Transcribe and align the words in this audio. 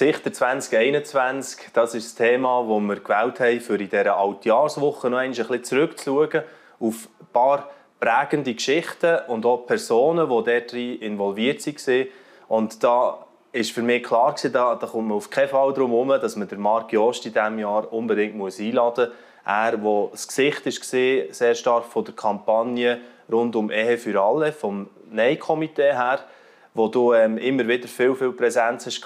Gesichter 0.00 0.32
2021, 0.32 1.72
das 1.74 1.94
ist 1.94 2.06
das 2.06 2.14
Thema, 2.14 2.62
das 2.66 2.80
wir 2.80 3.00
gewählt 3.00 3.38
haben, 3.38 3.60
für 3.60 3.74
in 3.74 3.90
dieser 3.90 4.16
Altjahrswoche 4.16 5.10
noch 5.10 5.18
ein 5.18 5.32
bisschen 5.32 5.62
zurückzuschauen 5.62 6.42
auf 6.80 7.06
ein 7.20 7.26
paar 7.34 7.68
prägende 8.00 8.54
Geschichten 8.54 9.18
und 9.28 9.44
auch 9.44 9.66
Personen, 9.66 10.26
die 10.26 10.50
dort 10.50 10.72
involviert 10.72 11.66
waren. 11.66 12.06
Und 12.48 12.82
da 12.82 13.26
ist 13.52 13.72
für 13.72 13.82
mich 13.82 14.02
klar, 14.02 14.34
da, 14.42 14.74
da 14.74 14.86
kommt 14.86 15.08
man 15.08 15.18
auf 15.18 15.28
keinen 15.28 15.50
Fall 15.50 15.74
darum 15.74 15.90
herum, 15.90 16.08
dass 16.08 16.34
man 16.34 16.48
den 16.48 16.60
Marc 16.60 16.94
Jost 16.94 17.26
in 17.26 17.34
diesem 17.34 17.58
Jahr 17.58 17.92
unbedingt 17.92 18.34
muss 18.34 18.58
einladen 18.58 19.08
muss. 19.08 19.16
Er, 19.44 19.76
der 19.76 20.08
das 20.12 20.28
Gesicht 20.28 20.64
war, 20.64 21.34
sehr 21.34 21.54
stark 21.54 21.84
von 21.84 22.06
der 22.06 22.14
Kampagne 22.14 23.00
rund 23.30 23.54
um 23.54 23.70
Ehe 23.70 23.98
für 23.98 24.18
alle, 24.18 24.54
vom 24.54 24.88
Nein-Komitee 25.10 25.92
her, 25.92 26.20
wo 26.72 26.88
du 26.88 27.12
ähm, 27.12 27.36
immer 27.36 27.68
wieder 27.68 27.86
viel, 27.86 28.14
viel 28.14 28.32
Präsenz 28.32 28.86
hast 28.86 29.02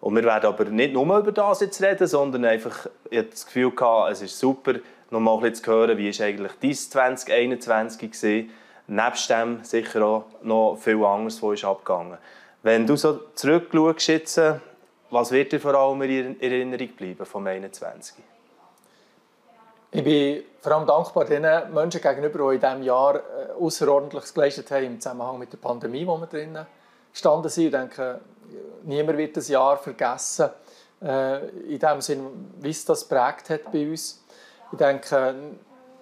und 0.00 0.16
wir 0.16 0.24
werden 0.24 0.46
aber 0.46 0.64
nicht 0.64 0.94
nur 0.94 1.18
über 1.18 1.32
das 1.32 1.60
jetzt 1.60 1.82
reden, 1.82 2.06
sondern 2.06 2.44
einfach 2.44 2.86
ich 3.10 3.18
hatte 3.18 3.30
das 3.30 3.46
Gefühl 3.46 3.70
gehabt, 3.70 4.12
es 4.12 4.22
ist 4.22 4.38
super, 4.38 4.74
noch 5.10 5.20
mal 5.20 5.52
zu 5.52 5.70
hören, 5.70 5.98
wie 5.98 6.08
ist 6.08 6.20
eigentlich 6.20 6.52
dein 6.60 6.74
2021 6.74 8.10
war. 8.10 8.44
Nebst 8.86 9.30
dem 9.30 9.62
sicher 9.62 10.04
auch 10.04 10.24
noch 10.42 10.76
viel 10.76 11.04
anderes, 11.04 11.42
was 11.42 11.54
ist 11.54 11.64
abgegangen. 11.64 12.18
Wenn 12.62 12.86
du 12.86 12.96
so 12.96 13.20
zurückschaust, 13.34 14.40
was 15.10 15.30
wird 15.30 15.52
dir 15.52 15.60
vor 15.60 15.74
allem 15.74 16.02
in 16.02 16.40
Erinnerung 16.40 16.88
bleiben 16.88 17.26
vom 17.26 17.46
21? 17.46 18.16
Ich 19.92 20.04
bin 20.04 20.44
vor 20.60 20.72
allem 20.72 20.86
dankbar 20.86 21.24
den 21.24 21.42
Menschen 21.74 22.00
gegenüber, 22.00 22.50
die 22.50 22.54
in 22.56 22.60
diesem 22.60 22.82
Jahr 22.82 23.16
äh, 23.16 23.52
außerordentliches 23.58 24.34
geleistet 24.34 24.70
haben 24.70 24.84
im 24.84 25.00
Zusammenhang 25.00 25.38
mit 25.38 25.52
der 25.52 25.58
Pandemie, 25.58 26.06
wo 26.06 26.16
wir 26.16 26.26
drinnen 26.26 26.64
gestanden 27.12 27.50
sind. 27.50 27.64
Ich 27.66 27.70
denke, 27.72 28.20
niemand 28.84 29.18
wird 29.18 29.36
das 29.36 29.48
Jahr 29.48 29.76
vergessen, 29.76 30.50
äh, 31.02 31.48
in 31.48 31.78
dem 31.78 32.00
Sinne, 32.00 32.30
wie 32.60 32.70
es 32.70 32.84
das 32.84 33.04
prägt 33.04 33.50
hat 33.50 33.72
bei 33.72 33.88
uns. 33.88 34.22
Ich 34.72 34.78
denke, 34.78 35.34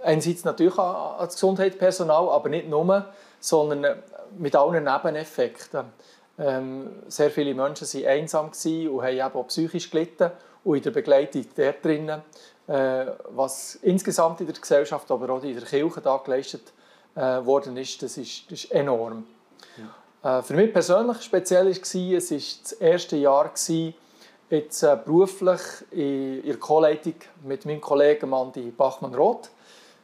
einerseits 0.03 0.45
natürlich 0.45 0.79
an 0.79 1.19
das 1.21 1.35
Gesundheitspersonal, 1.35 2.29
aber 2.29 2.49
nicht 2.49 2.69
nur, 2.69 3.07
sondern 3.41 4.03
mit 4.37 4.55
allen 4.55 4.85
Nebeneffekten. 4.85 5.85
Ähm, 6.39 6.91
sehr 7.09 7.31
viele 7.31 7.55
Menschen 7.55 7.87
waren 7.87 8.07
einsam 8.07 8.47
und 8.47 9.03
haben 9.03 9.17
eben 9.17 9.35
auch 9.35 9.47
psychisch 9.49 9.91
gelitten 9.91 10.31
und 10.65 10.77
in 10.77 10.83
der 10.83 10.91
Begleitung 10.91 11.47
dort 11.57 11.85
drinnen, 11.85 12.23
äh, 12.69 13.07
was 13.31 13.77
insgesamt 13.77 14.41
in 14.41 14.47
der 14.47 14.55
Gesellschaft, 14.57 15.11
aber 15.11 15.31
auch 15.31 15.43
in 15.43 15.55
der 15.55 15.65
Kirche 15.65 16.01
da 16.01 16.17
geleistet 16.19 16.73
äh, 17.17 17.21
worden 17.45 17.77
ist, 17.77 18.03
das 18.03 18.17
ist, 18.19 18.51
das 18.51 18.65
ist 18.65 18.73
enorm. 18.73 19.25
Äh, 20.23 20.43
für 20.43 20.55
mich 20.55 20.73
persönlich 20.73 21.23
speziell 21.23 21.67
war 21.67 21.73
es, 21.73 22.31
es 22.31 22.63
das 22.63 22.73
erste 22.73 23.17
Jahr, 23.17 23.51
jetzt 24.51 24.83
äh, 24.83 24.99
beruflich 25.05 25.61
in, 25.91 26.43
der 26.43 26.57
Co-Leitung 26.57 27.15
mit 27.45 27.67
meinem 27.67 27.81
Kollegen 27.81 28.33
Andi 28.33 28.71
Bachmann-Roth. 28.71 29.51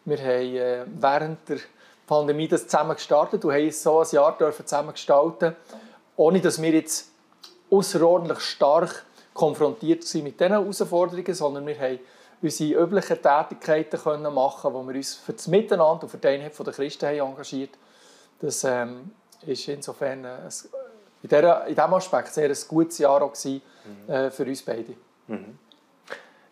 Wir 0.04 0.18
haben 0.18 0.56
äh, 0.56 0.84
während 1.00 1.48
der 1.48 1.58
Pandemie 2.06 2.48
das 2.48 2.66
zusammen 2.66 2.94
gestartet 2.94 3.44
und 3.44 3.52
haben 3.52 3.70
so 3.70 4.00
ein 4.00 4.08
Jahr 4.10 4.36
zusammen 4.66 4.92
gestalten 4.92 5.56
ohne 6.16 6.40
dass 6.40 6.60
wir 6.60 6.70
jetzt 6.70 7.10
außerordentlich 7.70 8.40
stark 8.40 9.04
konfrontiert 9.32 10.04
sind 10.04 10.24
mit 10.24 10.38
diesen 10.38 10.52
Herausforderungen, 10.52 11.34
sondern 11.34 11.66
wir 11.66 11.78
haben 11.78 11.98
unsere 12.40 12.84
üblichen 12.84 13.20
Tätigkeiten 13.20 13.98
können 13.98 14.32
machen 14.34 14.72
wo 14.74 14.86
wir 14.86 14.94
uns 14.94 15.14
für 15.14 15.32
das 15.32 15.48
Miteinander 15.48 16.04
und 16.04 16.08
für 16.08 16.18
die 16.18 16.28
Einheit 16.28 16.52
der 16.56 16.72
Christen 16.72 17.06
haben 17.06 17.30
engagiert 17.30 17.70
Das 18.40 18.62
ähm, 18.64 19.10
ist 19.46 19.68
insofern 19.68 20.24
ein, 20.24 20.48
in, 21.22 21.30
in 21.30 21.74
diesem 21.74 21.94
Aspekt 21.94 22.34
sehr 22.34 22.48
ein 22.48 22.56
gutes 22.68 22.98
Jahr 22.98 23.22
auch 23.22 23.32
gewesen, 23.32 23.62
äh, 24.08 24.30
für 24.30 24.44
uns 24.44 24.62
beide. 24.62 24.94
Mhm. 25.26 25.58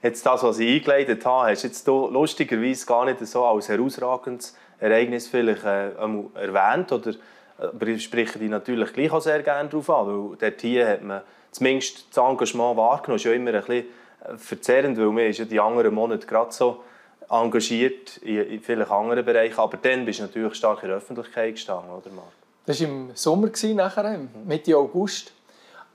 Jetzt 0.03 0.26
das, 0.26 0.42
was 0.42 0.58
ich 0.58 0.80
eingeleitet 0.80 1.25
habe, 1.25 1.50
hast 1.50 1.62
du 1.62 1.69
jetzt 1.69 1.86
lustigerweise 1.86 2.86
gar 2.86 3.04
nicht 3.04 3.25
so 3.26 3.44
als 3.44 3.69
herausragendes 3.69 4.56
Ereignis 4.80 5.28
vielleicht 5.28 5.64
äh, 5.64 5.92
erwähnt 5.92 6.91
oder 6.91 7.12
aber 7.58 7.86
ich 7.86 8.03
spreche 8.03 8.38
dich 8.38 8.50
natürlich 8.50 8.92
gleich 8.92 9.12
auch 9.12 9.20
sehr 9.20 9.42
gerne 9.42 9.69
darauf 9.69 9.88
an, 9.91 10.06
weil 10.06 10.36
dort 10.36 10.60
hier 10.60 10.88
hat 10.88 11.03
man 11.03 11.22
zumindest 11.53 12.06
das 12.10 12.24
Engagement 12.24 12.76
wahrgenommen. 12.76 13.19
Das 13.19 13.20
ist 13.20 13.24
ja 13.24 13.32
immer 13.32 13.54
ein 13.54 13.60
bisschen 13.60 13.84
äh, 14.24 14.36
verzerrend, 14.36 14.98
weil 14.98 15.06
man 15.06 15.26
ist 15.26 15.38
ja 15.38 15.44
die 15.44 15.60
anderen 15.60 15.94
Monate 15.94 16.26
gerade 16.26 16.53
so 16.53 16.82
engagiert 17.28 18.16
in, 18.19 18.60
vielleicht 18.60 18.91
anderen 18.91 19.24
Bereichen, 19.24 19.59
aber 19.59 19.76
dann 19.76 20.04
bist 20.04 20.19
du 20.19 20.24
natürlich 20.24 20.54
stark 20.54 20.82
in 20.82 20.88
der 20.88 20.98
Öffentlichkeit 20.98 21.54
gestanden, 21.54 21.91
oder 21.91 22.10
Marc? 22.10 22.41
Das 22.65 22.81
war 22.81 22.89
im 22.89 23.11
Sommer, 23.15 23.50
nachher, 23.75 24.21
Mitte 24.45 24.77
August. 24.77 25.33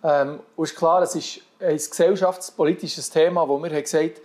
Ähm, 0.04 0.40
und 0.56 0.66
ist 0.66 0.76
klar, 0.76 1.02
es 1.02 1.16
ist 1.16 1.42
ein 1.60 1.78
gesellschaftspolitisches 1.78 3.10
Thema, 3.10 3.48
wo 3.48 3.58
wir 3.58 3.70
haben 3.70 3.82
gesagt 3.82 4.22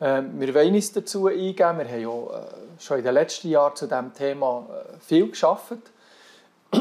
haben, 0.00 0.40
äh, 0.40 0.46
wir 0.46 0.54
wollen 0.54 0.74
uns 0.74 0.92
dazu 0.92 1.26
eingeben. 1.26 1.56
Wir 1.56 1.68
haben 1.68 2.00
ja 2.00 2.38
äh, 2.38 2.46
schon 2.78 2.98
in 2.98 3.04
den 3.04 3.14
letzten 3.14 3.48
Jahren 3.48 3.76
zu 3.76 3.86
diesem 3.86 4.12
Thema 4.12 4.66
äh, 4.68 4.98
viel 5.00 5.30
geschafft 5.30 5.78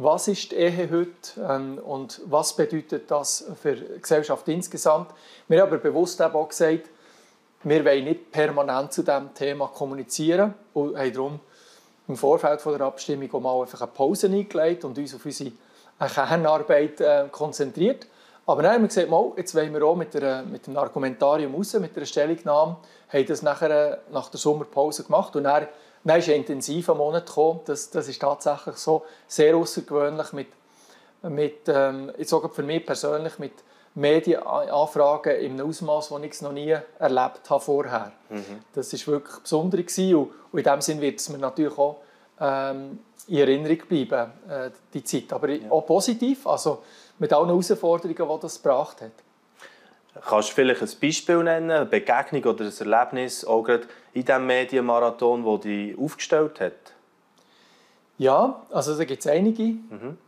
was 0.00 0.28
ist 0.28 0.52
die 0.52 0.56
Ehe 0.56 0.88
heute 0.90 1.40
ähm, 1.40 1.78
und 1.78 2.20
was 2.26 2.54
bedeutet 2.54 3.10
das 3.10 3.44
für 3.60 3.74
die 3.74 4.00
Gesellschaft 4.00 4.46
insgesamt. 4.46 5.10
Wir 5.48 5.60
haben 5.60 5.68
aber 5.68 5.78
bewusst 5.78 6.22
auch 6.22 6.48
gesagt, 6.48 6.88
wir 7.64 7.84
wollen 7.84 8.04
nicht 8.04 8.30
permanent 8.30 8.92
zu 8.92 9.02
diesem 9.02 9.34
Thema 9.34 9.66
kommunizieren 9.66 10.54
und 10.72 10.96
haben 10.96 11.12
darum 11.12 11.40
im 12.08 12.16
Vorfeld 12.16 12.64
der 12.64 12.80
Abstimmung 12.80 13.32
auch 13.32 13.40
mal 13.40 13.60
einfach 13.60 13.82
eine 13.82 13.90
Pause 13.90 14.26
eingelegt 14.26 14.84
und 14.84 14.98
uns 14.98 15.14
auf 15.14 15.24
unsere 15.24 15.52
Kernarbeit 15.98 17.00
äh, 17.00 17.24
konzentriert. 17.30 18.06
Aber 18.46 18.62
dann 18.62 18.72
haben 18.72 18.82
wir 18.82 18.88
gesagt, 18.88 19.10
mal, 19.10 19.30
jetzt 19.36 19.54
wollen 19.54 19.74
wir 19.74 19.82
auch 19.84 19.94
mit, 19.94 20.14
der, 20.14 20.42
mit 20.42 20.66
dem 20.66 20.76
Argumentarium 20.76 21.54
raus, 21.54 21.74
mit 21.74 21.94
der 21.94 22.06
Stellungnahme, 22.06 22.76
haben 23.12 23.26
das 23.26 23.42
nachher, 23.42 23.70
äh, 23.70 23.98
nach 24.10 24.30
der 24.30 24.40
Sommerpause 24.40 25.04
gemacht 25.04 25.36
und 25.36 25.44
dann 25.44 25.66
dann 26.04 26.18
ist 26.18 26.28
ein 26.28 26.36
intensiver 26.36 26.94
Monat 26.94 27.26
gekommen. 27.26 27.60
Das, 27.66 27.90
das 27.90 28.08
ist 28.08 28.20
tatsächlich 28.20 28.76
so 28.76 29.04
sehr 29.26 29.56
außergewöhnlich 29.56 30.32
mit, 30.32 30.46
mit 31.22 31.68
ähm, 31.68 32.12
ich 32.16 32.28
sage 32.28 32.48
für 32.48 32.62
mich 32.62 32.86
persönlich 32.86 33.38
mit 33.38 33.52
Medienanfragen 33.98 35.36
in 35.36 35.52
einem 35.52 35.68
Ausmaß, 35.68 36.10
das 36.10 36.22
ich 36.22 36.32
es 36.32 36.42
noch 36.42 36.52
nie 36.52 36.76
erlebt 36.98 37.50
habe 37.50 37.60
vorher. 37.60 38.12
Mhm. 38.28 38.62
Das 38.74 38.92
ist 38.92 39.06
wirklich 39.06 39.38
besonders 39.40 39.98
und, 39.98 40.30
und 40.52 40.58
in 40.58 40.64
dem 40.64 40.80
Sinne 40.80 41.00
wird 41.00 41.18
es 41.18 41.28
mir 41.28 41.38
natürlich 41.38 41.76
auch 41.76 41.96
ähm, 42.40 43.00
in 43.26 43.38
Erinnerung 43.38 43.78
bleiben, 43.88 44.32
äh, 44.48 44.70
die 44.94 45.04
Zeit. 45.04 45.32
Aber 45.32 45.48
ja. 45.48 45.70
auch 45.70 45.84
positiv, 45.84 46.46
also 46.46 46.82
mit 47.18 47.32
allen 47.32 47.48
Herausforderungen, 47.48 48.16
die 48.16 48.40
das 48.42 48.62
gebracht 48.62 49.02
hat. 49.02 49.12
Kannst 50.26 50.50
du 50.50 50.54
vielleicht 50.54 50.82
ein 50.82 50.90
Beispiel 51.00 51.42
nennen, 51.42 51.70
eine 51.70 51.86
Begegnung 51.86 52.44
oder 52.44 52.64
ein 52.64 52.92
Erlebnis, 52.92 53.44
auch 53.44 53.62
gerade 53.62 53.86
in 54.12 54.24
diesem 54.24 54.46
Medienmarathon, 54.46 55.44
das 55.44 55.60
dich 55.60 55.98
aufgestellt 55.98 56.60
hat? 56.60 56.72
Ja, 58.16 58.62
also 58.70 58.96
da 58.96 59.04
gibt 59.04 59.24
es 59.24 59.30
einige. 59.30 59.62
Mhm. 59.62 60.18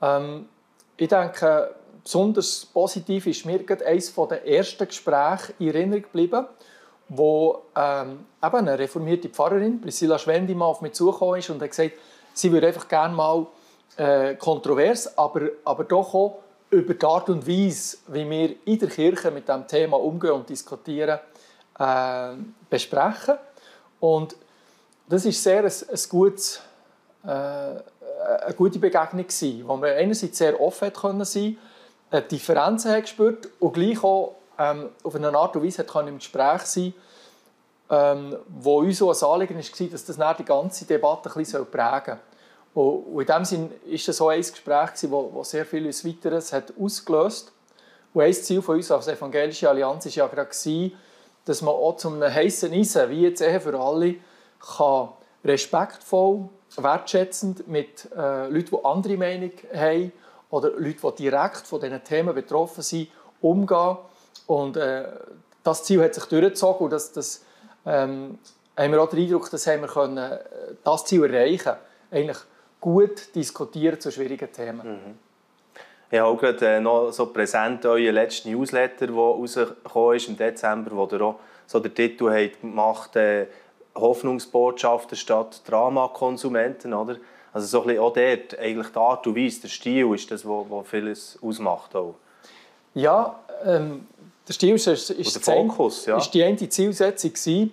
Ähm, 0.00 0.48
ich 0.96 1.08
denke, 1.08 1.74
besonders 2.04 2.66
positiv 2.66 3.26
ist 3.26 3.44
mir 3.46 3.62
gerade 3.62 3.86
eines 3.86 4.12
der 4.14 4.46
ersten 4.46 4.86
Gespräche 4.86 5.54
in 5.58 5.68
Erinnerung 5.68 6.02
geblieben, 6.02 6.46
wo 7.08 7.62
ähm, 7.76 8.24
eben 8.42 8.56
eine 8.56 8.78
reformierte 8.78 9.28
Pfarrerin, 9.28 9.80
Priscilla 9.80 10.18
Schwendimann, 10.18 10.68
auf 10.68 10.80
mich 10.80 10.92
zugekommen 10.92 11.38
ist 11.38 11.50
und 11.50 11.60
hat 11.60 11.70
gesagt, 11.70 11.92
sie 12.32 12.50
würde 12.50 12.68
einfach 12.68 12.88
gerne 12.88 13.14
mal 13.14 13.46
äh, 13.96 14.34
kontrovers, 14.34 15.16
aber, 15.18 15.50
aber 15.64 15.84
doch 15.84 16.14
auch 16.14 16.38
über 16.70 16.94
die 16.94 17.04
Art 17.04 17.28
und 17.28 17.46
Weise, 17.46 17.98
wie 18.08 18.28
wir 18.28 18.54
in 18.64 18.78
der 18.78 18.88
Kirche 18.88 19.30
mit 19.30 19.46
dem 19.48 19.66
Thema 19.66 19.98
umgehen 19.98 20.32
und 20.32 20.48
diskutieren, 20.48 21.18
äh, 21.78 22.28
besprechen. 22.70 23.34
Und 24.00 24.36
das 25.08 25.26
ist 25.26 25.42
sehr 25.42 25.64
ein, 25.64 25.66
ein 25.66 26.00
gutes, 26.08 26.60
äh, 27.24 27.28
eine 27.28 28.54
gute 28.56 28.78
Begegnung 28.78 29.26
gewesen, 29.26 29.64
wo 29.66 29.76
wir 29.82 29.96
einerseits 29.96 30.38
sehr 30.38 30.58
offen 30.58 31.24
sein, 31.24 31.58
Differenzen 32.20 32.92
haben 32.92 33.02
gespürt 33.02 33.48
und 33.58 33.72
gleich 33.72 34.02
auch 34.04 34.34
ähm, 34.58 34.90
auf 35.02 35.14
eine 35.14 35.34
Art 35.34 35.56
und 35.56 35.64
Weise 35.64 35.84
können 35.84 36.08
im 36.08 36.18
Gespräch 36.18 36.62
sein, 36.62 36.94
ähm, 37.90 38.36
wo 38.48 38.80
uns 38.80 38.98
so 38.98 39.10
ein 39.10 39.32
Anliegen 39.32 39.56
war, 39.56 39.86
dass 39.88 40.04
das 40.04 40.36
die 40.36 40.44
ganze 40.44 40.84
Debatte 40.84 41.30
ein 41.30 41.34
bisschen 41.34 41.66
prägen 41.66 42.18
soll. 42.74 43.02
Und 43.14 43.20
in 43.20 43.26
dem 43.26 43.44
Sinne 43.44 43.70
war 43.70 43.98
das 44.06 44.16
so 44.16 44.28
ein 44.28 44.40
Gespräch, 44.40 44.90
das 45.00 45.50
sehr 45.50 45.66
vieles 45.66 46.06
Weiteres 46.06 46.52
hat 46.52 46.72
ausgelöst 46.80 47.46
hat. 47.46 47.52
Und 48.14 48.22
ein 48.22 48.32
Ziel 48.32 48.62
von 48.62 48.76
uns 48.76 48.90
als 48.90 49.08
Evangelische 49.08 49.68
Allianz 49.68 50.04
war 50.04 50.12
ja 50.12 50.26
gerade, 50.26 50.92
dass 51.44 51.62
man 51.62 51.74
auch 51.74 51.96
zu 51.96 52.08
einem 52.08 52.22
heißen 52.22 52.72
Eisen, 52.72 53.10
wie 53.10 53.22
jetzt 53.22 53.40
Ehe 53.40 53.60
für 53.60 53.78
alle, 53.78 54.16
kann 54.76 55.08
respektvoll, 55.44 56.48
wertschätzend 56.76 57.68
mit 57.68 58.08
äh, 58.16 58.48
Leuten, 58.48 58.76
die 58.76 58.84
andere 58.84 59.16
Meinung 59.16 59.50
haben 59.74 60.12
oder 60.52 60.70
Leuten, 60.70 61.12
die 61.18 61.22
direkt 61.30 61.66
von 61.66 61.80
diesen 61.80 62.04
Themen 62.04 62.34
betroffen 62.34 62.82
sind, 62.82 63.08
umgehen. 63.40 63.96
Und 64.46 64.76
äh, 64.76 65.04
das 65.64 65.82
Ziel 65.82 66.02
hat 66.02 66.14
sich 66.14 66.24
durchgezogen 66.26 66.84
und 66.84 66.92
das, 66.92 67.12
das 67.12 67.44
ähm, 67.84 68.38
haben 68.76 68.92
wir 68.92 69.02
auch 69.02 69.08
den 69.08 69.20
Eindruck, 69.20 69.50
dass 69.50 69.66
wir 69.66 69.78
können, 69.88 70.18
äh, 70.18 70.38
das 70.84 71.04
Ziel 71.04 71.24
erreichen 71.24 71.72
können 72.10 72.36
gut 72.80 73.34
diskutieren 73.34 73.98
zu 73.98 74.10
schwierigen 74.10 74.52
Themen. 74.52 74.86
Mhm. 74.86 75.18
Ich 76.10 76.18
habe 76.18 76.28
auch 76.28 76.36
gerade 76.36 76.66
äh, 76.66 76.80
noch 76.80 77.10
so 77.12 77.26
präsent 77.26 77.86
euren 77.86 78.14
letzten 78.14 78.50
Newsletter, 78.50 79.06
der 79.06 79.16
rausgekommen 79.16 80.16
ist 80.16 80.28
im 80.28 80.36
Dezember, 80.36 80.90
wo 80.90 81.08
ihr 81.10 81.22
auch 81.22 81.36
so 81.66 81.80
den 81.80 81.94
Titel 81.94 82.30
habt 82.30 82.60
gemacht 82.60 83.16
äh, 83.16 83.46
Hoffnungsbotschaften 83.94 85.16
statt 85.16 85.62
Dramakonsumenten, 85.66 86.92
oder? 86.92 87.16
Also 87.52 87.66
so 87.66 87.80
ein 87.82 87.88
bisschen 87.88 88.02
auch 88.02 88.12
dort, 88.12 88.58
eigentlich 88.58 88.88
die 88.88 88.98
Art 88.98 89.26
und 89.26 89.36
Weise, 89.36 89.60
der 89.62 89.68
Stil 89.68 90.14
ist 90.14 90.30
das, 90.30 90.46
was 90.46 90.86
vieles 90.88 91.38
ausmacht 91.42 91.94
auch. 91.94 92.14
Ja, 92.94 93.38
ähm, 93.64 94.06
der 94.48 94.52
Stil 94.54 94.74
ist, 94.74 94.86
ist, 94.86 95.10
ist, 95.10 95.34
der 95.34 95.42
Fokus, 95.42 96.06
ja. 96.06 96.16
ist 96.16 96.30
die 96.30 96.42
eine 96.42 96.68
Zielsetzung 96.68 97.32
gewesen. 97.32 97.72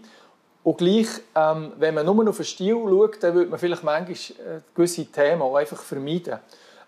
Und 0.64 0.78
gleich, 0.78 1.08
ähm, 1.36 1.72
wenn 1.78 1.96
man 1.96 2.06
nur 2.06 2.30
auf 2.30 2.36
den 2.36 2.46
Stil 2.46 2.76
schaut, 2.76 3.24
dann 3.24 3.34
würde 3.34 3.50
man 3.50 3.60
vielleicht 3.60 3.84
manchmal 3.84 4.16
äh, 4.16 4.60
gewisse 4.76 5.06
Themen 5.06 5.42
auch 5.42 5.56
einfach 5.56 5.82
vermeiden. 5.82 6.40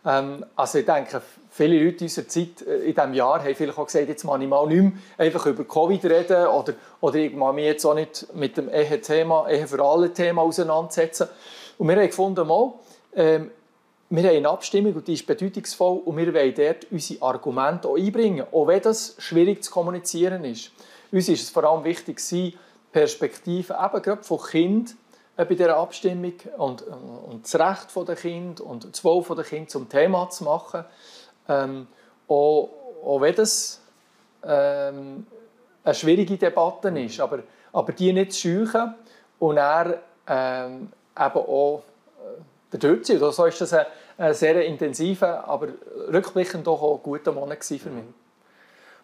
Ähm, 0.05 0.45
also 0.55 0.79
ich 0.79 0.85
denke, 0.85 1.21
viele 1.49 1.83
Leute 1.83 1.97
in 1.99 2.03
unserer 2.03 2.27
Zeit 2.27 2.61
äh, 2.67 2.89
in 2.89 2.95
diesem 2.95 3.13
Jahr 3.13 3.43
haben 3.43 3.55
vielleicht 3.55 3.77
auch 3.77 3.85
gesagt, 3.85 4.07
jetzt 4.07 4.23
mache 4.23 4.43
ich 4.43 4.49
mal 4.49 4.67
nicht 4.67 4.81
mehr 4.81 4.91
einfach 5.17 5.45
über 5.45 5.63
Covid 5.63 6.03
reden 6.05 6.47
oder, 6.47 6.73
oder 6.99 7.15
ich 7.15 7.33
mache 7.33 7.53
mich 7.53 7.65
jetzt 7.65 7.85
auch 7.85 7.93
nicht 7.93 8.27
mit 8.33 8.57
dem 8.57 8.69
Ehe-Thema, 8.69 9.47
Ehe 9.49 9.67
für 9.67 9.83
alle 9.83 10.11
Thema 10.11 10.41
auseinandersetzen. 10.41 11.27
Und 11.81 11.87
wir 11.87 11.95
haben 11.95 12.05
gefunden, 12.05 12.47
mal, 12.47 12.73
ähm, 13.15 13.49
wir 14.11 14.23
haben 14.23 14.37
eine 14.37 14.49
Abstimmung 14.49 14.93
und 14.93 15.07
die 15.07 15.15
ist 15.15 15.25
bedeutungsvoll 15.25 16.03
und 16.05 16.15
wir 16.15 16.31
wollen 16.31 16.53
dort 16.53 16.85
unsere 16.91 17.23
Argumente 17.23 17.87
auch 17.87 17.97
einbringen, 17.97 18.45
auch 18.51 18.67
wenn 18.67 18.83
das 18.83 19.15
schwierig 19.17 19.63
zu 19.63 19.71
kommunizieren 19.71 20.45
ist. 20.45 20.71
Uns 21.11 21.27
ist 21.27 21.41
es 21.41 21.49
vor 21.49 21.63
allem 21.63 21.83
wichtig, 21.83 22.21
Perspektiven 22.91 23.75
eben 23.83 24.01
gerade 24.03 24.21
von 24.21 24.39
Kind 24.43 24.95
äh, 25.35 25.43
bei 25.43 25.55
dieser 25.55 25.75
Abstimmung 25.75 26.33
und, 26.55 26.83
äh, 26.83 26.91
und 27.31 27.45
das 27.45 27.55
Recht 27.55 28.07
der 28.07 28.15
Kind 28.15 28.61
und 28.61 28.87
das 28.87 29.03
Wohl 29.03 29.23
der 29.35 29.43
Kind 29.43 29.71
zum 29.71 29.89
Thema 29.89 30.29
zu 30.29 30.43
machen. 30.43 30.85
Ähm, 31.49 31.87
auch, 32.27 32.69
auch 33.03 33.21
wenn 33.21 33.33
das 33.33 33.81
ähm, 34.43 35.25
eine 35.83 35.95
schwierige 35.95 36.37
Debatte 36.37 36.89
ist, 36.89 37.19
aber, 37.19 37.39
aber 37.73 37.91
die 37.91 38.13
nicht 38.13 38.33
zu 38.33 38.67
scheuchen 38.67 38.93
und 39.39 39.57
er 39.57 39.99
ähm, 40.27 40.89
eben 41.17 41.35
auch 41.35 41.83
äh, 42.73 42.77
dort 42.77 43.05
sein. 43.05 43.17
Also 43.17 43.31
so 43.31 43.45
ist 43.45 43.61
das 43.61 43.73
ein, 43.73 43.85
ein 44.17 44.33
sehr 44.33 44.65
intensiver, 44.65 45.47
aber 45.47 45.69
rückblickend 46.11 46.65
doch 46.67 46.81
auch 46.81 47.01
guter 47.01 47.31
Monat 47.31 47.63
für 47.63 47.89
mich. 47.89 48.05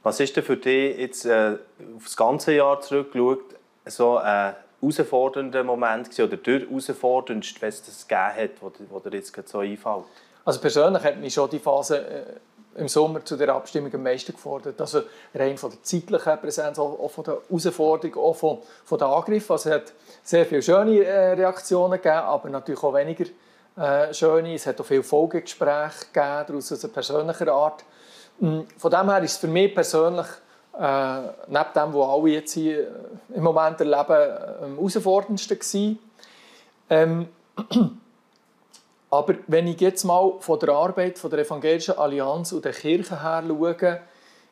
Was 0.04 0.20
ist 0.20 0.36
denn 0.36 0.44
für 0.44 0.58
dich 0.58 0.98
jetzt 0.98 1.26
äh, 1.26 1.58
auf 1.98 2.04
das 2.04 2.16
ganze 2.16 2.54
Jahr 2.54 2.80
zurückgeschaut 2.82 3.56
so 3.86 4.18
ein 4.18 4.56
herausfordernder 4.82 5.64
Moment 5.64 6.10
gewesen, 6.10 6.26
oder 6.26 6.38
der 6.38 6.60
herausforderndste, 6.60 7.62
was 7.62 7.88
es 7.88 8.08
gegeben 8.08 8.36
hat, 8.36 8.52
wo, 8.62 8.72
wo 8.90 9.00
dir 9.00 9.18
jetzt 9.18 9.34
so 9.48 9.60
einfällt? 9.60 10.06
Also 10.46 10.62
persönlich 10.62 11.04
hat 11.04 11.18
mich 11.18 11.34
schon 11.34 11.50
die 11.50 11.60
Phase 11.60 11.98
äh, 11.98 12.24
im 12.78 12.88
Sommer 12.88 13.26
zu 13.26 13.36
der 13.36 13.50
Abstimmung 13.50 13.94
am 13.94 14.04
meisten 14.04 14.34
gefordert. 14.34 14.80
Also 14.80 15.02
rein 15.34 15.58
von 15.58 15.72
der 15.72 15.84
zeitlichen 15.84 16.38
Präsenz, 16.40 16.80
auch 16.80 17.10
von 17.10 17.24
der 17.24 17.38
Herausforderung, 17.50 18.24
auch 18.24 18.36
von, 18.36 18.58
von 18.86 18.98
den 18.98 19.08
Angriffen. 19.08 19.52
Also 19.52 19.70
es 19.70 19.76
hat 19.76 19.94
sehr 20.24 20.46
viele 20.46 20.62
schöne 20.62 21.04
äh, 21.04 21.34
Reaktionen 21.34 21.94
gegeben, 21.94 22.18
aber 22.18 22.50
natürlich 22.50 22.84
auch 22.84 22.94
weniger 22.94 23.26
äh, 23.78 24.14
schöne. 24.14 24.54
Es 24.54 24.68
hat 24.68 24.80
auch 24.80 24.86
viele 24.86 25.04
Folgegespräche 25.04 26.06
gegeben, 26.14 26.46
daraus 26.48 26.72
aus 26.72 26.88
persönlicher 26.88 27.52
Art. 27.52 27.84
Hm, 28.40 28.68
von 28.78 28.92
dem 28.92 29.10
her 29.10 29.24
ist 29.24 29.32
es 29.32 29.38
für 29.38 29.48
mich 29.48 29.74
persönlich 29.74 30.28
äh, 30.80 31.20
neben 31.48 31.74
dem, 31.76 31.94
was 31.94 32.10
alle 32.10 32.30
jetzt 32.30 32.54
hier 32.54 32.82
äh, 32.82 33.36
im 33.36 33.44
Moment 33.44 33.80
erleben, 33.80 34.64
am 34.64 34.76
herausforderndsten 34.76 35.58
gewesen. 35.58 36.00
Ähm, 36.90 37.28
aber 39.10 39.36
wenn 39.48 39.68
ich 39.68 39.80
jetzt 39.80 40.04
mal 40.04 40.34
von 40.40 40.60
der 40.60 40.70
Arbeit 40.70 41.18
von 41.18 41.30
der 41.30 41.40
Evangelischen 41.40 41.98
Allianz 41.98 42.52
und 42.52 42.66
der 42.66 42.74
Kirche 42.74 43.22
her 43.22 43.44
schaue, 43.48 44.02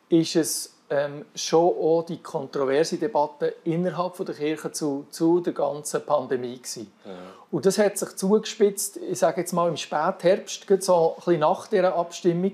ist 0.09 0.35
es 0.35 0.73
ähm, 0.89 1.25
schon 1.33 1.67
auch 1.67 2.03
die 2.03 2.21
kontroverse 2.21 2.97
Debatte 2.97 3.55
innerhalb 3.63 4.15
von 4.15 4.25
der 4.25 4.35
Kirche 4.35 4.71
zu, 4.71 5.07
zu 5.09 5.39
der 5.39 5.53
ganzen 5.53 6.05
Pandemie 6.05 6.57
gewesen. 6.57 6.91
Ja. 7.03 7.11
Und 7.51 7.65
das 7.65 7.77
hat 7.77 7.97
sich 7.97 8.15
zugespitzt, 8.15 8.97
ich 8.97 9.17
sage 9.17 9.41
jetzt 9.41 9.51
mal 9.51 9.67
im 9.67 9.77
Spätherbst, 9.77 10.65
so 10.81 11.09
ein 11.09 11.15
bisschen 11.15 11.39
nach 11.39 11.67
dieser 11.67 11.95
Abstimmung, 11.95 12.53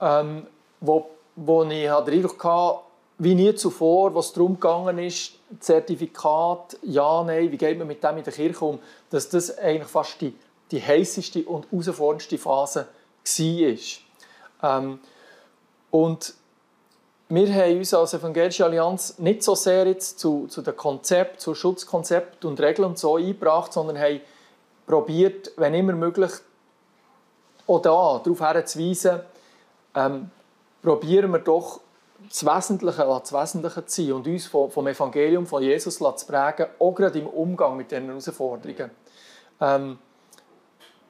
ähm, 0.00 0.46
wo 0.80 1.10
wo 1.40 1.62
ich 1.62 1.68
den 1.68 1.90
Eindruck 1.90 2.42
hatte, 2.42 2.80
wie 3.18 3.34
nie 3.34 3.54
zuvor, 3.54 4.14
was 4.14 4.32
darum 4.32 4.54
gegangen 4.54 4.98
ist, 4.98 5.32
Zertifikat, 5.60 6.76
ja, 6.82 7.22
nein, 7.24 7.50
wie 7.50 7.56
geht 7.56 7.78
man 7.78 7.86
mit 7.86 8.02
dem 8.02 8.18
in 8.18 8.24
der 8.24 8.32
Kirche 8.32 8.64
um, 8.64 8.78
dass 9.10 9.28
das 9.28 9.56
eigentlich 9.56 9.88
fast 9.88 10.20
die, 10.20 10.34
die 10.70 10.82
heißeste 10.82 11.44
und 11.44 11.70
herausforderndste 11.70 12.38
Phase 12.38 12.86
war. 13.24 14.78
Ähm, 14.78 14.98
und 15.90 16.34
wir 17.30 17.54
haben 17.54 17.78
uns 17.78 17.92
als 17.92 18.14
Evangelische 18.14 18.64
Allianz 18.64 19.18
nicht 19.18 19.42
so 19.42 19.54
sehr 19.54 19.86
jetzt 19.86 20.18
zu, 20.18 20.46
zu 20.46 20.62
den 20.62 20.76
Konzept, 20.76 21.40
zu 21.40 21.54
Schutzkonzept 21.54 22.44
und 22.44 22.58
Regeln 22.60 22.88
und 22.88 22.98
so 22.98 23.16
eingebracht, 23.16 23.72
sondern 23.72 23.98
haben 23.98 24.20
probiert, 24.86 25.52
wenn 25.56 25.74
immer 25.74 25.92
möglich, 25.92 26.30
auch 27.66 27.82
da 27.82 28.20
darauf 28.24 28.40
hinzuweisen, 28.40 29.20
ähm, 29.94 30.30
probieren 30.82 31.30
wir 31.32 31.40
doch 31.40 31.80
das 32.26 32.44
Wesentliche, 32.44 33.04
das 33.04 33.32
Wesentliche 33.32 33.84
zu 33.84 34.02
sein 34.02 34.12
und 34.14 34.26
uns 34.26 34.46
vom 34.46 34.86
Evangelium 34.86 35.46
von 35.46 35.62
Jesus 35.62 35.98
zu 35.98 36.26
prägen, 36.26 36.66
auch 36.78 36.94
gerade 36.94 37.18
im 37.18 37.26
Umgang 37.26 37.76
mit 37.76 37.90
diesen 37.90 38.06
Herausforderungen. 38.06 38.90
Ähm, 39.60 39.98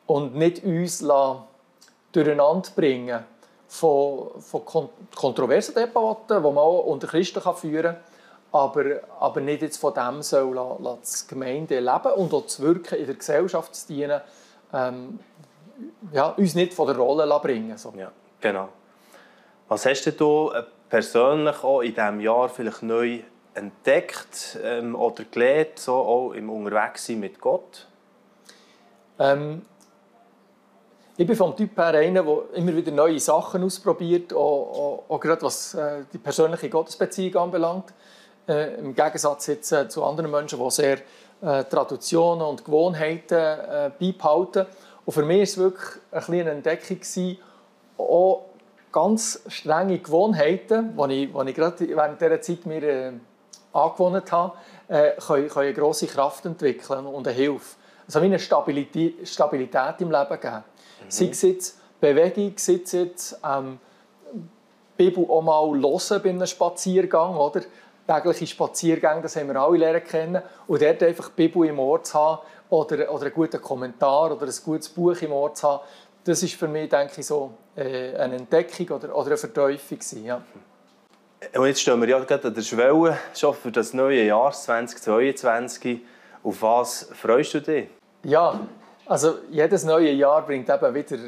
und 0.09 0.35
nicht 0.35 0.65
uns 0.65 1.05
durcheinander 2.11 2.71
bringen 2.75 3.25
von, 3.69 4.31
von 4.41 4.89
kontroversen 5.15 5.75
Debatten, 5.75 6.37
die 6.37 6.41
man 6.41 6.59
auch 6.59 6.85
unter 6.87 7.07
Christen 7.07 7.41
führen 7.55 7.95
kann, 7.95 7.97
aber, 8.51 8.85
aber 9.21 9.41
nicht 9.43 9.63
jetzt 9.63 9.77
von 9.77 9.93
dem 9.93 10.23
soll 10.23 10.59
das 11.03 11.29
Gemeinde 11.29 11.79
leben 11.79 12.13
und 12.17 12.33
auch 12.33 12.47
zu 12.47 12.63
wirken 12.63 12.99
in 12.99 13.07
der 13.07 13.15
Gesellschaft 13.15 13.75
zu 13.75 13.89
dienen, 13.89 14.23
ähm, 14.73 15.21
ja, 16.13 16.29
uns 16.31 16.55
nicht 16.55 16.73
von 16.73 16.87
der 16.87 16.97
Rolle 16.97 17.39
bringen. 17.41 17.77
So. 17.77 17.93
Ja, 17.97 18.11
genau. 18.41 18.71
Was 19.69 19.85
hast 19.85 20.07
du 20.19 20.51
äh, 20.51 20.63
persönlich 20.89 21.63
auch 21.63 21.83
in 21.83 21.95
diesem 21.95 22.21
Jahr 22.21 22.49
vielleicht 22.49 22.83
neu 22.83 23.21
entdeckt 23.53 24.59
ähm, 24.63 24.95
oder 24.95 25.25
gelernt, 25.25 25.79
so 25.79 25.95
auch 25.95 26.33
im 26.33 26.49
Unterwegssein 26.49 27.21
mit 27.21 27.39
Gott? 27.39 27.87
Ähm, 29.19 29.67
ich 31.21 31.27
bin 31.27 31.35
vom 31.35 31.57
Typ 31.57 31.77
her 31.77 31.95
einer, 31.95 32.23
der 32.23 32.55
immer 32.55 32.77
wieder 32.77 32.93
neue 32.93 33.19
Sachen 33.19 33.65
ausprobiert, 33.65 34.33
auch, 34.33 34.39
auch, 34.39 35.05
auch 35.09 35.19
gerade 35.19 35.43
was 35.43 35.75
äh, 35.75 36.05
die 36.13 36.19
persönliche 36.19 36.71
Gottesbeziehung 36.71 37.43
anbelangt. 37.43 37.93
Äh, 38.47 38.77
Im 38.77 38.95
Gegensatz 38.95 39.49
jetzt, 39.49 39.73
äh, 39.73 39.89
zu 39.89 40.05
anderen 40.05 40.31
Menschen, 40.31 40.61
die 40.61 40.71
sehr 40.71 40.99
äh, 41.43 41.65
Traditionen 41.65 42.47
und 42.47 42.65
Gewohnheiten 42.65 43.35
äh, 43.35 43.91
beibehalten. 43.99 44.67
Und 45.05 45.13
für 45.13 45.25
mich 45.25 45.39
war 45.39 45.43
es 45.43 45.59
wirklich 45.59 46.03
ein 46.13 46.35
eine 46.35 46.51
Entdeckung, 46.53 47.01
gewesen, 47.01 47.39
auch 47.97 48.45
ganz 48.93 49.43
strenge 49.49 49.99
Gewohnheiten, 49.99 50.97
die 50.97 51.25
ich, 51.25 51.33
die 51.33 51.49
ich 51.49 51.55
gerade 51.57 51.89
während 51.97 52.21
dieser 52.21 52.41
Zeit 52.41 52.65
mir 52.65 52.83
äh, 52.85 53.13
angewohnt 53.73 54.31
habe, 54.31 54.53
äh, 54.87 55.11
können, 55.21 55.49
können 55.49 55.67
eine 55.67 55.75
grosse 55.75 56.07
Kraft 56.07 56.47
entwickeln 56.47 57.07
und 57.07 57.27
eine 57.27 57.37
Hilfe. 57.37 57.75
Also 58.07 58.23
wie 58.23 58.27
eine 58.27 58.39
Stabilität, 58.39 59.29
Stabilität 59.29 59.97
im 59.99 60.13
Leben 60.13 60.41
geben. 60.41 60.65
Mhm. 61.05 61.11
Sei 61.11 61.29
es 61.31 61.43
jetzt 61.43 61.81
Bewegung, 62.01 62.53
sei 62.57 62.81
es 62.83 62.93
jetzt 62.93 63.41
ähm, 63.45 63.79
Bibel 64.97 65.25
auch 65.29 65.43
mal 65.43 65.81
hören 65.81 66.23
bei 66.23 66.31
einem 66.31 66.47
Spaziergang, 66.47 67.37
oder? 67.37 67.63
Tägliche 68.07 68.47
Spaziergänge, 68.47 69.23
das 69.23 69.37
haben 69.37 69.49
wir 69.49 69.57
alle 69.57 69.79
lernen 69.79 70.03
kennen. 70.03 70.43
Und 70.67 70.81
dort 70.81 71.03
einfach 71.03 71.29
die 71.29 71.47
Bibel 71.47 71.69
im 71.69 71.79
Ohr 71.79 72.03
zu 72.03 72.15
haben 72.15 72.39
oder, 72.71 73.13
oder 73.13 73.27
einen 73.27 73.35
guten 73.35 73.61
Kommentar 73.61 74.33
oder 74.33 74.47
ein 74.47 74.55
gutes 74.65 74.89
Buch 74.89 75.21
im 75.21 75.33
Ohr 75.33 75.53
zu 75.55 75.69
haben, 75.69 75.83
das 76.25 76.43
ist 76.43 76.55
für 76.55 76.69
mich, 76.69 76.89
denke 76.89 77.21
ich, 77.21 77.27
so 77.27 77.53
äh, 77.77 78.15
eine 78.17 78.37
Entdeckung 78.37 78.89
oder, 78.97 79.15
oder 79.15 79.29
eine 79.29 79.37
Verteufung. 79.37 79.99
Ja. 80.25 80.43
Und 81.55 81.67
jetzt 81.67 81.81
stehen 81.81 82.01
wir 82.01 82.09
ja 82.09 82.19
gerade 82.19 82.49
an 82.49 82.55
der 82.55 82.63
Schwelle 82.63 83.19
schon 83.35 83.55
für 83.55 83.71
das 83.71 83.95
neue 83.95 84.25
Jahr 84.25 84.53
2022. 84.53 86.01
Auf 86.43 86.63
was 86.63 87.11
freust 87.15 87.55
du 87.55 87.61
dich? 87.61 87.89
Ja, 88.25 88.61
also 89.09 89.39
jedes 89.51 89.85
neue 89.85 90.13
Jahr 90.13 90.45
bringt 90.45 90.69
eben 90.69 90.95
wieder 90.95 91.19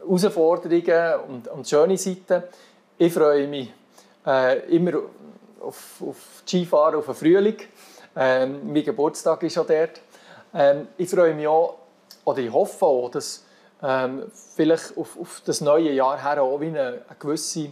Herausforderungen 0.00 1.20
und, 1.28 1.48
und 1.48 1.68
schöne 1.68 1.98
Seiten. 1.98 2.42
Ich 2.96 3.12
freue 3.12 3.46
mich 3.46 3.72
äh, 4.26 4.74
immer 4.74 5.00
auf, 5.60 6.02
auf 6.02 6.42
Skifahren, 6.46 6.96
auf 6.96 7.06
den 7.06 7.14
Frühling. 7.14 7.56
Ähm, 8.16 8.72
mein 8.72 8.84
Geburtstag 8.84 9.42
ist 9.42 9.54
schon 9.54 9.66
dort. 9.66 10.00
Ähm, 10.54 10.88
ich 10.96 11.08
freue 11.08 11.34
mich 11.34 11.46
auch, 11.46 11.76
oder 12.24 12.38
ich 12.38 12.52
hoffe 12.52 12.84
auch, 12.84 13.10
dass 13.10 13.44
ähm, 13.82 14.30
vielleicht 14.54 14.96
auf, 14.96 15.18
auf, 15.18 15.42
das 15.44 15.60
neue 15.60 15.92
Jahr 15.92 16.22
her 16.22 16.42
auch 16.42 16.60
wie 16.60 16.68
eine, 16.68 16.80
eine 16.80 17.16
gewisse 17.18 17.70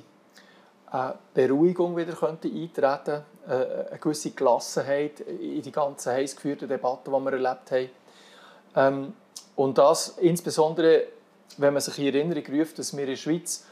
äh, 0.92 1.12
Beruhigung 1.34 1.96
wieder 1.96 2.12
könnte 2.12 2.48
eintreten 2.48 3.22
äh, 3.46 3.52
eine 3.90 3.98
gewisse 3.98 4.30
Gelassenheit 4.32 5.20
in 5.20 5.62
die 5.62 5.72
ganzen 5.72 6.12
heiß 6.12 6.36
geführten 6.36 6.68
Debatten, 6.68 7.12
die 7.12 7.18
wir 7.18 7.32
erlebt 7.32 7.70
haben. 7.70 7.90
Ähm, 8.76 9.12
und 9.56 9.78
das 9.78 10.16
insbesondere 10.18 11.06
wenn 11.56 11.74
man 11.74 11.80
sich 11.80 11.98
in 11.98 12.14
Erinnerung 12.14 12.44
ruft, 12.58 12.78
dass 12.78 12.96
wir 12.96 13.04
in 13.04 13.10
der 13.10 13.16
Schweiz 13.16 13.64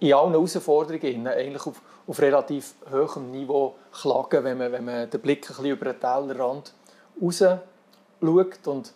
in 0.00 0.12
allen 0.12 0.32
Herausforderungen 0.32 1.26
eigentlich 1.26 1.66
auf, 1.66 1.80
auf 2.06 2.20
relativ 2.20 2.74
hohem 2.92 3.30
Niveau 3.30 3.74
klagen, 3.92 4.44
wenn 4.44 4.58
man, 4.58 4.72
wenn 4.72 4.84
man 4.84 5.10
den 5.10 5.20
Blick 5.20 5.44
ein 5.44 5.56
bisschen 5.56 5.66
über 5.66 5.92
den 5.92 6.00
Tellerrand 6.00 6.72
raus 7.22 7.38
schaut. 7.38 8.66
Und 8.66 8.92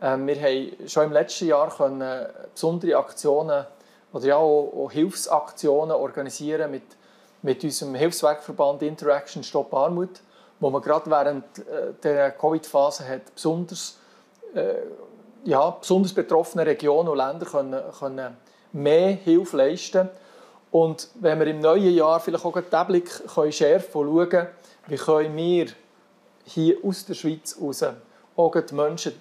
äh, 0.00 0.16
wir 0.16 0.42
haben 0.42 0.88
schon 0.88 1.04
im 1.04 1.12
letzten 1.12 1.46
Jahr 1.46 1.74
können 1.74 2.26
besondere 2.52 2.96
Aktionen 2.96 3.64
oder 4.12 4.26
ja 4.26 4.36
auch, 4.36 4.72
auch 4.84 4.90
Hilfsaktionen 4.90 5.96
organisieren 5.96 6.70
mit, 6.70 6.82
mit 7.42 7.62
unserem 7.62 7.94
Hilfswerkverband 7.94 8.82
Interaction 8.82 9.42
Stop 9.42 9.72
Armut, 9.72 10.20
wo 10.60 10.70
man 10.70 10.82
gerade 10.82 11.10
während 11.10 11.44
äh, 11.58 11.92
der 12.02 12.32
Covid-Phase 12.32 13.20
besonders, 13.34 13.92
äh, 13.92 14.07
ja, 15.44 15.70
besonders 15.70 16.12
betroffene 16.12 16.66
Regionen 16.66 17.08
und 17.08 17.16
Länder 17.16 17.46
können, 17.46 17.80
können 17.98 18.36
mehr 18.72 19.12
Hilfe 19.12 19.56
leisten 19.56 20.08
Und 20.70 21.08
wenn 21.14 21.38
wir 21.38 21.46
im 21.46 21.60
neuen 21.60 21.94
Jahr 21.94 22.20
vielleicht 22.20 22.44
auch 22.44 22.60
den 22.60 22.86
Blick 22.86 23.10
können 23.34 23.52
schärfen 23.52 24.08
und 24.08 24.30
schauen, 24.30 24.46
wie 24.86 24.96
können 24.96 25.36
wir 25.36 25.66
hier 26.44 26.76
aus 26.82 27.04
der 27.04 27.14
Schweiz 27.14 27.56
heraus 27.58 27.84
auch 28.36 28.54
die 28.54 28.74
Menschen 28.74 29.20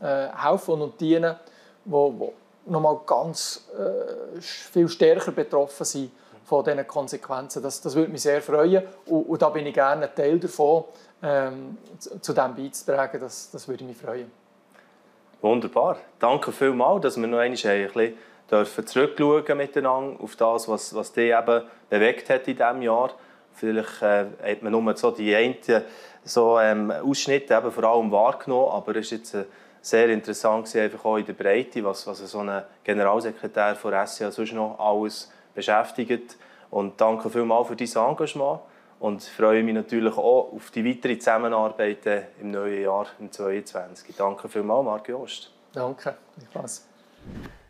äh, 0.00 0.28
helfen 0.28 0.82
und 0.82 1.00
dienen, 1.00 1.36
die, 1.84 1.90
die 1.90 2.70
nochmal 2.70 3.00
ganz 3.06 3.66
äh, 3.76 4.40
viel 4.40 4.88
stärker 4.88 5.32
betroffen 5.32 5.84
sind 5.84 6.10
von 6.44 6.64
diesen 6.64 6.86
Konsequenzen. 6.86 7.62
Das, 7.62 7.80
das 7.80 7.94
würde 7.94 8.12
mich 8.12 8.22
sehr 8.22 8.42
freuen 8.42 8.82
und, 9.06 9.22
und 9.22 9.42
da 9.42 9.48
bin 9.50 9.66
ich 9.66 9.74
gerne 9.74 10.08
ein 10.08 10.14
Teil 10.14 10.38
davon, 10.38 10.84
ähm, 11.22 11.78
zu, 11.98 12.20
zu 12.20 12.32
dem 12.32 12.54
beizutragen. 12.54 13.20
Das, 13.20 13.50
das 13.50 13.66
würde 13.66 13.84
mich 13.84 13.96
freuen. 13.96 14.30
Wunderbar. 15.40 15.98
Danke 16.18 16.50
vielmals, 16.50 17.02
dass 17.02 17.16
wir 17.16 17.28
noch 17.28 17.38
einmal 17.38 17.44
ein 17.44 17.86
bisschen 17.86 18.14
dürfen 18.50 18.86
zurückschauen 18.86 19.56
miteinander 19.56 20.20
auf 20.20 20.34
das, 20.34 20.68
was, 20.68 20.92
was 20.94 21.12
dich 21.12 21.32
eben 21.32 21.62
bewegt 21.88 22.28
hat 22.28 22.48
in 22.48 22.56
diesem 22.56 22.82
Jahr. 22.82 23.12
Vielleicht 23.52 24.02
äh, 24.02 24.24
hat 24.42 24.62
man 24.62 24.72
nur 24.72 24.96
so 24.96 25.12
die 25.12 25.34
einen 25.34 25.56
so, 26.24 26.58
ähm, 26.58 26.90
Ausschnitte 26.90 27.54
eben 27.54 27.70
vor 27.70 27.84
allem 27.84 28.10
wahrgenommen, 28.10 28.72
aber 28.72 28.96
es 28.96 29.06
ist 29.06 29.10
jetzt 29.12 29.34
äh, 29.34 29.44
sehr 29.80 30.08
interessant 30.08 30.64
gewesen, 30.64 30.80
einfach 30.80 31.04
auch 31.04 31.16
in 31.18 31.26
der 31.26 31.34
Breite, 31.34 31.84
was, 31.84 32.04
was 32.08 32.18
so 32.18 32.40
ein 32.40 32.62
Generalsekretär 32.82 33.76
von 33.76 33.94
SCA 34.06 34.32
sonst 34.32 34.52
noch 34.52 34.76
alles 34.80 35.30
beschäftigt. 35.54 36.36
Und 36.70 37.00
danke 37.00 37.30
vielmals 37.30 37.68
für 37.68 37.76
dein 37.76 38.10
Engagement 38.10 38.60
und 39.00 39.22
freue 39.22 39.62
mich 39.62 39.74
natürlich 39.74 40.16
auch 40.16 40.52
auf 40.52 40.70
die 40.70 40.84
weitere 40.84 41.18
Zusammenarbeit 41.18 42.26
im 42.40 42.50
neuen 42.50 42.82
Jahr, 42.82 43.06
im 43.18 43.30
2022. 43.30 44.16
Danke 44.16 44.48
vielmals, 44.48 44.84
Marc 44.84 45.08
Jost. 45.08 45.52
Danke, 45.72 46.16
Spaß. 46.50 46.88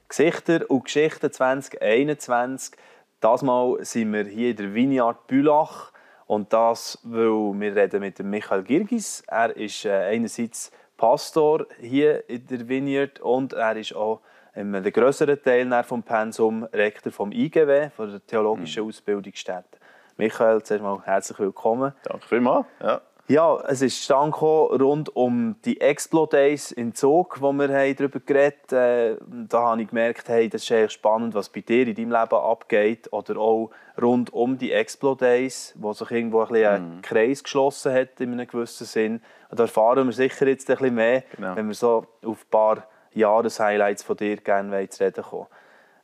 Gesichter 0.09 0.71
und 0.71 0.85
Geschichten 0.85 1.31
2021. 1.31 2.75
Das 3.21 3.43
Mal 3.43 3.85
sind 3.85 4.13
wir 4.13 4.25
hier 4.25 4.51
in 4.51 4.57
der 4.57 4.75
Vineyard 4.75 5.27
Bülach 5.27 5.93
und 6.27 6.53
das, 6.53 6.99
weil 7.03 7.53
wir 7.61 7.75
reden 7.75 8.01
mit 8.01 8.19
dem 8.19 8.31
Michael 8.31 8.63
Girgis. 8.63 9.23
Er 9.27 9.55
ist 9.57 9.85
äh, 9.85 9.91
einerseits 9.91 10.71
Pastor 10.97 11.67
hier 11.81 12.29
in 12.29 12.47
der 12.47 12.69
Vineyard 12.69 13.21
und 13.21 13.53
er 13.53 13.77
ist 13.77 13.95
auch 13.95 14.21
ähm, 14.55 14.73
der 14.73 14.93
größere 14.93 15.41
Teil 15.41 15.85
vom 15.85 16.03
Pensum 16.03 16.65
Rektor 16.65 17.13
vom 17.13 17.33
IGW, 17.33 17.91
von 17.91 18.11
der 18.11 18.27
Theologischen 18.27 18.83
mhm. 18.83 18.89
Ausbildungsstätte. 18.89 19.79
Michael, 20.19 20.65
zuerst 20.65 20.83
mal 20.83 21.01
herzlich 21.05 21.39
willkommen. 21.39 21.93
Danke 22.03 22.27
vielmals. 22.27 22.67
Ja. 22.83 23.01
Ja, 23.29 23.61
es 23.69 23.83
ist 23.83 24.03
stand 24.03 24.41
rund 24.41 25.15
um 25.15 25.57
die 25.65 25.81
Explo-Days 25.83 26.73
in 26.73 26.95
Zug, 26.95 27.43
wo 27.43 27.53
wir 27.53 27.69
darüber 27.69 28.19
geredet 28.21 28.73
haben. 28.73 28.79
Äh, 28.81 29.17
da 29.49 29.63
habe 29.65 29.83
ich 29.83 29.89
gemerkt, 29.89 30.29
hey, 30.29 30.49
das 30.49 30.63
ist 30.63 30.71
echt 30.71 30.93
spannend, 30.95 31.35
was 31.35 31.51
bei 31.51 31.61
dir 31.61 31.87
in 31.87 31.95
deinem 31.95 32.11
Leben 32.11 32.35
abgeht. 32.35 33.13
Oder 33.13 33.37
auch 33.37 33.71
rund 34.01 34.33
um 34.33 34.57
die 34.57 34.73
Explo-Days, 34.73 35.75
wo 35.77 35.93
sich 35.93 36.11
irgendwo 36.11 36.41
ein, 36.41 36.65
ein 36.65 36.99
mm. 36.99 37.03
Kreis 37.03 37.45
geschlossen 37.45 37.93
hat, 37.93 38.19
in 38.19 38.33
einem 38.33 38.47
gewissen 38.47 38.87
Sinn. 38.87 39.23
Da 39.51 39.65
erfahren 39.65 40.07
wir 40.07 40.13
sicher 40.13 40.49
jetzt 40.49 40.69
ein 40.71 40.79
bisschen 40.79 40.95
mehr, 40.95 41.23
genau. 41.37 41.55
wenn 41.55 41.69
wir 41.69 41.75
so 41.75 42.07
auf 42.25 42.45
ein 42.45 42.51
paar 42.51 42.87
Jahreshighlights 43.13 44.03
von 44.03 44.17
dir 44.17 44.39
gerne 44.39 44.89
zu 44.89 45.05
reden 45.05 45.23
kommen. 45.23 45.47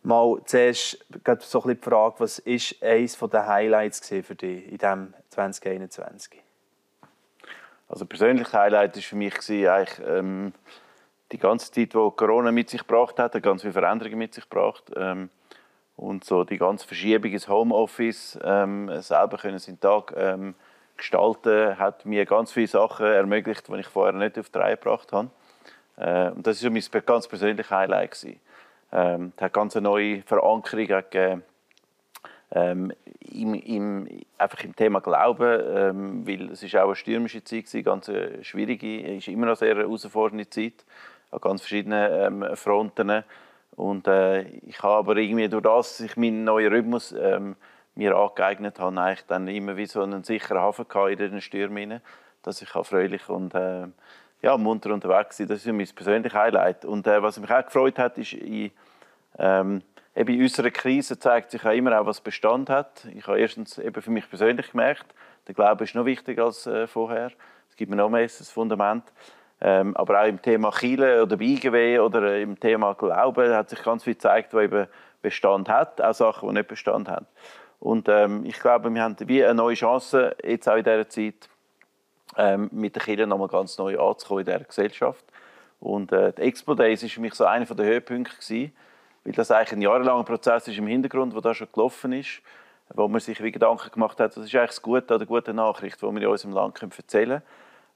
Mal 0.06 0.42
zuerst 0.44 1.02
so 1.40 1.62
ein 1.62 1.76
die 1.76 1.82
Frage, 1.82 2.16
was 2.18 2.38
war 2.40 2.82
eines 2.82 3.18
der 3.18 3.46
Highlights 3.46 4.06
für 4.06 4.34
dich 4.34 4.70
in 4.70 4.76
diesem 4.76 5.14
2021? 5.30 6.42
Also 7.88 8.04
persönlich 8.04 8.52
Highlight 8.52 8.96
war 8.96 9.02
für 9.02 9.16
mich 9.16 9.50
eigentlich, 9.50 10.06
ähm, 10.06 10.52
die 11.32 11.38
ganze 11.38 11.72
Zeit, 11.72 11.94
wo 11.94 12.10
Corona 12.10 12.52
mit 12.52 12.68
sich 12.68 12.86
gebracht 12.86 13.18
hat, 13.18 13.34
hat 13.34 13.42
ganz 13.42 13.62
viele 13.62 13.72
Veränderungen 13.72 14.18
mit 14.18 14.34
sich 14.34 14.46
gebracht. 14.46 14.84
Ähm, 14.94 15.30
und 15.96 16.24
so 16.24 16.44
die 16.44 16.58
ganze 16.58 16.86
Verschiebung 16.86 17.32
ins 17.32 17.48
Homeoffice, 17.48 18.38
ähm, 18.44 18.90
selber 19.00 19.38
können 19.38 19.58
seinen 19.58 19.80
Tag 19.80 20.12
ähm, 20.18 20.54
gestalten, 20.98 21.78
hat 21.78 22.04
mir 22.04 22.26
ganz 22.26 22.52
viele 22.52 22.66
Sachen 22.66 23.06
ermöglicht, 23.06 23.68
die 23.68 23.80
ich 23.80 23.86
vorher 23.86 24.12
nicht 24.12 24.38
auf 24.38 24.50
die 24.50 24.58
Reihe 24.58 24.76
gebracht 24.76 25.12
habe. 25.14 25.30
Äh, 25.96 26.28
und 26.32 26.46
das 26.46 26.62
war 26.62 26.70
mein 26.70 26.82
ganz 27.06 27.26
persönliches 27.26 27.70
Highlight. 27.70 28.10
Gewesen. 28.10 28.40
Ähm, 28.94 29.32
hat 29.40 29.52
ganz 29.52 29.76
eine 29.76 29.88
neue 29.88 30.22
Verankerung 30.22 30.86
gegeben 30.86 31.42
ähm, 32.52 32.92
im, 33.32 33.54
im, 33.54 34.08
einfach 34.38 34.62
im 34.62 34.76
Thema 34.76 35.00
Glauben, 35.00 35.60
ähm, 35.66 36.26
weil 36.26 36.50
es 36.52 36.62
ist 36.62 36.76
auch 36.76 36.86
eine 36.86 36.94
stürmische 36.94 37.42
Zeit 37.42 37.64
gewesen, 37.64 37.84
ganz 37.84 38.08
eine 38.08 38.44
schwierige, 38.44 39.16
ist 39.16 39.28
immer 39.28 39.46
noch 39.46 39.56
sehr 39.56 39.74
herausfordernde 39.74 40.48
Zeit 40.48 40.84
an 41.32 41.40
ganz 41.40 41.62
verschiedenen 41.62 42.44
ähm, 42.44 42.56
Fronten. 42.56 43.24
Und 43.74 44.06
äh, 44.06 44.42
ich 44.42 44.80
habe 44.82 44.94
aber 44.94 45.16
irgendwie 45.16 45.48
durch 45.48 45.64
das, 45.64 45.96
dass 45.96 46.06
ich 46.06 46.16
meinen 46.16 46.44
neuen 46.44 46.72
Rhythmus 46.72 47.12
ähm, 47.18 47.56
mir 47.96 48.16
angeeignet 48.16 48.78
habe, 48.78 49.00
eigentlich 49.00 49.26
dann 49.26 49.48
immer 49.48 49.76
wie 49.76 49.86
so 49.86 50.02
einen 50.02 50.22
sicheren 50.22 50.58
Hafen 50.58 50.86
in 51.10 51.18
diesen 51.18 51.40
Stürmen, 51.40 52.00
dass 52.42 52.62
ich 52.62 52.68
fröhlich 52.68 53.28
und 53.28 53.54
äh, 53.54 53.88
ja, 54.44 54.58
munter 54.58 54.92
unterwegs 54.92 55.38
sein. 55.38 55.48
Das 55.48 55.64
ist 55.64 55.72
mein 55.72 55.88
persönliches 55.94 56.38
Highlight. 56.38 56.84
Und 56.84 57.06
äh, 57.06 57.22
was 57.22 57.40
mich 57.40 57.50
auch 57.50 57.64
gefreut 57.64 57.98
hat, 57.98 58.18
ist 58.18 58.34
in, 58.34 58.70
ähm, 59.38 59.82
eben 60.14 60.34
in 60.34 60.42
unserer 60.42 60.70
Krise 60.70 61.18
zeigt 61.18 61.50
sich 61.50 61.64
auch 61.64 61.72
immer 61.72 61.98
auch, 61.98 62.04
was 62.04 62.20
Bestand 62.20 62.68
hat. 62.68 63.06
Ich 63.14 63.26
habe 63.26 63.40
erstens 63.40 63.78
eben 63.78 64.02
für 64.02 64.10
mich 64.10 64.28
persönlich 64.28 64.70
gemerkt, 64.70 65.06
der 65.48 65.54
Glaube 65.54 65.84
ist 65.84 65.94
noch 65.94 66.04
wichtiger 66.04 66.44
als 66.44 66.66
äh, 66.66 66.86
vorher. 66.86 67.30
Es 67.70 67.76
gibt 67.76 67.90
mir 67.90 67.96
noch 67.96 68.10
mehr 68.10 68.22
das 68.22 68.50
Fundament. 68.50 69.04
Ähm, 69.62 69.96
aber 69.96 70.20
auch 70.20 70.26
im 70.26 70.42
Thema 70.42 70.70
Chile 70.72 71.22
oder 71.22 71.38
BIGW 71.38 72.00
oder 72.00 72.38
im 72.38 72.60
Thema 72.60 72.92
Glaube 72.94 73.56
hat 73.56 73.70
sich 73.70 73.82
ganz 73.82 74.04
viel 74.04 74.12
gezeigt, 74.12 74.52
was 74.52 74.64
eben 74.64 74.86
Bestand 75.22 75.70
hat, 75.70 76.02
auch 76.02 76.12
Sachen, 76.12 76.50
die 76.50 76.56
nicht 76.56 76.68
Bestand 76.68 77.08
haben. 77.08 77.26
Und 77.80 78.10
ähm, 78.10 78.44
ich 78.44 78.60
glaube, 78.60 78.92
wir 78.92 79.02
haben 79.02 79.16
wie 79.20 79.42
eine 79.42 79.54
neue 79.54 79.74
Chance, 79.74 80.36
jetzt 80.44 80.68
auch 80.68 80.76
in 80.76 80.84
dieser 80.84 81.08
Zeit, 81.08 81.48
ähm, 82.36 82.68
mit 82.72 82.96
den 82.96 83.02
Kindern 83.02 83.28
nochmal 83.30 83.48
ganz 83.48 83.78
neu 83.78 83.98
anzukommen 83.98 84.40
in 84.40 84.46
dieser 84.46 84.64
Gesellschaft. 84.64 85.24
Und 85.80 86.12
äh, 86.12 86.32
die 86.32 86.42
Expo 86.42 86.74
Days 86.74 87.02
war 87.02 87.10
für 87.10 87.20
mich 87.20 87.34
so 87.34 87.44
einer 87.44 87.66
der 87.66 87.86
Höhepunkte 87.86 88.36
gewesen, 88.36 88.72
weil 89.24 89.32
das 89.32 89.50
eigentlich 89.50 89.72
ein 89.72 89.82
jahrelanger 89.82 90.24
Prozess 90.24 90.68
ist 90.68 90.78
im 90.78 90.86
Hintergrund, 90.86 91.34
wo 91.34 91.40
da 91.40 91.54
schon 91.54 91.68
gelaufen 91.72 92.12
ist, 92.12 92.40
wo 92.94 93.08
man 93.08 93.20
sich 93.20 93.42
wie 93.42 93.52
Gedanken 93.52 93.90
gemacht 93.90 94.18
hat, 94.20 94.36
das 94.36 94.44
ist 94.44 94.54
eigentlich 94.54 94.70
das 94.70 94.82
Gute 94.82 95.14
oder 95.14 95.26
gute 95.26 95.54
Nachricht, 95.54 96.00
die 96.00 96.06
wir 96.06 96.22
in 96.22 96.26
unserem 96.26 96.52
Land 96.52 96.80
erzählen 96.82 97.28
können. 97.28 97.42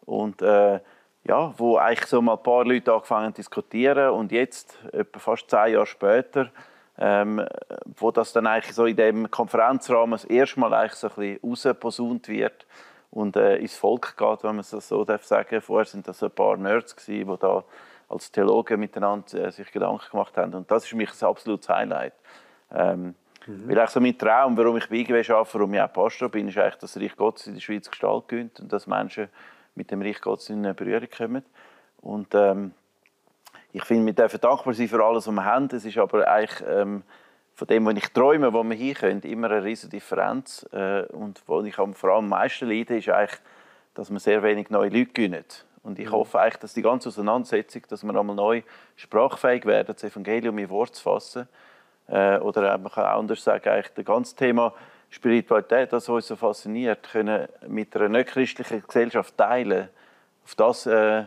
Und 0.05 0.43
äh, 0.43 0.81
ja, 1.25 1.53
wo 1.59 1.77
eigentlich 1.77 2.09
so 2.09 2.23
mal 2.23 2.35
ein 2.35 2.43
paar 2.43 2.65
Leute 2.65 2.93
angefangen 2.93 3.35
zu 3.35 3.41
diskutieren 3.41 4.11
und 4.11 4.33
jetzt, 4.33 4.79
etwa 4.93 5.19
fast 5.19 5.51
zehn 5.51 5.75
Jahre 5.75 5.87
später, 5.87 6.51
ähm, 6.99 7.45
wo 7.99 8.11
das 8.11 8.33
dann 8.33 8.47
eigentlich 8.47 8.75
so 8.75 8.87
in 8.87 8.97
dem 8.97 9.31
Konferenzrahmen 9.31 10.13
das 10.13 10.25
erste 10.25 10.59
Mal 10.59 10.73
eigentlich 10.73 10.95
so 10.95 11.09
ein 11.09 11.15
bisschen 11.15 11.41
rausposaunt 11.43 12.29
wird 12.29 12.67
und 13.11 13.37
äh, 13.37 13.57
ins 13.57 13.77
Volk 13.77 14.17
geht, 14.17 14.45
wenn 14.45 14.57
man 14.57 14.61
es 14.61 14.71
so 14.71 15.05
darf 15.05 15.25
sagen. 15.25 15.61
Vorher 15.61 15.87
sind 15.87 16.07
das 16.07 16.23
ein 16.23 16.31
paar 16.31 16.57
Nerds 16.57 16.95
gewesen, 16.95 17.31
die 17.31 17.39
da 17.39 17.65
als 18.09 18.31
Theologen 18.31 18.81
miteinander 18.81 19.47
äh, 19.47 19.51
sich 19.51 19.71
Gedanken 19.71 20.11
gemacht 20.11 20.37
haben. 20.37 20.55
Und 20.55 20.71
das 20.71 20.85
ist 20.85 20.91
für 20.91 20.97
mich 20.97 21.11
ein 21.11 21.29
absolutes 21.29 21.69
Highlight. 21.69 22.15
Ähm, 22.73 23.15
mhm. 23.47 23.69
Weil 23.69 23.89
so 23.89 24.01
mein 24.01 24.17
Traum, 24.17 24.57
warum 24.57 24.77
ich 24.77 24.89
bei 24.89 24.97
IGW 24.97 25.33
arbeite, 25.33 25.55
warum 25.55 25.75
ich 25.75 25.81
auch 25.81 25.93
Pastor 25.93 26.29
bin, 26.29 26.49
ist 26.49 26.59
eigentlich, 26.59 26.77
dass 26.77 26.93
das 26.93 27.03
Reich 27.03 27.17
Gottes 27.17 27.47
in 27.47 27.55
der 27.55 27.61
Schweiz 27.61 27.91
Gestalt 27.91 28.29
gewinnt 28.29 28.61
und 28.61 28.73
dass 28.73 28.87
Menschen 28.87 29.29
mit 29.75 29.91
dem 29.91 30.03
Reich 30.03 30.21
Gottes 30.21 30.51
in 30.51 30.63
Berührung 30.75 31.09
kommen. 31.17 31.45
Und 32.01 32.35
ähm, 32.35 32.73
ich 33.73 33.85
finde, 33.85 34.07
wir 34.07 34.13
dürfen 34.15 34.41
dankbar 34.41 34.75
sein 34.75 34.89
für 34.89 35.05
alles, 35.05 35.27
was 35.27 35.35
wir 35.35 35.45
haben. 35.45 35.69
Es 35.73 35.85
ist 35.85 35.99
aber 35.99 36.27
eigentlich 36.27 36.63
ähm, 36.67 37.03
von 37.59 37.67
dem, 37.67 37.87
was 37.87 37.97
ich 37.97 38.09
träume, 38.13 38.53
wo 38.53 38.63
wir 38.63 38.77
hinkommen, 38.77 39.21
immer 39.23 39.51
eine 39.51 39.65
riesige 39.65 39.91
Differenz. 39.91 40.65
Äh, 40.71 41.03
und 41.07 41.43
wo 41.49 41.61
ich 41.63 41.75
vor 41.75 42.11
allem 42.11 42.25
am 42.25 42.29
meisten 42.29 42.69
leide, 42.69 42.99
ist 42.99 43.09
eigentlich, 43.09 43.41
dass 43.95 44.13
wir 44.13 44.21
sehr 44.21 44.45
wenig 44.45 44.71
neue 44.71 44.91
Leute 44.91 45.07
gewinnen. 45.07 45.45
Und 45.83 45.99
ich 45.99 46.07
mhm. 46.07 46.13
hoffe 46.13 46.39
eigentlich, 46.39 46.59
dass 46.59 46.75
die 46.75 46.83
ganze 46.83 47.09
Auseinandersetzung, 47.09 47.83
dass 47.89 48.05
wir 48.05 48.15
einmal 48.15 48.37
neu 48.37 48.63
sprachfähig 48.95 49.67
werden, 49.67 49.93
das 49.93 50.05
Evangelium 50.05 50.57
in 50.57 50.71
Wort 50.71 50.95
zu 50.95 51.03
fassen. 51.03 51.49
Äh, 52.07 52.39
oder 52.39 52.79
man 52.79 52.93
kann 52.93 53.07
anders 53.07 53.43
sagen, 53.43 53.69
eigentlich 53.69 53.93
das 53.93 54.05
ganze 54.05 54.37
Thema 54.37 54.73
Spiritualität, 55.11 55.93
das 55.93 56.09
uns 56.09 56.29
so 56.29 56.37
fasziniert, 56.37 57.11
können 57.11 57.49
mit 57.67 57.97
einer 57.97 58.09
nicht-christlichen 58.09 58.85
Gesellschaft 58.87 59.37
teilen. 59.37 59.89
Auf 60.45 60.55
das 60.55 60.87
äh, 60.87 61.25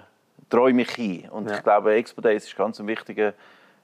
träume 0.49 0.83
ich 0.83 0.91
hin. 0.91 1.29
Und 1.29 1.49
ja. 1.49 1.57
ich 1.57 1.63
glaube, 1.63 1.93
Expo 1.93 2.21
Days 2.21 2.45
ist 2.45 2.55
ganz 2.55 2.79
ein 2.79 2.87
wichtiger 2.87 3.33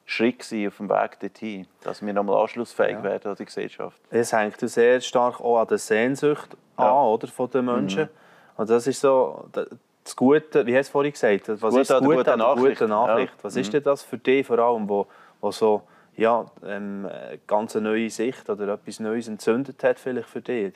Schritt 0.10 0.42
auf 0.42 0.78
dem 0.78 0.90
Weg 0.90 1.20
dorthin, 1.20 1.68
dass 1.84 2.04
wir 2.04 2.14
nochmal 2.14 2.42
anschlussfähig 2.42 2.94
ja. 2.94 3.04
werden 3.04 3.30
an 3.30 3.36
die 3.36 3.44
Gesellschaft. 3.44 4.02
Es 4.10 4.32
hängt 4.32 4.58
sehr 4.58 5.02
stark 5.02 5.42
auch 5.42 5.60
an 5.60 5.68
der 5.68 5.78
Sehnsucht 5.78 6.56
ja. 6.80 6.90
an, 6.90 7.08
oder, 7.08 7.28
von 7.28 7.50
den 7.50 7.66
Menschen. 7.66 8.04
Mhm. 8.04 8.10
Und 8.56 8.70
das 8.70 8.88
ist 8.88 9.02
so 9.02 9.50
das 9.54 10.16
Gute, 10.16 10.66
wie 10.66 10.78
hast 10.78 10.88
du 10.88 10.92
vorhin 10.94 11.12
gesagt, 11.12 11.50
was 11.50 11.60
Gute 11.60 11.82
ist 11.82 11.90
das 11.90 12.02
Gute 12.02 12.32
an 12.32 12.40
der 12.40 12.56
guten 12.56 12.90
Nachricht? 12.90 13.34
Ja. 13.34 13.44
Was 13.44 13.58
ist 13.58 13.68
mhm. 13.68 13.72
denn 13.74 13.84
das 13.84 14.02
für 14.02 14.18
dich 14.18 14.48
vor 14.48 14.58
allem, 14.60 14.88
wo, 14.88 15.08
wo 15.42 15.52
so 15.52 15.82
ja, 16.16 16.46
ähm, 16.66 17.08
ganz 17.46 17.76
eine 17.76 17.90
neue 17.90 18.10
Sicht 18.10 18.50
oder 18.50 18.70
etwas 18.70 19.02
Neues 19.02 19.28
entzündet 19.28 19.84
hat 19.84 20.00
vielleicht 20.00 20.30
für 20.30 20.42
dich, 20.42 20.74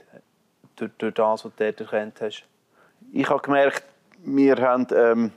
durch, 0.75 0.91
durch 0.97 1.13
das, 1.13 1.45
was 1.45 1.53
du 1.55 1.63
dort 1.63 1.79
erkannt 1.79 2.19
hast? 2.19 2.43
Ich 3.13 3.29
habe 3.29 3.41
gemerkt, 3.41 3.85
wir 4.23 4.57
haben 4.57 4.87
ähm, 4.93 5.31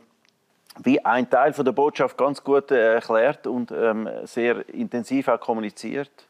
wie 0.82 1.04
ein 1.04 1.30
Teil 1.30 1.52
von 1.52 1.64
der 1.64 1.72
Botschaft 1.72 2.16
ganz 2.18 2.42
gut 2.42 2.70
äh, 2.70 2.94
erklärt 2.94 3.46
und 3.46 3.70
ähm, 3.70 4.08
sehr 4.24 4.68
intensiv 4.68 5.28
auch 5.28 5.40
kommuniziert. 5.40 6.28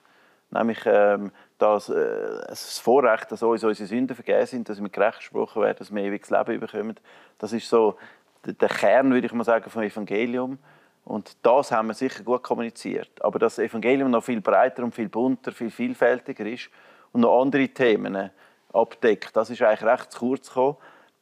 Nämlich, 0.51 0.81
ähm, 0.85 1.33
dass 1.59 1.89
äh, 1.89 2.47
das 2.49 2.79
Vorrecht, 2.79 3.33
dass 3.33 3.43
uns 3.43 3.65
unsere 3.65 3.89
Sünden 3.89 4.15
vergeben 4.15 4.47
sind, 4.47 4.69
dass 4.69 4.81
wir 4.81 4.89
gerecht 4.89 5.19
gesprochen 5.19 5.63
werden, 5.63 5.79
dass 5.79 5.95
wir 5.95 6.03
ewiges 6.03 6.31
Leben 6.31 6.61
bekommen. 6.61 6.97
Das 7.39 7.53
ist 7.53 7.69
so 7.69 7.97
der 8.45 8.69
Kern, 8.69 9.13
würde 9.13 9.27
ich 9.27 9.33
mal 9.33 9.45
sagen, 9.45 9.71
vom 9.71 9.83
Evangelium. 9.83 10.59
Und 11.05 11.37
das 11.43 11.73
haben 11.73 11.89
wir 11.89 11.95
sicher 11.95 12.23
gut 12.23 12.43
kommuniziert. 12.43 13.11
Aber 13.21 13.39
das 13.39 13.59
Evangelium 13.59 14.11
noch 14.11 14.25
viel 14.25 14.41
breiter 14.41 14.85
und 14.85 14.95
viel 14.95 15.09
bunter, 15.09 15.53
viel 15.53 15.71
vielfältiger 15.71 16.47
ist 16.47 16.71
und 17.13 17.23
noch 17.23 17.41
andere 17.41 17.69
Themen 17.69 18.31
abdeckt, 18.73 19.37
das 19.37 19.51
ist 19.51 19.63
eigentlich 19.63 19.85
recht 19.85 20.13
zu 20.13 20.19
kurz 20.19 20.49
gekommen 20.49 20.77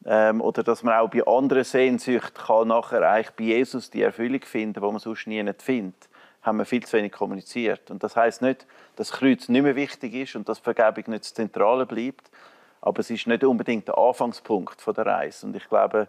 ähm, 0.04 0.40
oder 0.40 0.62
dass 0.62 0.82
man 0.82 0.94
auch 0.94 1.10
bei 1.10 1.24
anderen 1.26 1.64
Sehnsüchten 1.64 2.34
kann 2.34 2.68
nachher 2.68 3.02
eigentlich 3.02 3.30
bei 3.32 3.44
Jesus 3.44 3.90
die 3.90 4.02
Erfüllung 4.02 4.42
finden, 4.42 4.82
wo 4.82 4.90
man 4.90 4.98
sonst 4.98 5.26
nie 5.26 5.42
nicht 5.42 5.62
findet, 5.62 6.08
haben 6.42 6.58
wir 6.58 6.64
viel 6.64 6.84
zu 6.84 6.96
wenig 6.96 7.12
kommuniziert. 7.12 7.90
Und 7.90 8.02
das 8.02 8.16
heißt 8.16 8.42
nicht, 8.42 8.66
dass 8.96 9.08
das 9.08 9.18
Kreuz 9.18 9.48
nicht 9.48 9.62
mehr 9.62 9.76
wichtig 9.76 10.14
ist 10.14 10.36
und 10.36 10.48
dass 10.48 10.58
Vergebung 10.58 11.04
nicht 11.08 11.24
das 11.24 11.34
Zentrale 11.34 11.86
bleibt, 11.86 12.30
aber 12.80 12.98
es 13.00 13.10
ist 13.10 13.26
nicht 13.28 13.44
unbedingt 13.44 13.86
der 13.86 13.96
Anfangspunkt 13.96 14.80
von 14.80 14.94
der 14.94 15.06
Reise. 15.06 15.46
Und 15.46 15.56
ich 15.56 15.68
glaube, 15.68 16.08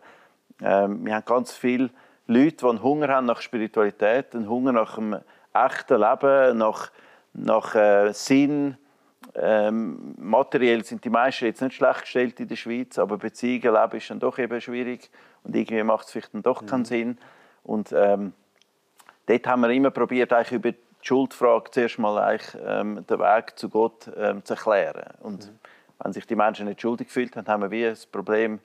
ähm, 0.61 1.05
wir 1.05 1.15
haben 1.15 1.25
ganz 1.25 1.53
viele 1.53 1.91
Leute, 2.25 2.57
die 2.57 2.65
einen 2.65 2.81
Hunger 2.81 3.09
haben 3.09 3.27
nach 3.27 3.41
Spiritualität, 3.41 4.33
einen 4.33 4.49
Hunger 4.49 4.71
nach 4.71 4.97
einem 4.97 5.19
echten 5.53 5.99
Leben, 5.99 6.57
nach, 6.57 6.91
nach 7.33 7.75
äh, 7.75 8.11
Sinn, 8.13 8.77
ähm, 9.35 10.15
materiell 10.17 10.83
sind 10.83 11.03
die 11.03 11.09
meisten 11.09 11.45
jetzt 11.45 11.61
nicht 11.61 11.75
schlecht 11.75 12.01
gestellt 12.01 12.39
in 12.39 12.47
der 12.47 12.55
Schweiz, 12.55 12.99
aber 12.99 13.17
Beziehungen 13.17 13.73
leben 13.73 13.97
ist 13.97 14.09
dann 14.09 14.19
doch 14.19 14.37
eben 14.37 14.61
schwierig 14.61 15.09
und 15.43 15.55
irgendwie 15.55 15.83
macht 15.83 16.05
es 16.05 16.11
vielleicht 16.11 16.33
dann 16.33 16.43
doch 16.43 16.61
mhm. 16.61 16.65
keinen 16.67 16.85
Sinn. 16.85 17.17
Und 17.63 17.91
ähm, 17.93 18.33
dort 19.25 19.47
haben 19.47 19.61
wir 19.61 19.69
immer 19.69 19.91
probiert, 19.91 20.33
eigentlich 20.33 20.51
über 20.51 20.71
die 20.71 20.77
Schuldfrage 21.01 21.71
zuerst 21.71 21.99
mal 21.99 22.17
eigentlich, 22.17 22.61
ähm, 22.65 23.05
den 23.07 23.19
Weg 23.19 23.57
zu 23.57 23.69
Gott 23.69 24.09
ähm, 24.15 24.43
zu 24.45 24.53
erklären. 24.53 25.13
Und 25.21 25.47
mhm. 25.47 25.59
wenn 26.03 26.13
sich 26.13 26.25
die 26.27 26.35
Menschen 26.35 26.67
nicht 26.67 26.81
schuldig 26.81 27.07
gefühlt 27.07 27.35
haben, 27.35 27.47
haben 27.47 27.61
wir 27.63 27.71
wie 27.71 27.87
ein 27.87 27.97
Problem, 28.11 28.59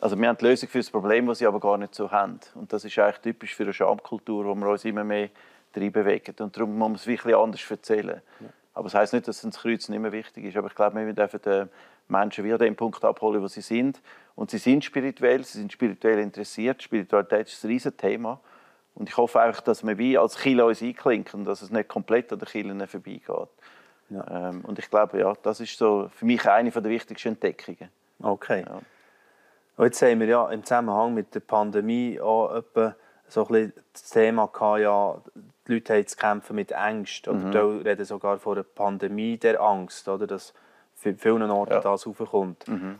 also 0.00 0.18
wir 0.18 0.28
haben 0.28 0.38
die 0.38 0.44
Lösung 0.44 0.68
für 0.68 0.78
das 0.78 0.90
Problem, 0.90 1.26
das 1.26 1.38
sie 1.38 1.46
aber 1.46 1.58
gar 1.58 1.76
nicht 1.76 1.94
so 1.94 2.10
haben. 2.10 2.38
Und 2.54 2.72
das 2.72 2.84
ist 2.84 2.98
eigentlich 2.98 3.18
typisch 3.18 3.54
für 3.54 3.64
eine 3.64 3.72
Schamkultur, 3.72 4.44
wo 4.44 4.54
wir 4.54 4.68
uns 4.68 4.84
immer 4.84 5.02
mehr 5.04 5.30
bewegen. 5.72 6.34
Und 6.40 6.56
darum 6.56 6.76
muss 6.76 6.88
man 6.88 6.94
es 6.96 7.06
wirklich 7.06 7.36
anders 7.36 7.70
erzählen. 7.70 8.20
Ja. 8.40 8.46
Aber 8.78 8.84
das 8.84 8.94
heißt 8.94 9.12
nicht, 9.12 9.26
dass 9.26 9.40
das 9.40 9.56
Kreuz 9.58 9.88
nicht 9.88 9.98
mehr 9.98 10.12
wichtig 10.12 10.44
ist. 10.44 10.56
Aber 10.56 10.68
ich 10.68 10.74
glaube, 10.76 11.04
wir 11.04 11.12
dürfen 11.12 11.40
die 11.44 11.64
Menschen 12.06 12.44
wieder 12.44 12.58
den 12.58 12.76
Punkt 12.76 13.04
abholen, 13.04 13.42
wo 13.42 13.48
sie 13.48 13.60
sind. 13.60 14.00
Und 14.36 14.52
sie 14.52 14.58
sind 14.58 14.84
spirituell, 14.84 15.42
sie 15.42 15.58
sind 15.58 15.72
spirituell 15.72 16.20
interessiert. 16.20 16.80
Spiritualität 16.80 17.48
ist 17.48 17.64
ein 17.64 17.70
Riesenthema. 17.70 18.38
Und 18.94 19.08
ich 19.08 19.16
hoffe 19.16 19.42
auch, 19.42 19.60
dass 19.62 19.84
wir 19.84 19.98
wie 19.98 20.16
als 20.16 20.36
Chile 20.36 20.64
uns 20.64 20.80
einklinken, 20.80 21.44
dass 21.44 21.60
es 21.60 21.72
nicht 21.72 21.88
komplett 21.88 22.32
an 22.32 22.38
den 22.38 22.46
Chilen 22.46 22.86
vorbeigeht. 22.86 23.48
Ja. 24.10 24.50
Ähm, 24.50 24.60
und 24.64 24.78
ich 24.78 24.88
glaube, 24.88 25.18
ja, 25.18 25.34
das 25.42 25.58
ist 25.58 25.76
so 25.76 26.08
für 26.14 26.24
mich 26.24 26.48
eine 26.48 26.70
der 26.70 26.84
wichtigsten 26.84 27.30
Entdeckungen. 27.30 27.90
Okay. 28.22 28.64
Ja. 28.64 28.80
Und 29.76 29.84
jetzt 29.86 30.00
haben 30.02 30.20
wir 30.20 30.28
ja 30.28 30.48
im 30.50 30.62
Zusammenhang 30.62 31.14
mit 31.14 31.34
der 31.34 31.40
Pandemie 31.40 32.20
auch 32.20 32.54
etwa 32.54 32.94
so 33.26 33.42
ein 33.42 33.48
bisschen 33.48 33.72
das 33.92 34.10
Thema 34.10 34.46
gehabt, 34.46 34.80
ja, 34.80 35.20
die 35.68 35.74
Leute 35.74 35.94
haben 35.94 36.06
zu 36.06 36.16
kämpfen 36.16 36.56
mit 36.56 36.72
Ängsten. 36.72 37.48
Oder 37.48 37.64
mhm. 37.64 37.82
reden 37.82 38.04
sogar 38.04 38.38
von 38.38 38.56
einer 38.56 38.64
Pandemie 38.64 39.36
der 39.36 39.60
Angst, 39.60 40.08
oder? 40.08 40.26
dass 40.26 40.54
für 40.94 41.14
vielen 41.14 41.50
Orten 41.50 41.74
ja. 41.74 41.80
das 41.80 42.06
aufkommt. 42.06 42.66
Mhm. 42.66 42.98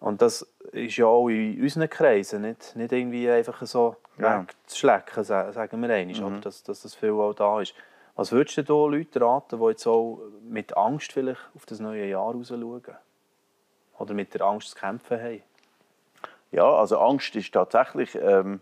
Und 0.00 0.22
das 0.22 0.42
ist 0.72 0.96
ja 0.96 1.06
auch 1.06 1.28
in 1.28 1.60
unseren 1.60 1.88
Kreisen 1.88 2.42
nicht, 2.42 2.76
nicht 2.76 2.92
irgendwie 2.92 3.28
einfach 3.30 3.64
so 3.66 3.96
ja. 4.18 4.42
wegzuschlecken, 4.42 5.24
sagen 5.24 5.82
wir 5.82 5.90
einmal, 5.90 6.30
mhm. 6.30 6.40
dass, 6.40 6.62
dass 6.62 6.82
das 6.82 6.94
viel 6.94 7.10
auch 7.10 7.34
da 7.34 7.60
ist. 7.60 7.74
Was 8.14 8.32
würdest 8.32 8.58
du 8.58 8.64
da 8.64 8.74
Leute 8.74 9.20
raten, 9.20 9.58
die 9.58 9.66
jetzt 9.66 9.86
auch 9.86 10.20
mit 10.42 10.76
Angst 10.76 11.12
vielleicht 11.12 11.40
auf 11.54 11.66
das 11.66 11.80
neue 11.80 12.06
Jahr 12.06 12.32
rausschauen? 12.32 12.82
Oder 13.98 14.14
mit 14.14 14.34
der 14.34 14.42
Angst 14.42 14.70
zu 14.70 14.76
kämpfen 14.76 15.20
haben? 15.20 15.42
Ja, 16.50 16.70
also 16.74 16.98
Angst 16.98 17.34
ist 17.36 17.52
tatsächlich... 17.52 18.14
Ähm 18.16 18.60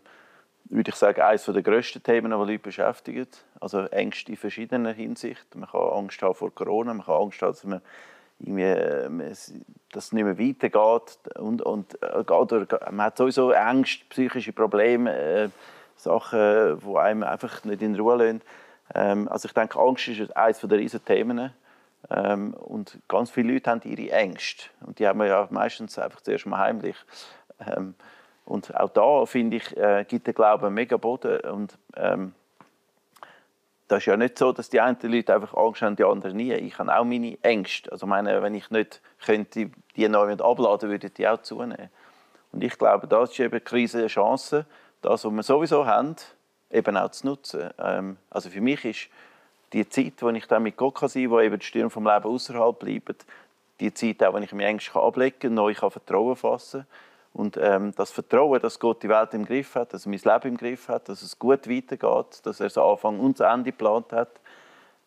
würde 0.70 0.90
ich 0.90 0.96
sagen, 0.96 1.20
eines 1.20 1.44
der 1.44 1.62
grössten 1.62 2.02
Themen, 2.02 2.30
die 2.30 2.36
Leute 2.36 2.58
beschäftigen. 2.58 3.26
Also 3.60 3.80
Ängste 3.86 4.32
in 4.32 4.36
verschiedener 4.36 4.92
Hinsicht. 4.92 5.54
Man 5.54 5.68
kann 5.68 5.80
Angst 5.80 6.20
haben 6.22 6.34
vor 6.34 6.54
Corona, 6.54 6.94
man 6.94 7.04
kann 7.04 7.22
Angst 7.22 7.42
haben, 7.42 7.52
dass 7.52 7.64
man 7.64 7.80
irgendwie, 8.38 8.62
äh, 8.62 9.08
dass 9.92 10.04
es 10.04 10.12
nicht 10.12 10.24
mehr 10.24 10.38
weitergeht. 10.38 11.18
Und, 11.38 11.62
und 11.62 12.02
äh, 12.02 12.90
man 12.90 13.06
hat 13.06 13.16
sowieso 13.16 13.50
Ängste, 13.50 14.04
psychische 14.10 14.52
Probleme, 14.52 15.14
äh, 15.14 15.48
Sachen, 15.96 16.80
die 16.80 16.96
einem 16.96 17.22
einfach 17.22 17.64
nicht 17.64 17.82
in 17.82 17.94
Ruhe 17.96 18.16
lassen. 18.16 18.42
Ähm, 18.94 19.28
also 19.28 19.46
ich 19.46 19.54
denke, 19.54 19.78
Angst 19.78 20.08
ist 20.08 20.36
eines 20.36 20.60
der 20.60 20.78
riesen 20.78 21.04
Themen. 21.04 21.52
Ähm, 22.10 22.54
und 22.54 22.98
ganz 23.08 23.30
viele 23.30 23.54
Leute 23.54 23.70
haben 23.70 23.80
ihre 23.84 24.12
Ängste. 24.12 24.64
Und 24.80 24.98
die 24.98 25.06
haben 25.06 25.18
wir 25.18 25.26
ja 25.26 25.48
meistens 25.50 25.98
einfach 25.98 26.20
zuerst 26.20 26.46
mal 26.46 26.58
heimlich. 26.58 26.96
Ähm, 27.66 27.94
und 28.44 28.76
auch 28.76 28.90
da, 28.90 29.26
finde 29.26 29.56
ich, 29.56 29.76
äh, 29.76 30.04
gibt 30.06 30.26
der 30.26 30.34
Glaube 30.34 30.66
einen 30.66 30.74
mega 30.74 30.96
Boden. 30.96 31.40
Und, 31.50 31.78
ähm, 31.96 32.32
das 33.88 33.98
ist 33.98 34.06
ja 34.06 34.16
nicht 34.16 34.36
so, 34.36 34.52
dass 34.52 34.68
die 34.68 34.80
einen 34.80 34.98
Leute 35.02 35.34
einfach 35.34 35.54
Angst 35.54 35.82
haben, 35.82 35.96
die 35.96 36.04
anderen 36.04 36.36
nie. 36.36 36.52
Ich 36.52 36.78
habe 36.78 36.96
auch 36.96 37.04
meine 37.04 37.38
Ängste. 37.42 37.90
Also 37.92 38.06
meine, 38.06 38.42
wenn 38.42 38.54
ich 38.54 38.70
nicht 38.70 39.00
könnte, 39.24 39.70
die 39.94 40.08
neu 40.08 40.32
abladen 40.32 40.90
würde 40.90 41.10
die 41.10 41.28
auch 41.28 41.42
zunehmen. 41.42 41.88
Und 42.52 42.64
ich 42.64 42.76
glaube, 42.78 43.06
das 43.06 43.30
ist 43.30 43.40
eben 43.40 43.62
Krise 43.62 43.98
eine 43.98 44.06
Chance, 44.08 44.66
das, 45.02 45.24
was 45.24 45.32
wir 45.32 45.42
sowieso 45.42 45.86
haben, 45.86 46.16
eben 46.70 46.96
auch 46.96 47.10
zu 47.10 47.26
nutzen. 47.26 47.70
Ähm, 47.78 48.16
also 48.30 48.50
für 48.50 48.60
mich 48.60 48.84
ist 48.84 49.08
die 49.72 49.88
Zeit, 49.88 50.14
wo 50.20 50.30
ich 50.30 50.46
dann 50.46 50.62
mit 50.62 50.76
Gott 50.76 50.98
sein 50.98 51.10
kann, 51.10 51.30
wo 51.30 51.40
eben 51.40 51.58
die 51.58 51.66
Stürme 51.66 51.90
vom 51.90 52.06
Leben 52.06 52.24
außerhalb 52.24 52.78
bleiben, 52.78 53.16
die 53.78 53.92
Zeit, 53.92 54.22
auch, 54.24 54.32
wo 54.32 54.38
ich 54.38 54.52
meine 54.52 54.66
Ängste 54.66 54.98
ablegen 54.98 55.38
kann, 55.38 55.54
neu 55.54 55.74
Vertrauen 55.74 56.34
fassen 56.34 56.80
kann 56.80 57.06
und 57.36 57.58
ähm, 57.60 57.92
das 57.94 58.12
Vertrauen, 58.12 58.60
dass 58.62 58.80
Gott 58.80 59.02
die 59.02 59.10
Welt 59.10 59.34
im 59.34 59.44
Griff 59.44 59.74
hat, 59.74 59.92
dass 59.92 60.06
er 60.06 60.10
mein 60.10 60.20
Leben 60.20 60.48
im 60.48 60.56
Griff 60.56 60.88
hat, 60.88 61.10
dass 61.10 61.20
es 61.20 61.38
gut 61.38 61.68
weitergeht, 61.68 62.40
dass 62.44 62.60
er 62.60 62.66
es 62.66 62.78
Anfang 62.78 63.20
und 63.20 63.38
das 63.38 63.52
Ende 63.52 63.72
geplant 63.72 64.10
hat, 64.12 64.40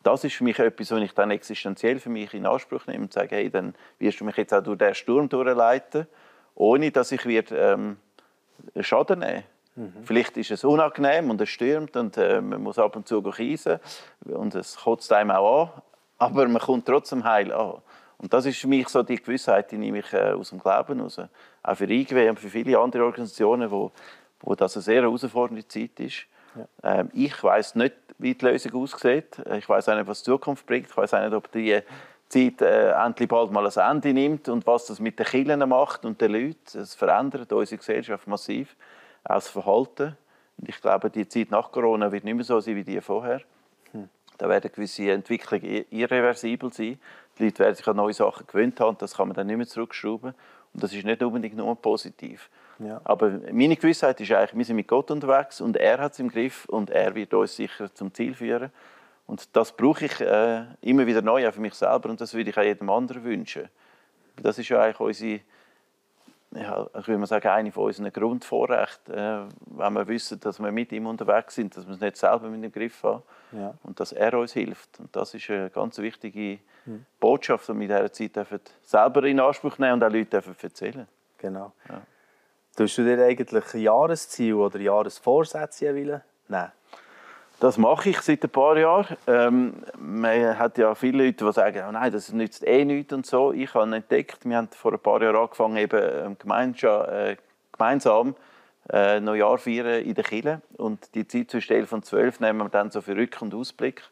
das 0.04 0.24
ist 0.24 0.36
für 0.36 0.44
mich 0.44 0.60
etwas, 0.60 0.92
was 0.92 1.02
ich 1.02 1.14
dann 1.14 1.32
existenziell 1.32 2.00
für 2.00 2.10
mich 2.10 2.34
in 2.36 2.46
Anspruch 2.46 2.86
nehme 2.86 3.06
und 3.06 3.14
sage, 3.14 3.36
hey, 3.36 3.50
dann 3.50 3.74
wirst 3.98 4.22
du 4.22 4.26
mich 4.26 4.38
jetzt 4.38 4.54
auch 4.54 4.62
durch 4.62 4.78
den 4.78 4.94
Sturm 4.94 5.28
durchleiten, 5.28 6.06
ohne 6.54 6.92
dass 6.92 7.12
ich 7.12 7.26
wird, 7.26 7.52
ähm, 7.52 7.98
Schaden 8.80 9.20
nehmen 9.20 9.44
mhm. 9.76 9.94
Vielleicht 10.04 10.38
ist 10.38 10.52
es 10.52 10.64
unangenehm 10.64 11.32
und 11.32 11.42
es 11.42 11.50
stürmt 11.50 11.98
und 11.98 12.16
äh, 12.18 12.42
man 12.42 12.62
muss 12.62 12.78
ab 12.78 12.96
und 12.96 13.08
zu 13.08 13.20
reisen 13.20 13.80
und 14.26 14.54
es 14.54 14.78
kotzt 14.78 15.12
einem 15.12 15.32
auch 15.32 15.76
an, 15.76 15.82
aber 16.20 16.48
man 16.48 16.62
kommt 16.62 16.86
trotzdem 16.86 17.24
heil 17.24 17.52
an. 17.52 17.82
Und 18.20 18.34
das 18.34 18.46
ist 18.46 18.60
für 18.60 18.68
mich 18.68 18.88
so 18.90 19.02
die 19.02 19.16
Gewissheit, 19.16 19.72
die 19.72 19.78
nehme 19.78 20.00
ich 20.00 20.14
äh, 20.14 20.34
aus 20.34 20.50
dem 20.50 20.60
Glauben 20.60 21.00
raus. 21.00 21.20
Auch 21.64 21.76
für 21.76 21.90
IGW 21.90 22.30
und 22.30 22.40
für 22.40 22.50
viele 22.50 22.78
andere 22.78 23.06
Organisationen, 23.06 23.72
wo, 23.72 23.92
wo 24.42 24.56
das 24.56 24.76
eine 24.76 24.84
sehr 24.84 25.02
herausfordernde 25.02 25.68
Zeit 25.68 26.00
ist. 26.00 26.26
Ja. 26.56 27.00
Ähm, 27.00 27.10
ich 27.14 27.42
weiß 27.42 27.76
nicht, 27.76 27.96
wie 28.18 28.36
die 28.36 28.46
Lösung 28.46 28.74
aussieht. 28.84 29.42
Ich 29.58 29.68
weiß 29.68 29.90
auch 29.90 29.96
nicht, 29.96 30.08
was 30.08 30.20
die 30.20 30.26
Zukunft 30.26 30.66
bringt. 30.66 30.88
Ich 30.90 30.98
weiß 30.98 31.14
auch 31.14 31.24
nicht, 31.24 31.34
ob 31.34 31.50
die 31.54 31.82
Zeit 32.28 32.62
äh, 32.62 32.92
endlich 32.92 33.30
bald 33.30 33.52
mal 33.52 33.66
ein 33.66 33.92
Ende 33.92 34.14
nimmt 34.14 34.50
und 34.50 34.68
was 34.68 34.86
das 34.86 35.00
mit 35.00 35.18
den 35.18 35.26
Kindern 35.26 35.68
macht 35.70 36.06
und 36.06 36.20
den 36.20 36.34
Leuten. 36.34 36.80
Es 36.80 36.96
verändert 36.96 37.52
unsere 37.54 37.78
Gesellschaft 37.78 38.28
massiv, 38.28 38.76
auch 39.24 39.36
das 39.36 39.48
Verhalten. 39.48 40.18
Und 40.58 40.68
ich 40.68 40.82
glaube, 40.82 41.10
die 41.10 41.28
Zeit 41.28 41.52
nach 41.52 41.72
Corona 41.72 42.12
wird 42.12 42.26
nicht 42.26 42.36
mehr 42.36 42.44
so 42.44 42.60
sein 42.60 42.76
wie 42.76 42.84
die 42.84 43.00
vorher. 43.00 43.42
Hm. 43.94 44.10
Da 44.38 44.50
werden 44.50 44.72
gewisse 44.72 45.10
Entwicklungen 45.12 45.86
irreversibel 45.90 46.72
sein. 46.74 47.00
Die 47.40 47.46
Leute 47.46 47.60
werden 47.60 47.76
sich 47.76 47.88
an 47.88 47.96
neue 47.96 48.14
Sachen 48.14 48.46
gewöhnt 48.46 48.80
haben, 48.80 48.98
das 49.00 49.16
kann 49.16 49.28
man 49.28 49.36
dann 49.36 49.48
nicht 49.48 49.58
mehr 49.58 49.68
zurückschrauben. 49.68 50.34
Und 50.74 50.84
das 50.84 50.94
ist 50.94 51.06
nicht 51.06 51.24
unbedingt 51.24 51.56
nur 51.56 51.76
positiv. 51.76 52.50
Ja. 52.80 53.02
Aber 53.04 53.32
meine 53.52 53.76
Gewissheit 53.76 54.22
ist 54.22 54.32
eigentlich, 54.32 54.56
wir 54.56 54.66
sind 54.66 54.76
mit 54.76 54.88
Gott 54.88 55.10
unterwegs 55.12 55.62
und 55.62 55.76
er 55.78 55.98
hat 55.98 56.14
es 56.14 56.20
im 56.20 56.30
Griff 56.30 56.66
und 56.66 56.90
er 56.90 57.16
wird 57.16 57.34
uns 57.34 57.56
sicher 57.56 57.94
zum 57.94 58.14
Ziel 58.14 58.36
führen. 58.36 58.72
Und 59.26 59.56
das 59.56 59.76
brauche 59.76 60.06
ich 60.06 60.22
äh, 60.22 60.64
immer 60.82 61.06
wieder 61.06 61.22
neu 61.22 61.48
auch 61.48 61.54
für 61.54 61.62
mich 61.62 61.74
selber 61.74 62.10
und 62.10 62.22
das 62.22 62.34
würde 62.34 62.50
ich 62.50 62.58
auch 62.58 62.64
jedem 62.64 62.90
anderen 62.90 63.24
wünschen. 63.24 63.70
Das 64.42 64.58
ist 64.58 64.70
ja 64.70 64.82
eigentlich 64.82 65.00
unsere, 65.00 65.42
ja, 66.56 66.88
ich 66.98 67.08
würde 67.08 67.20
mal 67.20 67.28
sagen, 67.28 67.48
eine 67.48 67.72
von 67.72 67.86
unseren 67.86 68.12
Grundvorrechten, 68.12 69.14
äh, 69.14 69.42
wenn 69.68 69.94
wir 69.94 70.08
wissen, 70.08 70.40
dass 70.40 70.60
wir 70.60 70.72
mit 70.72 70.92
ihm 70.92 71.06
unterwegs 71.06 71.56
sind, 71.56 71.78
dass 71.78 71.86
wir 71.86 71.94
es 71.94 72.00
nicht 72.00 72.18
selber 72.18 72.50
mit 72.50 72.64
dem 72.64 72.72
Griff 72.72 73.04
haben 73.04 73.22
ja. 73.52 73.74
und 73.84 74.00
dass 74.00 74.14
er 74.14 74.34
uns 74.34 74.54
hilft. 74.54 75.00
Und 75.00 75.16
das 75.16 75.34
ist 75.34 75.50
eine 75.50 75.70
ganz 75.70 76.00
wichtige 76.00 76.60
mhm. 76.86 77.06
Botschaft, 77.20 77.68
die 77.68 77.74
wir 77.74 77.82
in 77.82 77.88
dieser 77.88 78.12
Zeit 78.12 78.36
dürfen 78.36 78.60
selber 78.82 79.24
in 79.26 79.40
Anspruch 79.40 79.78
nehmen 79.78 79.94
und 79.94 80.04
auch 80.04 80.12
Leute 80.12 80.26
dürfen 80.26 80.56
erzählen 80.60 81.08
Genau. 81.38 81.72
Ja. 81.88 82.02
Tust 82.76 82.98
du 82.98 83.04
dir 83.04 83.24
eigentlich 83.24 83.74
ein 83.74 83.82
Jahresziel 83.82 84.56
oder 84.56 84.80
Jahresvorsätze 84.80 85.94
nehmen? 85.94 86.22
Das 87.60 87.78
mache 87.78 88.10
ich 88.10 88.22
seit 88.22 88.42
ein 88.44 88.50
paar 88.50 88.78
Jahren. 88.78 89.18
Ähm, 89.28 89.74
man 89.98 90.58
hat 90.58 90.78
ja 90.78 90.96
viele 90.96 91.26
Leute, 91.26 91.46
die 91.46 91.52
sagen, 91.52 91.84
oh 91.90 91.92
nein, 91.92 92.10
das 92.12 92.32
nützt 92.32 92.66
eh 92.66 92.86
nichts 92.86 93.12
und 93.12 93.26
so. 93.26 93.52
Ich 93.52 93.74
habe 93.74 93.94
entdeckt, 93.94 94.46
wir 94.46 94.56
haben 94.56 94.70
vor 94.70 94.94
ein 94.94 95.00
paar 95.00 95.22
Jahren 95.22 95.36
angefangen, 95.36 95.76
eben 95.76 96.38
ähm, 96.48 96.74
äh, 96.84 97.36
gemeinsam 97.74 98.36
äh, 98.90 99.20
Neujahr 99.20 99.58
feiern 99.58 100.02
in 100.04 100.14
der 100.14 100.24
Kirche. 100.24 100.62
Und 100.78 101.14
die 101.16 101.28
Zeit 101.28 101.52
zwischen 101.52 101.74
11 101.74 101.92
und 101.92 102.06
12 102.06 102.40
nehmen 102.40 102.60
wir 102.60 102.70
dann 102.70 102.92
so 102.92 103.02
für 103.02 103.14
Rück- 103.14 103.42
und 103.42 103.54
Ausblick. 103.54 104.04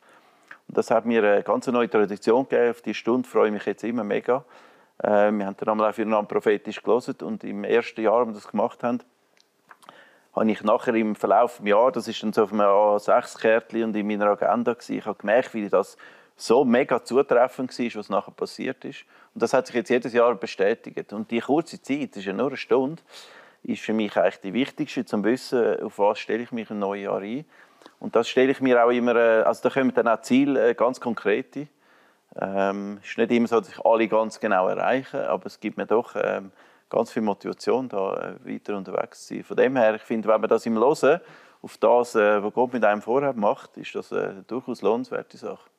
Und 0.68 0.78
das 0.78 0.92
hat 0.92 1.06
mir 1.06 1.24
eine 1.24 1.44
ganz 1.44 1.68
neue 1.68 1.90
Tradition 1.90 2.50
gegeben. 2.50 2.72
Auf 2.72 2.82
die 2.82 2.94
Stunde 2.94 3.30
freue 3.30 3.48
ich 3.48 3.54
mich 3.54 3.66
jetzt 3.66 3.84
immer 3.86 4.04
mega. 4.04 4.44
Äh, 5.02 5.32
wir 5.32 5.46
haben 5.46 5.56
dann 5.58 5.82
auch 5.82 5.94
füreinander 5.94 6.28
prophetisch 6.28 6.84
gelesen. 6.84 7.16
Und 7.22 7.46
im 7.46 7.64
ersten 7.64 8.02
Jahr, 8.02 8.20
als 8.20 8.28
wir 8.28 8.34
das 8.34 8.48
gemacht 8.50 8.84
haben, 8.84 9.00
habe 10.40 10.52
ich 10.52 10.64
nachher 10.64 10.94
im 10.96 11.16
Verlauf 11.16 11.58
des 11.58 11.68
Jahres, 11.68 11.94
das 11.94 12.08
ist 12.08 12.22
dann 12.22 12.34
so 12.34 12.44
auf 12.44 12.54
einem 12.54 12.62
A6-Kärtchen 12.62 13.86
und 13.86 13.96
in 13.96 14.08
meiner 14.08 14.28
Agenda, 14.28 14.74
gewesen, 14.74 14.98
ich 14.98 15.06
habe 15.06 15.18
gemerkt, 15.18 15.54
wie 15.54 15.68
das 15.68 15.98
so 16.36 16.64
mega 16.64 17.04
zutreffend 17.04 17.78
war, 17.78 17.96
was 17.96 18.10
nachher 18.10 18.32
passiert 18.32 18.86
ist. 18.86 19.06
Und 19.34 19.42
das 19.42 19.54
hat 19.54 19.68
sich 19.68 19.76
jetzt 19.76 19.90
jedes 19.90 20.14
Jahr 20.14 20.36
bestätigt. 20.36 21.12
Und 21.12 21.32
die 21.32 21.40
kurze 21.40 21.82
Zeit, 21.82 22.12
das 22.12 22.18
ist 22.18 22.26
ja 22.26 22.34
nur 22.34 22.48
eine 22.48 22.58
Stunde, 22.58 23.02
ist 23.64 23.82
für 23.82 23.94
mich 23.94 24.16
eigentlich 24.16 24.42
die 24.42 24.54
wichtigste, 24.54 25.02
um 25.02 25.06
zu 25.08 25.24
wissen, 25.24 25.82
auf 25.82 25.98
was 25.98 26.20
stelle 26.20 26.44
ich 26.44 26.52
mich 26.52 26.70
im 26.70 26.80
neuen 26.80 27.04
Jahr 27.04 27.20
ein. 27.20 27.46
Und 28.00 28.16
das 28.16 28.30
stelle 28.30 28.52
ich 28.52 28.62
mir 28.62 28.84
auch 28.86 28.92
immer, 28.92 29.16
äh, 29.16 29.42
also 29.42 29.64
da 29.64 29.70
kommen 29.70 29.94
dann 29.94 30.08
auch 30.08 30.22
Ziele, 30.22 30.70
äh, 30.70 30.74
ganz 30.76 31.00
konkrete. 31.00 31.68
Ähm, 32.40 33.00
es 33.02 33.10
ist 33.10 33.18
nicht 33.18 33.32
immer 33.32 33.48
so, 33.48 33.60
dass 33.60 33.70
ich 33.70 33.84
alle 33.84 34.08
ganz 34.08 34.40
genau 34.40 34.68
erreiche, 34.68 35.28
aber 35.30 35.48
es 35.48 35.60
gibt 35.60 35.78
mir 35.78 35.88
doch 35.88 36.16
ähm, 36.16 36.52
ganz 36.90 37.12
viel 37.12 37.22
Motivation, 37.22 37.90
da 37.90 38.36
äh, 38.46 38.54
weiter 38.54 38.78
unterwegs 38.78 39.28
zu 39.28 39.36
sein. 39.36 39.44
Von 39.44 39.58
dem 39.58 39.76
her, 39.76 39.96
ich 39.96 40.02
finde, 40.02 40.28
wenn 40.28 40.42
man 40.42 40.50
das 40.50 40.66
im 40.66 40.76
Hören 40.76 41.22
auf 41.62 41.78
das, 41.78 42.16
äh, 42.16 42.44
was 42.44 42.54
Gott 42.54 42.74
mit 42.74 42.84
einem 42.84 43.02
vorher 43.02 43.34
macht, 43.34 43.78
ist 43.78 43.94
das 43.96 44.14
eine 44.14 44.44
durchaus 44.48 44.82
lohnenswerte 44.82 45.38
Sache. 45.38 45.70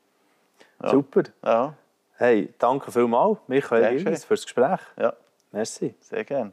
Ja. 0.83 0.91
Super. 0.91 1.23
Ja. 1.45 1.75
Hey, 2.17 2.53
danke 2.59 2.91
vielmals, 2.91 3.39
Michael 3.47 4.05
Willis, 4.05 4.25
für 4.25 4.35
das 4.35 4.43
Gespräch. 4.43 4.81
Ja. 4.97 5.13
Merci. 5.53 5.95
Sehr 6.01 6.25
gerne. 6.25 6.53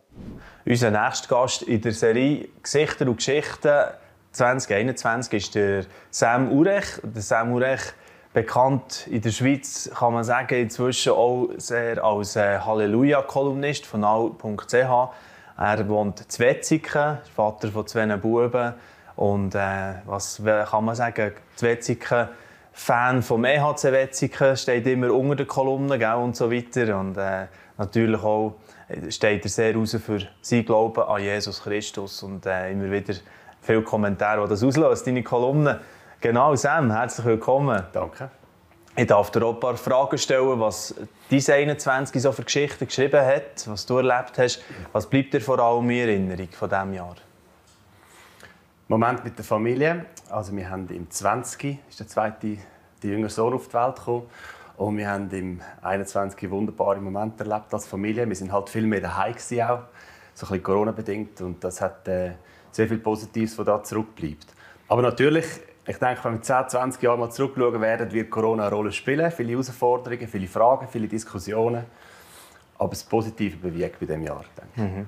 Unser 0.65 0.91
nächster 0.91 1.27
Gast 1.27 1.63
in 1.63 1.81
der 1.81 1.91
Serie 1.91 2.47
Gesichter 2.61 3.07
und 3.07 3.17
Geschichten 3.17 3.73
2021 4.31 5.33
ist 5.33 5.55
der 5.55 5.85
Sam 6.11 6.51
Urech. 6.51 6.85
Der 7.03 7.21
Sam 7.21 7.53
Urech 7.53 7.81
bekannt 8.35 9.07
in 9.07 9.21
der 9.21 9.31
Schweiz, 9.31 9.89
kann 9.97 10.13
man 10.13 10.25
sagen, 10.25 10.55
inzwischen 10.55 11.13
auch 11.13 11.47
sehr 11.55 12.03
als 12.03 12.35
äh, 12.35 12.59
Halleluja-Kolumnist 12.59 13.85
von 13.85 14.03
all.ch. 14.03 14.73
Er 15.57 15.87
wohnt 15.87 16.19
in 16.19 16.39
Wetzigen, 16.39 17.17
Vater 17.33 17.69
von 17.69 17.87
zwei 17.87 18.05
Buben. 18.17 18.73
Und 19.15 19.55
äh, 19.55 19.93
was 20.05 20.41
kann 20.43 20.83
man 20.83 20.95
sagen, 20.95 21.31
Wetzigen, 21.61 22.27
Fan 22.73 23.23
vom 23.23 23.45
EHC 23.45 23.93
Wetzigen, 23.93 24.57
steht 24.57 24.85
immer 24.85 25.13
unter 25.13 25.37
den 25.37 25.47
Kolumnen 25.47 25.97
gell, 25.97 26.15
und 26.15 26.35
so 26.35 26.51
weiter. 26.51 26.99
Und 26.99 27.15
äh, 27.15 27.45
natürlich 27.77 28.21
auch 28.21 28.55
steht 29.07 29.45
er 29.45 29.49
sehr 29.49 29.73
raus 29.77 29.97
für 30.05 30.19
sein 30.41 30.65
Glauben 30.65 31.03
an 31.03 31.21
Jesus 31.21 31.63
Christus 31.63 32.21
und 32.21 32.45
äh, 32.45 32.73
immer 32.73 32.91
wieder 32.91 33.13
viele 33.61 33.81
Kommentare, 33.81 34.43
die 34.43 34.49
das 34.49 34.61
auslöst, 34.61 35.07
deine 35.07 35.23
Kolumnen. 35.23 35.77
Genau, 36.21 36.55
Sam, 36.55 36.91
herzlich 36.91 37.25
willkommen. 37.25 37.83
Danke. 37.91 38.29
Ich 38.95 39.05
darf 39.05 39.29
dir 39.29 39.45
auch 39.45 39.55
ein 39.55 39.59
paar 39.59 39.75
Fragen 39.75 40.17
stellen, 40.17 40.59
was 40.59 40.95
dein 41.29 41.69
21 41.69 42.21
so 42.21 42.31
für 42.31 42.43
Geschichten 42.43 42.87
geschrieben 42.87 43.23
hat, 43.23 43.67
was 43.67 43.85
du 43.85 43.97
erlebt 43.97 44.37
hast. 44.37 44.63
Was 44.93 45.07
bleibt 45.07 45.33
dir 45.33 45.41
vor 45.41 45.59
allem 45.59 45.89
in 45.89 45.99
Erinnerung 45.99 46.47
von 46.51 46.69
diesem 46.69 46.93
Jahr? 46.93 47.15
Moment 48.87 49.23
mit 49.23 49.37
der 49.37 49.45
Familie. 49.45 50.05
Also 50.29 50.55
wir 50.55 50.69
haben 50.69 50.87
im 50.87 51.11
20. 51.11 51.79
ist 51.89 51.99
der 51.99 52.07
zweite, 52.07 52.57
der 53.03 53.09
jüngere 53.09 53.29
Sohn 53.29 53.53
auf 53.53 53.67
die 53.67 53.73
Welt 53.73 53.97
gekommen. 53.97 54.23
Und 54.77 54.97
wir 54.97 55.09
haben 55.09 55.29
im 55.31 55.61
21 55.81 56.49
wunderbare 56.49 57.01
Momente 57.01 57.43
erlebt 57.43 57.73
als 57.73 57.85
Familie. 57.85 58.27
Wir 58.27 58.35
sind 58.35 58.51
halt 58.51 58.69
viel 58.69 58.87
mehr 58.87 59.01
daheim 59.01 59.33
auch, 59.33 59.39
so 59.39 59.57
ein 59.57 59.79
bisschen 60.33 60.63
Corona-bedingt. 60.63 61.41
Und 61.41 61.63
das 61.63 61.81
hat 61.81 62.07
äh, 62.07 62.31
sehr 62.71 62.87
viel 62.87 62.99
Positives, 62.99 63.57
was 63.57 63.65
da 63.65 63.83
zurückbleibt. 63.83 64.47
Aber 64.87 65.01
natürlich 65.01 65.45
ich 65.87 65.97
denke, 65.97 66.23
wenn 66.23 66.33
wir 66.33 66.41
10, 66.41 66.69
20 66.69 67.01
Jahre 67.03 67.17
mal 67.17 67.29
zurückschauen 67.29 67.79
werden, 67.79 68.11
wird 68.11 68.29
Corona 68.31 68.67
eine 68.67 68.75
Rolle 68.75 68.91
spielen. 68.91 69.31
Viele 69.31 69.51
Herausforderungen, 69.51 70.27
viele 70.27 70.47
Fragen, 70.47 70.87
viele 70.87 71.07
Diskussionen. 71.07 71.85
Aber 72.77 72.89
das 72.89 73.03
Positive 73.03 73.57
bewegt 73.57 73.99
bei 73.99 74.05
diesem 74.05 74.23
Jahr. 74.23 74.43
Denke 74.77 75.07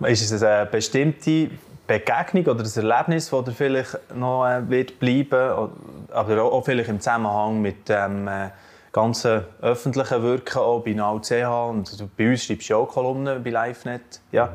mhm. 0.00 0.06
Ist 0.06 0.30
es 0.30 0.42
eine 0.42 0.66
bestimmte 0.66 1.50
Begegnung 1.86 2.46
oder 2.46 2.64
ein 2.64 2.90
Erlebnis, 2.90 3.30
das 3.30 3.44
dir 3.44 3.52
vielleicht 3.52 4.14
noch 4.14 4.46
äh, 4.46 4.68
wird 4.68 4.98
bleiben 4.98 5.70
aber 6.12 6.42
auch 6.42 6.64
vielleicht 6.64 6.88
im 6.88 7.00
Zusammenhang 7.00 7.60
mit 7.60 7.88
dem 7.88 8.26
äh, 8.26 8.50
ganzen 8.90 9.44
öffentlichen 9.60 10.22
Wirken 10.22 10.58
auch 10.58 10.80
bei 10.80 10.92
NAUCH 10.92 11.68
und 11.68 12.16
bei 12.16 12.30
uns 12.30 12.44
schreibst 12.44 12.70
du 12.70 12.76
auch 12.76 12.88
Kolumnen 12.88 13.42
bei 13.42 13.50
LiveNet. 13.50 14.20
Ja, 14.32 14.52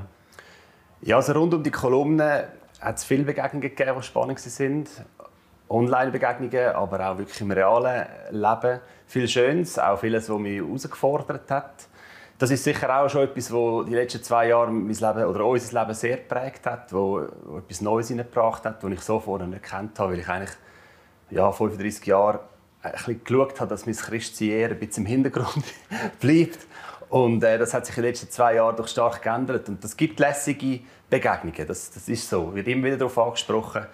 ja 1.02 1.18
also 1.18 1.34
rund 1.34 1.54
um 1.54 1.62
die 1.62 1.72
Kolumnen 1.72 2.44
hat 2.80 2.98
es 2.98 3.04
viele 3.04 3.24
Begegnungen 3.24 3.62
gegeben, 3.62 3.96
die 3.98 4.04
spannend 4.04 4.60
waren. 4.60 4.86
Online-Begegnungen, 5.70 6.76
aber 6.76 7.10
auch 7.10 7.18
wirklich 7.18 7.42
im 7.42 7.52
realen 7.52 8.06
Leben. 8.32 8.80
Viel 9.08 9.28
Schönes, 9.28 9.78
auch 9.80 10.00
vieles, 10.00 10.30
was 10.30 10.38
mich 10.40 10.58
herausgefordert 10.58 11.50
hat. 11.52 11.88
Das 12.38 12.52
ist 12.52 12.64
sicher 12.64 12.98
auch 12.98 13.10
schon 13.10 13.24
etwas, 13.24 13.52
was 13.52 13.86
die 13.86 13.96
letzten 13.96 14.24
zwei 14.24 14.48
Jahre 14.48 14.72
mein 14.72 14.88
Leben 14.88 15.26
oder 15.26 15.46
unser 15.46 15.82
Leben 15.82 15.94
sehr 15.94 16.18
geprägt 16.18 16.66
hat, 16.66 16.94
wo, 16.94 17.20
etwas 17.58 17.82
Neues 17.82 18.08
hineingebracht 18.08 18.64
hat, 18.64 18.82
das 18.82 18.92
ich 18.92 19.02
so 19.02 19.20
vorher 19.20 19.48
nicht 19.48 19.64
kennt 19.64 20.00
habe, 20.00 20.14
weil 20.14 20.20
ich 20.20 20.30
eigentlich 20.30 20.56
ja, 21.32 21.52
35 21.52 22.06
Jahre 22.06 22.40
ein 22.82 22.92
bisschen 22.94 23.24
geschaut 23.24 23.60
habe, 23.60 23.70
dass 23.70 23.86
mein 23.86 23.96
Christsein 23.96 24.50
eher 24.50 24.70
ein 24.70 24.80
bisschen 24.80 25.06
im 25.06 25.10
Hintergrund 25.12 25.66
bleibt. 26.22 26.60
Und 27.10 27.44
äh, 27.44 27.58
das 27.58 27.74
hat 27.74 27.86
sich 27.86 27.98
in 27.98 28.04
den 28.04 28.12
letzten 28.12 28.30
zwei 28.30 28.56
Jahren 28.56 28.76
doch 28.76 28.88
stark 28.88 29.22
geändert. 29.22 29.68
Und 29.68 29.84
das 29.84 29.98
gibt 29.98 30.20
lässige 30.20 30.80
Begegnungen, 31.10 31.68
das, 31.68 31.92
das 31.92 32.08
ist 32.08 32.30
so. 32.30 32.56
Wird 32.56 32.68
immer 32.68 32.86
wieder 32.86 32.98
darauf 32.98 33.18
angesprochen. 33.18 33.86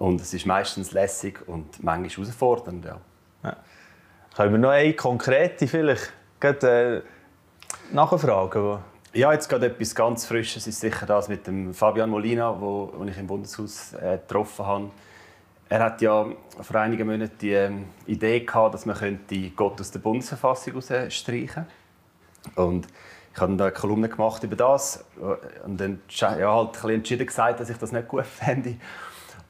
Und 0.00 0.18
es 0.22 0.32
ist 0.32 0.46
meistens 0.46 0.92
lässig 0.92 1.46
und 1.46 1.84
manchmal 1.84 2.08
herausfordernd. 2.08 2.86
Ja. 2.86 3.00
ja. 3.44 3.56
Können 4.34 4.52
wir 4.52 4.58
noch 4.58 4.70
eine 4.70 4.94
konkrete 4.94 5.68
vielleicht 5.68 6.10
gerade, 6.40 7.04
äh, 7.04 7.94
nachfragen? 7.94 8.78
Ja, 9.12 9.30
jetzt 9.34 9.50
gerade 9.50 9.66
etwas 9.66 9.94
ganz 9.94 10.24
Frisches 10.24 10.66
ist 10.66 10.80
sicher 10.80 11.04
das 11.04 11.28
mit 11.28 11.46
dem 11.46 11.74
Fabian 11.74 12.08
Molina, 12.08 12.58
wo, 12.58 12.90
wo 12.96 13.04
ich 13.04 13.18
im 13.18 13.26
Bundeshaus 13.26 13.92
äh, 13.92 14.16
getroffen 14.16 14.64
habe. 14.64 14.90
Er 15.68 15.80
hat 15.80 16.00
ja 16.00 16.26
vor 16.62 16.76
einigen 16.76 17.06
Monaten 17.06 17.36
die 17.38 17.52
ähm, 17.52 17.84
Idee 18.06 18.40
gehabt, 18.40 18.72
dass 18.72 18.86
man 18.86 18.96
könnte 18.96 19.50
Gott 19.50 19.78
aus 19.82 19.90
der 19.90 19.98
Bundesverfassung 19.98 20.80
streichen 21.10 21.66
Und 22.54 22.86
ich 23.34 23.38
habe 23.38 23.54
dann 23.54 23.66
eine 23.66 23.72
Kolumne 23.72 24.08
gemacht 24.08 24.42
über 24.44 24.56
das 24.56 25.04
und 25.62 25.78
dann 25.78 26.00
ja, 26.08 26.30
halt 26.30 26.68
ein 26.68 26.72
bisschen 26.72 26.90
entschieden 26.90 27.26
gesagt, 27.26 27.60
dass 27.60 27.68
ich 27.68 27.76
das 27.76 27.92
nicht 27.92 28.08
gut 28.08 28.24
fände. 28.26 28.76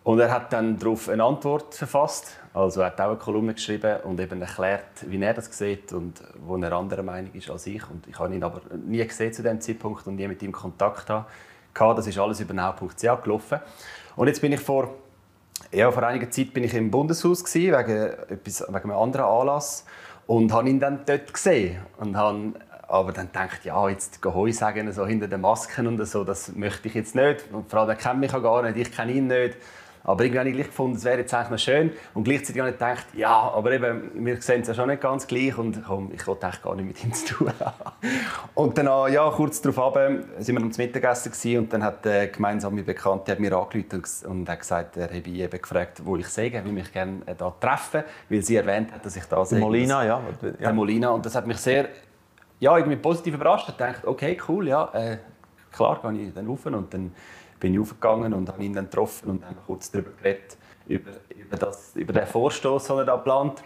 Und 0.02 0.18
er 0.18 0.32
hat 0.32 0.52
dann 0.52 0.78
darauf 0.78 1.08
eine 1.08 1.22
Antwort 1.22 1.74
verfasst. 1.74 2.36
Also 2.54 2.80
er 2.80 2.86
hat 2.86 3.00
auch 3.00 3.08
eine 3.08 3.16
Kolumne 3.16 3.54
geschrieben 3.54 3.98
und 4.04 4.18
eben 4.18 4.40
erklärt, 4.40 4.84
wie 5.06 5.22
er 5.22 5.34
das 5.34 5.56
sieht 5.56 5.92
und 5.92 6.22
wo 6.46 6.56
er 6.56 6.72
anderer 6.72 7.02
Meinung 7.02 7.32
ist 7.34 7.50
als 7.50 7.66
ich. 7.66 7.88
Und 7.88 8.06
ich 8.08 8.18
habe 8.18 8.34
ihn 8.34 8.42
aber 8.42 8.62
nie 8.86 9.06
gesehen 9.06 9.32
zu 9.32 9.42
dem 9.42 9.60
Zeitpunkt 9.60 10.06
und 10.06 10.16
nie 10.16 10.26
mit 10.26 10.42
ihm 10.42 10.52
Kontakt 10.52 11.06
gehabt. 11.06 11.98
Das 11.98 12.06
ist 12.06 12.18
alles 12.18 12.40
über 12.40 12.54
now.ch 12.54 13.22
gelaufen. 13.22 13.60
Und 14.16 14.26
jetzt 14.26 14.40
bin 14.40 14.52
ich 14.52 14.60
vor, 14.60 14.94
ja, 15.70 15.92
vor 15.92 16.02
einiger 16.02 16.30
Zeit 16.30 16.54
bin 16.54 16.64
ich 16.64 16.74
im 16.74 16.90
Bundeshaus 16.90 17.44
gewesen, 17.44 17.78
wegen, 17.78 18.02
etwas, 18.30 18.62
wegen 18.66 18.90
einem 18.90 18.98
anderen 18.98 19.26
Anlass 19.26 19.84
und 20.26 20.52
habe 20.52 20.68
ihn 20.68 20.80
dann 20.80 21.00
dort 21.04 21.32
gesehen 21.32 21.78
und 21.98 22.16
habe 22.16 22.54
aber 22.88 23.12
dann 23.12 23.30
denkt 23.30 23.64
ja 23.64 23.88
jetzt 23.88 24.18
Heu 24.24 24.50
sagen 24.50 24.90
so 24.92 25.06
hinter 25.06 25.28
den 25.28 25.42
Masken 25.42 25.86
und 25.86 26.04
so, 26.06 26.24
das 26.24 26.52
möchte 26.56 26.88
ich 26.88 26.94
jetzt 26.94 27.14
nicht. 27.14 27.44
Und 27.52 27.70
vor 27.70 27.80
allem 27.80 27.90
er 27.90 27.94
kennt 27.94 28.18
mich 28.18 28.34
auch 28.34 28.42
gar 28.42 28.62
nicht, 28.62 28.76
ich 28.76 28.94
kenne 28.94 29.12
ihn 29.12 29.28
nicht. 29.28 29.56
Aber 30.02 30.24
irgendwie 30.24 30.38
habe 30.38 30.48
ich 30.48 30.56
gefunden, 30.56 30.96
es 30.96 31.04
wäre 31.04 31.18
jetzt 31.18 31.34
eigentlich 31.34 31.50
noch 31.50 31.58
schön. 31.58 31.92
Und 32.14 32.24
gleichzeitig 32.24 32.60
habe 32.60 32.70
ich 32.70 32.78
gedacht, 32.78 33.06
ja, 33.14 33.30
aber 33.30 33.72
eben, 33.72 34.10
wir 34.14 34.40
sehen 34.40 34.62
es 34.62 34.68
ja 34.68 34.74
schon 34.74 34.88
nicht 34.88 35.02
ganz 35.02 35.26
gleich 35.26 35.56
und 35.58 35.82
komm, 35.86 36.10
ich 36.14 36.26
wollte 36.26 36.46
eigentlich 36.46 36.62
gar 36.62 36.74
nicht 36.74 36.86
mit 36.86 37.04
ihm 37.04 37.12
zu 37.12 37.34
tun 37.34 37.52
Und 38.54 38.78
dann, 38.78 38.86
äh, 38.86 39.12
ja, 39.12 39.30
kurz 39.30 39.60
darauf 39.60 39.94
sind 40.38 40.56
wir 40.56 40.62
am 40.62 40.70
Mittagessen 40.76 41.58
und 41.58 41.72
dann 41.72 41.82
hat 41.84 42.04
der 42.04 42.28
gemeinsame 42.28 42.82
Bekannte 42.82 43.32
hat 43.32 43.40
mir 43.40 43.52
angerufen 43.52 44.02
und 44.26 44.48
hat 44.48 44.60
gesagt, 44.60 44.96
er 44.96 45.08
habe 45.08 45.28
eben 45.28 45.60
gefragt, 45.60 46.00
wo 46.04 46.16
ich 46.16 46.28
sehe, 46.28 46.64
wie 46.64 46.72
mich 46.72 46.92
gerne 46.92 47.20
äh, 47.26 47.34
treffen, 47.60 48.04
weil 48.28 48.42
sie 48.42 48.56
erwähnt 48.56 48.92
hat, 48.92 49.04
dass 49.04 49.16
ich 49.16 49.24
da 49.24 49.44
sehe. 49.44 49.58
Molina, 49.60 50.04
ja. 50.04 50.20
ja. 50.58 50.72
Molina 50.72 51.10
und 51.10 51.26
das 51.26 51.34
hat 51.34 51.46
mich 51.46 51.58
sehr, 51.58 51.88
ja, 52.58 52.76
irgendwie 52.76 52.96
positiv 52.96 53.34
überrascht. 53.34 53.68
Ich 53.68 53.76
dachte, 53.76 54.08
okay, 54.08 54.38
cool, 54.48 54.68
ja, 54.68 54.90
äh, 54.94 55.18
klar, 55.72 56.00
gehe 56.02 56.28
ich 56.28 56.34
dann 56.34 56.46
rauf 56.46 56.64
und 56.66 56.92
dann 56.92 57.12
bin 57.60 57.74
ich 57.74 57.80
aufgegangen 57.80 58.32
und 58.32 58.48
habe 58.48 58.64
ihn 58.64 58.72
dann 58.72 58.86
getroffen 58.86 59.30
und 59.30 59.44
haben 59.44 59.56
kurz 59.66 59.90
darüber 59.90 60.10
geredet, 60.10 60.56
über, 60.88 61.10
über, 61.28 61.56
das, 61.56 61.94
über 61.94 62.12
den 62.12 62.26
Vorstoß, 62.26 62.86
den 62.86 62.98
er 62.98 63.04
da 63.04 63.16
plant. 63.16 63.62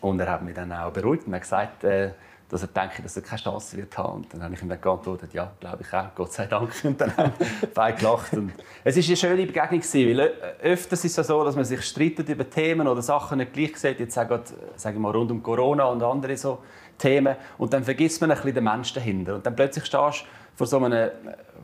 Und 0.00 0.20
er 0.20 0.30
hat 0.30 0.42
mich 0.42 0.54
dann 0.54 0.72
auch 0.72 0.92
beruhigt 0.92 1.26
und 1.26 1.34
hat 1.34 1.42
gesagt, 1.42 1.84
äh, 1.84 2.12
dass 2.48 2.62
er 2.62 2.68
denkt, 2.68 3.04
dass 3.04 3.16
er 3.16 3.22
keine 3.22 3.42
Chance 3.42 3.76
wird 3.76 3.98
haben. 3.98 4.22
Und 4.22 4.32
dann 4.32 4.42
habe 4.42 4.54
ich 4.54 4.62
ihm 4.62 4.68
dann 4.68 4.80
geantwortet, 4.80 5.34
ja, 5.34 5.52
glaube 5.60 5.82
ich 5.82 5.92
auch, 5.92 6.14
Gott 6.14 6.32
sei 6.32 6.46
Dank. 6.46 6.72
Und 6.84 7.00
dann 7.00 7.14
haben 7.16 7.32
beide 7.74 7.98
gelacht. 7.98 8.32
Und 8.32 8.52
es 8.84 8.96
war 8.96 9.04
eine 9.04 9.16
schöne 9.16 9.46
Begegnung, 9.46 9.82
weil 9.82 10.20
äh, 10.20 10.30
öfters 10.62 11.04
ist 11.04 11.18
es 11.18 11.26
so, 11.26 11.44
dass 11.44 11.56
man 11.56 11.64
sich 11.64 11.82
streitet 11.82 12.28
über 12.28 12.48
Themen 12.48 12.88
oder 12.88 13.02
Sachen 13.02 13.38
nicht 13.38 13.52
gleich 13.52 13.76
sieht. 13.76 14.00
Jetzt 14.00 14.14
sagen 14.14 14.44
wir 14.82 14.92
mal 14.98 15.12
rund 15.12 15.30
um 15.30 15.42
Corona 15.42 15.84
und 15.84 16.02
andere 16.02 16.36
so 16.36 16.58
Themen. 16.96 17.36
Und 17.58 17.72
dann 17.72 17.84
vergisst 17.84 18.20
man 18.20 18.30
ein 18.30 18.36
bisschen 18.36 18.54
den 18.54 18.64
Menschen 18.64 18.94
dahinter. 18.94 19.34
Und 19.34 19.44
dann 19.44 19.54
plötzlich 19.54 19.84
stehst 19.84 20.22
du 20.22 20.26
vor 20.58 20.66
so 20.66 20.84
einem, 20.84 21.10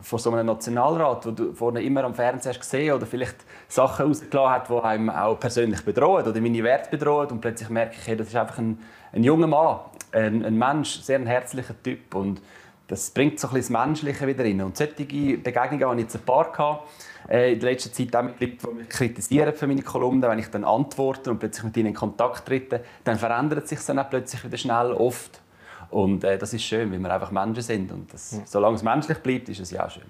vor 0.01 0.19
so 0.19 0.31
einem 0.31 0.45
Nationalrat, 0.45 1.25
wo 1.25 1.31
du 1.31 1.53
vorne 1.53 1.83
immer 1.83 2.05
am 2.05 2.15
Fernsehen 2.15 2.53
hast 2.53 2.61
gesehen 2.61 2.93
oder 2.93 3.05
vielleicht 3.05 3.35
Sachen 3.67 4.05
rausgelassen 4.05 4.49
hat, 4.49 4.69
die 4.69 4.87
einem 4.87 5.09
auch 5.09 5.37
persönlich 5.37 5.83
bedrohen 5.83 6.25
oder 6.25 6.39
meine 6.39 6.63
Werte 6.63 6.91
bedrohen. 6.91 7.27
Und 7.27 7.41
plötzlich 7.41 7.69
merke 7.69 7.95
ich, 7.97 8.17
das 8.17 8.27
ist 8.27 8.35
einfach 8.37 8.57
ein, 8.57 8.79
ein 9.11 9.21
junger 9.21 9.47
Mann, 9.47 9.79
ein, 10.13 10.45
ein 10.45 10.57
Mensch, 10.57 11.01
sehr 11.01 11.19
ein 11.19 11.27
herzlicher 11.27 11.75
Typ 11.83 12.15
und 12.15 12.41
das 12.87 13.09
bringt 13.09 13.37
so 13.37 13.49
ein 13.49 13.55
bisschen 13.55 13.73
das 13.73 13.85
Menschliche 13.85 14.27
wieder 14.27 14.45
rein. 14.45 14.61
Und 14.61 14.77
solche 14.77 14.93
Begegnungen 14.93 15.83
habe 15.83 15.95
ich 15.95 16.03
jetzt 16.03 16.15
ein 16.15 16.21
paar 16.21 16.49
gehabt. 16.53 16.87
Äh, 17.27 17.53
in 17.53 17.59
der 17.59 17.71
letzten 17.71 17.91
Zeit 17.91 18.15
auch 18.15 18.23
mit 18.23 18.39
Leuten, 18.39 18.57
die 18.61 18.73
mich 18.75 18.89
kritisieren 18.89 19.53
für 19.53 19.67
meine 19.67 19.81
Kolumnen, 19.81 20.21
wenn 20.21 20.39
ich 20.39 20.47
dann 20.47 20.63
antworte 20.63 21.31
und 21.31 21.39
plötzlich 21.39 21.65
mit 21.65 21.75
ihnen 21.75 21.87
in 21.87 21.93
Kontakt 21.95 22.45
trete, 22.45 22.81
dann 23.03 23.17
verändert 23.17 23.67
sich 23.67 23.79
dann 23.81 23.99
auch 23.99 24.09
plötzlich 24.09 24.41
wieder 24.45 24.57
schnell, 24.57 24.93
oft. 24.93 25.41
Und 25.89 26.23
äh, 26.23 26.37
das 26.37 26.53
ist 26.53 26.63
schön, 26.63 26.91
weil 26.91 26.99
wir 26.99 27.13
einfach 27.13 27.31
Menschen 27.31 27.63
sind. 27.63 27.91
Und 27.91 28.13
das, 28.13 28.31
ja. 28.31 28.39
solange 28.45 28.75
es 28.75 28.83
menschlich 28.83 29.17
bleibt, 29.19 29.49
ist 29.49 29.59
es 29.59 29.71
ja 29.71 29.85
auch 29.85 29.89
schön. 29.89 30.03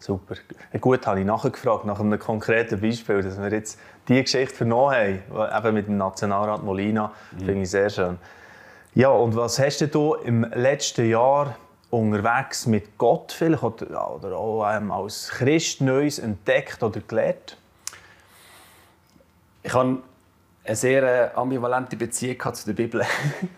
Super. 0.00 0.36
Gut, 0.80 1.06
habe 1.06 1.20
ich 1.20 1.26
nachgefragt 1.26 1.84
nach 1.84 1.98
einem 1.98 2.18
konkreten 2.18 2.80
Beispiel, 2.80 3.20
dass 3.20 3.40
wir 3.40 3.50
jetzt 3.50 3.80
die 4.06 4.22
Geschichte 4.22 4.54
vernommen 4.54 4.94
haben, 4.94 5.58
eben 5.58 5.74
mit 5.74 5.86
dem 5.88 5.96
Nationalrat 5.96 6.62
Molina, 6.62 7.12
mhm. 7.32 7.44
finde 7.44 7.62
ich 7.62 7.70
sehr 7.70 7.90
schön. 7.90 8.18
Ja, 8.94 9.10
und 9.10 9.34
was 9.36 9.58
hast 9.58 9.80
du 9.94 10.14
im 10.14 10.44
letzten 10.54 11.08
Jahr 11.08 11.56
unterwegs 11.90 12.66
mit 12.66 12.96
Gott 12.96 13.32
vielleicht 13.32 13.62
oder, 13.62 14.14
oder 14.14 14.36
auch 14.36 14.70
ähm, 14.70 14.90
als 14.92 15.28
Christ 15.30 15.80
Neues 15.80 16.18
entdeckt 16.18 16.82
oder 16.82 17.00
gelernt? 17.00 17.56
Ich 19.62 19.74
habe 19.74 19.98
eine 20.64 20.76
sehr 20.76 21.02
äh, 21.02 21.36
ambivalente 21.36 21.96
Beziehung 21.96 22.54
zu 22.54 22.66
der 22.66 22.74
Bibel. 22.74 23.02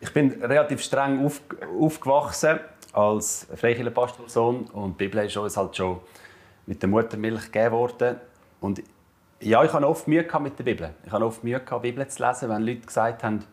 ich 0.00 0.12
bin 0.12 0.42
relativ 0.42 0.82
streng 0.82 1.24
auf, 1.24 1.40
aufgewachsen 1.80 2.60
als 2.92 3.46
freikirchlicher 3.54 3.90
Pastorsohn 3.90 4.64
und 4.72 5.00
die 5.00 5.04
Bibel 5.04 5.24
ist 5.24 5.36
uns 5.36 5.56
halt 5.56 5.76
schon 5.76 6.00
mit 6.66 6.82
der 6.82 6.88
Muttermilch 6.88 7.52
gegeben 7.52 7.72
worden. 7.72 8.16
Und 8.60 8.82
ja, 9.40 9.62
ich 9.62 9.72
hatte 9.72 9.86
oft 9.86 10.08
Mühe 10.08 10.26
mit 10.40 10.58
der 10.58 10.64
Bibel. 10.64 10.90
Ich 11.06 11.12
hatte 11.12 11.24
oft 11.24 11.44
Mühe, 11.44 11.60
die 11.60 11.78
Bibel 11.80 12.06
zu 12.08 12.26
lesen, 12.26 12.48
wenn 12.48 12.62
Leute 12.62 12.80
gesagt 12.80 13.22
haben, 13.22 13.44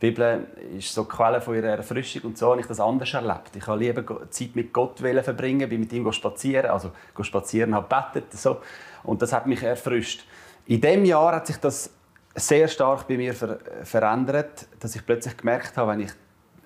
die 0.00 0.10
Bibel 0.10 0.46
ist 0.76 0.94
so 0.94 1.02
die 1.02 1.08
Quelle 1.08 1.40
von 1.40 1.56
ihrer 1.56 1.68
Erfrischung 1.68 2.22
und 2.22 2.38
so 2.38 2.50
habe 2.50 2.60
ich 2.60 2.66
das 2.66 2.78
anders 2.78 3.12
erlebt. 3.12 3.56
Ich 3.56 3.66
habe 3.66 3.80
lieber 3.80 4.30
Zeit 4.30 4.54
mit 4.54 4.72
Gott 4.72 5.00
verbringen, 5.00 5.68
bin 5.68 5.80
mit 5.80 5.92
ihm 5.92 6.10
spazieren, 6.12 6.70
also 6.70 6.92
spazieren, 7.20 7.74
habe 7.74 7.88
betet 7.88 8.32
so 8.32 8.58
und 9.02 9.20
das 9.22 9.32
hat 9.32 9.46
mich 9.46 9.62
erfrischt. 9.62 10.24
In 10.66 10.80
dem 10.80 11.04
Jahr 11.04 11.34
hat 11.34 11.48
sich 11.48 11.56
das 11.56 11.90
sehr 12.38 12.68
stark 12.68 13.08
bei 13.08 13.16
mir 13.16 13.34
ver 13.34 13.58
verändert, 13.82 14.66
dass 14.80 14.94
ich 14.94 15.04
plötzlich 15.04 15.36
gemerkt 15.36 15.76
habe, 15.76 15.92
wenn 15.92 16.00
ich, 16.00 16.10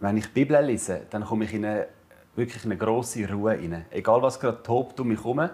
wenn 0.00 0.16
ich 0.16 0.26
die 0.26 0.32
Bibel 0.32 0.60
lese, 0.64 1.02
dann 1.10 1.24
komme 1.24 1.44
ich 1.44 1.54
in 1.54 1.64
eine, 1.64 1.86
wirklich 2.34 2.64
in 2.64 2.72
eine 2.72 2.78
grosse 2.78 3.28
Ruhe 3.30 3.52
rein. 3.52 3.84
Egal 3.90 4.22
was 4.22 4.40
gerade 4.40 4.62
tobt 4.62 4.98
um 5.00 5.08
mich 5.08 5.18
herum, 5.18 5.48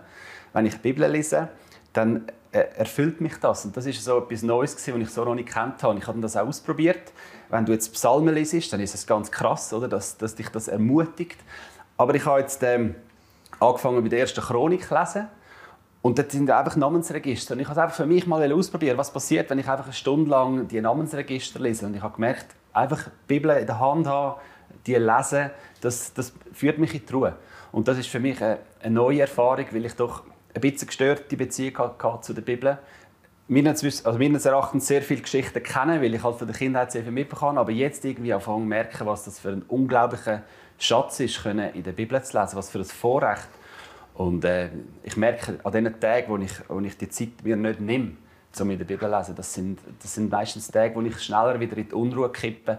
wenn 0.53 0.67
ich 0.67 0.75
die 0.75 0.81
Bibel 0.81 1.09
lese, 1.11 1.49
dann 1.93 2.27
äh, 2.53 2.65
erfüllt 2.77 3.21
mich 3.21 3.37
das. 3.37 3.65
Und 3.65 3.77
das 3.77 3.87
ist 3.87 4.03
so 4.03 4.19
etwas 4.19 4.43
Neues, 4.43 4.75
was 4.75 4.89
ich 4.89 5.11
so 5.11 5.25
noch 5.25 5.35
nicht 5.35 5.53
kennt 5.53 5.83
habe. 5.83 5.99
Ich 5.99 6.07
habe 6.07 6.21
das 6.21 6.37
auch 6.37 6.47
ausprobiert. 6.47 7.13
Wenn 7.51 7.67
du 7.67 7.73
jetzt 7.73 7.93
Psalmen 7.93 8.35
liest, 8.35 8.73
dann 8.73 8.81
ist 8.81 8.95
es 8.95 9.07
ganz 9.07 9.31
krass, 9.31 9.73
oder? 9.73 9.89
Dass, 9.89 10.17
dass 10.17 10.35
dich 10.35 10.49
das 10.49 10.69
ermutigt. 10.69 11.39
Aber 11.97 12.15
ich 12.15 12.25
habe 12.25 12.41
jetzt 12.41 12.63
ähm, 12.63 12.95
angefangen 13.61 14.03
mit 14.03 14.13
der 14.13 14.21
ersten 14.21 14.41
Chronik 14.41 14.87
zu 14.87 14.95
lesen. 14.95 15.29
Und 16.01 16.19
dort 16.19 16.31
sind 16.31 16.51
einfach 16.51 16.77
Namensregister. 16.77 17.55
Und 17.55 17.61
ich 17.61 17.67
habe 17.67 17.79
es 17.79 17.83
einfach 17.83 17.97
für 17.97 18.07
mich 18.07 18.27
mal 18.27 18.53
ausprobieren, 18.53 18.97
was 18.99 19.13
passiert, 19.13 19.51
wenn 19.51 19.59
ich 19.59 19.69
einfach 19.69 19.85
eine 19.85 19.93
Stunde 19.93 20.31
lang 20.31 20.69
die 20.69 20.81
Namensregister 20.81 21.59
lese. 21.59 21.87
Und 21.87 21.95
ich 21.95 22.03
habe 22.03 22.15
gemerkt, 22.15 22.47
einfach 22.73 23.05
die 23.05 23.11
Bibel 23.27 23.51
in 23.57 23.67
der 23.67 23.81
Hand 23.81 24.07
haben, 24.07 24.41
die 24.87 24.95
lesen, 24.95 25.51
das, 25.81 26.13
das 26.15 26.33
führt 26.53 26.79
mich 26.79 26.95
in 26.95 27.05
die 27.05 27.13
Ruhe. 27.13 27.35
Und 27.73 27.89
das 27.89 27.99
ist 27.99 28.09
für 28.09 28.21
mich 28.21 28.43
eine, 28.43 28.59
eine 28.81 28.95
neue 28.95 29.23
Erfahrung, 29.23 29.67
weil 29.73 29.85
ich 29.85 29.95
doch 29.95 30.23
ein 30.55 30.61
bisschen 30.61 30.87
gestörte 30.87 31.37
Beziehung 31.37 31.79
hatte 31.79 32.21
zu 32.23 32.33
der 32.33 32.43
Bibel. 32.43 32.79
Meines, 33.49 34.05
also 34.05 34.19
meines 34.19 34.45
Erachtens 34.45 34.87
sehr 34.87 35.03
viele 35.03 35.23
Geschichten 35.23 35.63
kennen, 35.63 36.03
weil 36.03 36.15
ich 36.15 36.23
halt 36.23 36.37
von 36.37 36.47
der 36.47 36.57
Kindheit 36.57 36.93
sehr 36.93 37.03
viel 37.03 37.13
mitbekommen 37.13 37.59
habe. 37.59 37.61
Aber 37.61 37.73
jetzt 37.73 38.05
irgendwie 38.05 38.33
anfangen 38.33 38.65
zu 38.65 38.69
merken, 38.69 39.07
was 39.07 39.25
das 39.25 39.39
für 39.39 39.51
ein 39.51 39.63
unglaublicher 39.63 40.43
Schatz 40.79 41.21
ist, 41.21 41.45
in 41.45 41.83
der 41.83 41.93
Bibel 41.93 42.23
zu 42.23 42.39
lesen, 42.39 42.57
was 42.57 42.71
für 42.71 42.79
ein 42.79 42.85
Vorrecht. 42.85 43.49
Und 44.19 44.45
äh, 44.45 44.69
ich 45.05 45.17
merke 45.17 45.61
an 45.63 45.73
den 45.73 46.01
Tagen, 46.01 46.27
wo 46.29 46.37
ich, 46.39 46.53
wo 46.69 46.81
ich 46.81 46.99
die 46.99 47.09
Zeit 47.09 47.29
mir 47.45 47.55
nicht 47.55 47.79
nehme, 47.79 48.17
um 48.61 48.71
in 48.71 48.77
der 48.77 48.85
Bibel 48.85 49.09
zu 49.09 49.17
lesen, 49.17 49.37
das 49.37 49.55
sind, 49.55 49.79
das 50.03 50.13
sind 50.13 50.29
meistens 50.29 50.69
Tage, 50.69 50.97
wo 50.97 51.03
ich 51.03 51.21
schneller 51.21 51.61
wieder 51.61 51.77
in 51.77 51.89
die 51.89 51.95
Unruhe 51.95 52.29
kippe, 52.29 52.79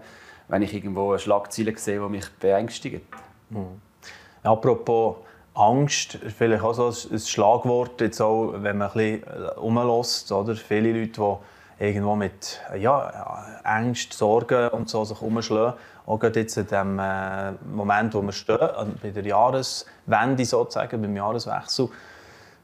wenn 0.49 0.63
ich 0.63 0.73
irgendwo 0.73 1.12
eine 1.12 1.19
Schlagzeile 1.19 1.78
sehe, 1.78 2.02
die 2.02 2.10
mich 2.10 2.30
beängstigt. 2.41 3.06
Mhm. 3.52 3.80
Apropos 4.43 5.15
Angst, 5.54 6.19
vielleicht 6.38 6.62
auch 6.62 6.73
so 6.73 6.88
ein 7.10 7.19
Schlagwort, 7.19 8.02
jetzt 8.02 8.19
auch, 8.19 8.52
wenn 8.58 8.78
man 8.78 8.89
ein 8.89 9.21
bisschen 9.21 9.49
rumlässt, 9.58 10.30
oder? 10.34 10.58
Viele 10.58 10.91
Leute, 10.91 11.38
die 11.80 11.86
irgendwo 11.86 12.17
mit 12.17 12.60
ja, 12.78 13.62
Angst, 13.63 14.12
Sorgen 14.12 14.67
und 14.71 14.89
so 14.89 15.06
sich 15.06 15.21
umschlagen. 15.21 15.80
Auch 16.09 16.23
jetzt 16.23 16.57
in 16.57 16.65
dem 16.65 16.97
äh, 16.97 17.51
Moment, 17.71 18.15
wo 18.15 18.23
wir 18.23 18.31
stehen, 18.31 18.97
bei 18.99 19.11
der 19.11 19.23
Jahreswende 19.23 20.43
sozusagen, 20.43 20.99
beim 21.03 21.15
Jahreswechsel. 21.15 21.87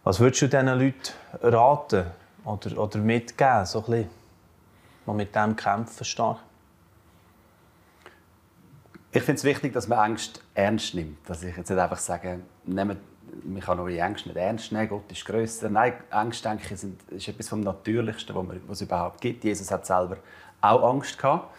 Was 0.03 0.19
würdest 0.19 0.41
du 0.41 0.47
diesen 0.47 0.67
Leuten 0.67 1.13
raten 1.43 2.05
oder, 2.43 2.75
oder 2.75 2.97
mitgeben, 2.97 3.67
so 3.67 3.79
ein 3.81 3.85
bisschen, 3.85 4.09
die 5.05 5.11
mit 5.11 5.35
dem 5.35 5.55
kämpfen 5.55 6.05
stark? 6.05 6.39
Ich 9.11 9.21
finde 9.21 9.37
es 9.37 9.43
wichtig, 9.43 9.73
dass 9.73 9.87
man 9.87 9.99
Angst 9.99 10.41
ernst 10.55 10.95
nimmt. 10.95 11.29
Dass 11.29 11.43
ich 11.43 11.55
jetzt 11.55 11.69
nicht 11.69 11.79
einfach 11.79 11.99
sage, 11.99 12.39
nehmen, 12.63 12.97
man 13.43 13.61
kann 13.61 13.79
eure 13.79 13.99
Ängste 13.99 14.29
nicht 14.29 14.39
ernst 14.39 14.71
nehmen, 14.71 14.89
Gott 14.89 15.11
ist 15.11 15.23
grösser. 15.23 15.69
Nein, 15.69 15.93
Ängste 16.09 16.49
denke 16.49 16.73
ich, 16.73 16.83
ist 17.15 17.27
etwas 17.27 17.49
vom 17.49 17.61
Natürlichsten, 17.61 18.35
was 18.35 18.77
es 18.77 18.81
überhaupt 18.81 19.21
gibt. 19.21 19.43
Jesus 19.43 19.69
hat 19.69 19.85
selber 19.85 20.17
auch 20.61 20.89
Angst 20.89 21.19
gehabt, 21.19 21.53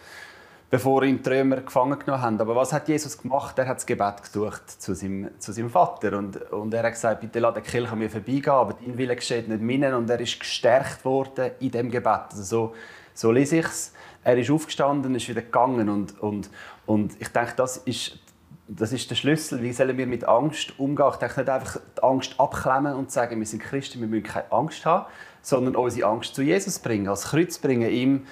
bevor 0.69 1.03
ihn 1.03 1.21
die 1.21 1.29
Römer 1.29 1.61
gefangen 1.61 1.97
genommen 1.97 2.21
haben. 2.21 2.41
Aber 2.41 2.55
was 2.55 2.73
hat 2.73 2.87
Jesus 2.89 3.17
gemacht? 3.17 3.57
Er 3.57 3.67
hat 3.67 3.77
das 3.77 3.85
Gebet 3.85 4.21
gesucht 4.21 4.69
zu 4.69 4.93
seinem, 4.93 5.29
zu 5.39 5.53
seinem 5.53 5.69
Vater. 5.69 6.17
Und, 6.17 6.51
und 6.51 6.73
er 6.73 6.83
hat 6.83 6.93
gesagt, 6.93 7.21
bitte 7.21 7.39
lass 7.39 7.53
den 7.53 7.63
Kirche 7.63 7.91
an 7.91 7.99
mir 7.99 8.09
vorbeigehen, 8.09 8.49
aber 8.49 8.73
dein 8.73 8.97
Wille 8.97 9.15
geschieht 9.15 9.47
nicht 9.47 9.61
meinen. 9.61 9.93
Und 9.93 10.09
er 10.09 10.19
ist 10.19 10.39
gestärkt 10.39 11.05
worden 11.05 11.51
in 11.59 11.71
dem 11.71 11.89
Gebet. 11.89 12.31
Also 12.31 12.43
so, 12.43 12.75
so 13.13 13.31
lese 13.31 13.57
ich 13.57 13.65
es. 13.65 13.93
Er 14.23 14.37
ist 14.37 14.51
aufgestanden, 14.51 15.15
ist 15.15 15.29
wieder 15.29 15.41
gegangen 15.41 15.87
und, 15.87 16.19
und, 16.19 16.49
und 16.85 17.13
ich 17.21 17.29
denke, 17.29 17.53
das 17.55 17.77
ist, 17.77 18.19
das 18.67 18.91
ist 18.91 19.09
der 19.09 19.15
Schlüssel. 19.15 19.61
Wie 19.61 19.71
sollen 19.71 19.97
wir 19.97 20.05
mit 20.05 20.25
Angst 20.25 20.77
umgehen? 20.77 21.07
Ich 21.13 21.15
denke 21.15 21.39
nicht 21.39 21.49
einfach 21.49 21.79
die 21.97 22.03
Angst 22.03 22.37
abklemmen 22.37 22.93
und 22.93 23.09
sagen, 23.09 23.39
wir 23.39 23.45
sind 23.45 23.63
Christen, 23.63 24.01
wir 24.01 24.07
müssen 24.09 24.23
keine 24.23 24.51
Angst 24.51 24.85
haben, 24.85 25.05
sondern 25.41 25.77
unsere 25.77 26.09
Angst 26.09 26.35
zu 26.35 26.41
Jesus 26.41 26.79
bringen, 26.79 27.07
als 27.07 27.29
Kreuz 27.29 27.57
bringen, 27.57 27.89
ihm 27.89 28.27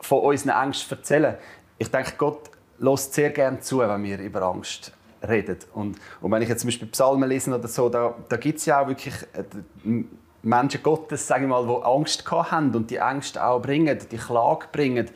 von 0.00 0.20
unseren 0.20 0.64
Ängsten 0.64 0.98
erzählen. 0.98 1.36
Ich 1.78 1.90
denke, 1.90 2.12
Gott 2.16 2.50
lässt 2.78 3.14
sehr 3.14 3.30
gerne 3.30 3.60
zu, 3.60 3.78
wenn 3.78 4.02
wir 4.02 4.18
über 4.18 4.42
Angst 4.42 4.92
reden. 5.26 5.58
Und, 5.74 5.96
und 6.20 6.30
wenn 6.30 6.42
ich 6.42 6.48
jetzt 6.48 6.60
zum 6.60 6.68
Beispiel 6.68 6.88
Psalmen 6.88 7.28
lese 7.28 7.54
oder 7.54 7.68
so, 7.68 7.88
da, 7.88 8.14
da 8.28 8.36
gibt 8.36 8.58
es 8.58 8.66
ja 8.66 8.82
auch 8.82 8.88
wirklich 8.88 9.14
äh, 9.32 10.04
Menschen 10.42 10.82
Gottes, 10.82 11.26
sage 11.26 11.44
ich 11.44 11.48
mal, 11.48 11.66
die 11.66 11.84
Angst 11.84 12.30
haben 12.30 12.74
und 12.74 12.90
die 12.90 12.96
Ängste 12.96 13.44
auch 13.44 13.60
bringen, 13.60 13.98
die 14.10 14.16
Klage 14.16 14.66
bringen 14.70 15.10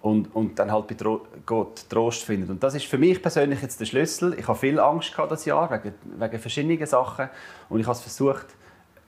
und, 0.00 0.34
und 0.34 0.58
dann 0.58 0.72
halt 0.72 0.88
bei 0.88 0.96
Gott 1.46 1.88
Trost 1.88 2.24
findet. 2.24 2.50
Und 2.50 2.62
das 2.62 2.74
ist 2.74 2.86
für 2.86 2.98
mich 2.98 3.22
persönlich 3.22 3.62
jetzt 3.62 3.78
der 3.80 3.86
Schlüssel. 3.86 4.36
Ich 4.38 4.48
habe 4.48 4.58
viel 4.58 4.80
Angst 4.80 5.12
gehabt 5.12 5.30
das 5.30 5.44
Jahr 5.44 5.70
wegen, 5.70 5.94
wegen 6.18 6.38
verschiedenen 6.38 6.84
Sachen 6.86 7.28
und 7.68 7.80
ich 7.80 7.86
habe 7.86 7.96
es 7.96 8.02
versucht 8.02 8.46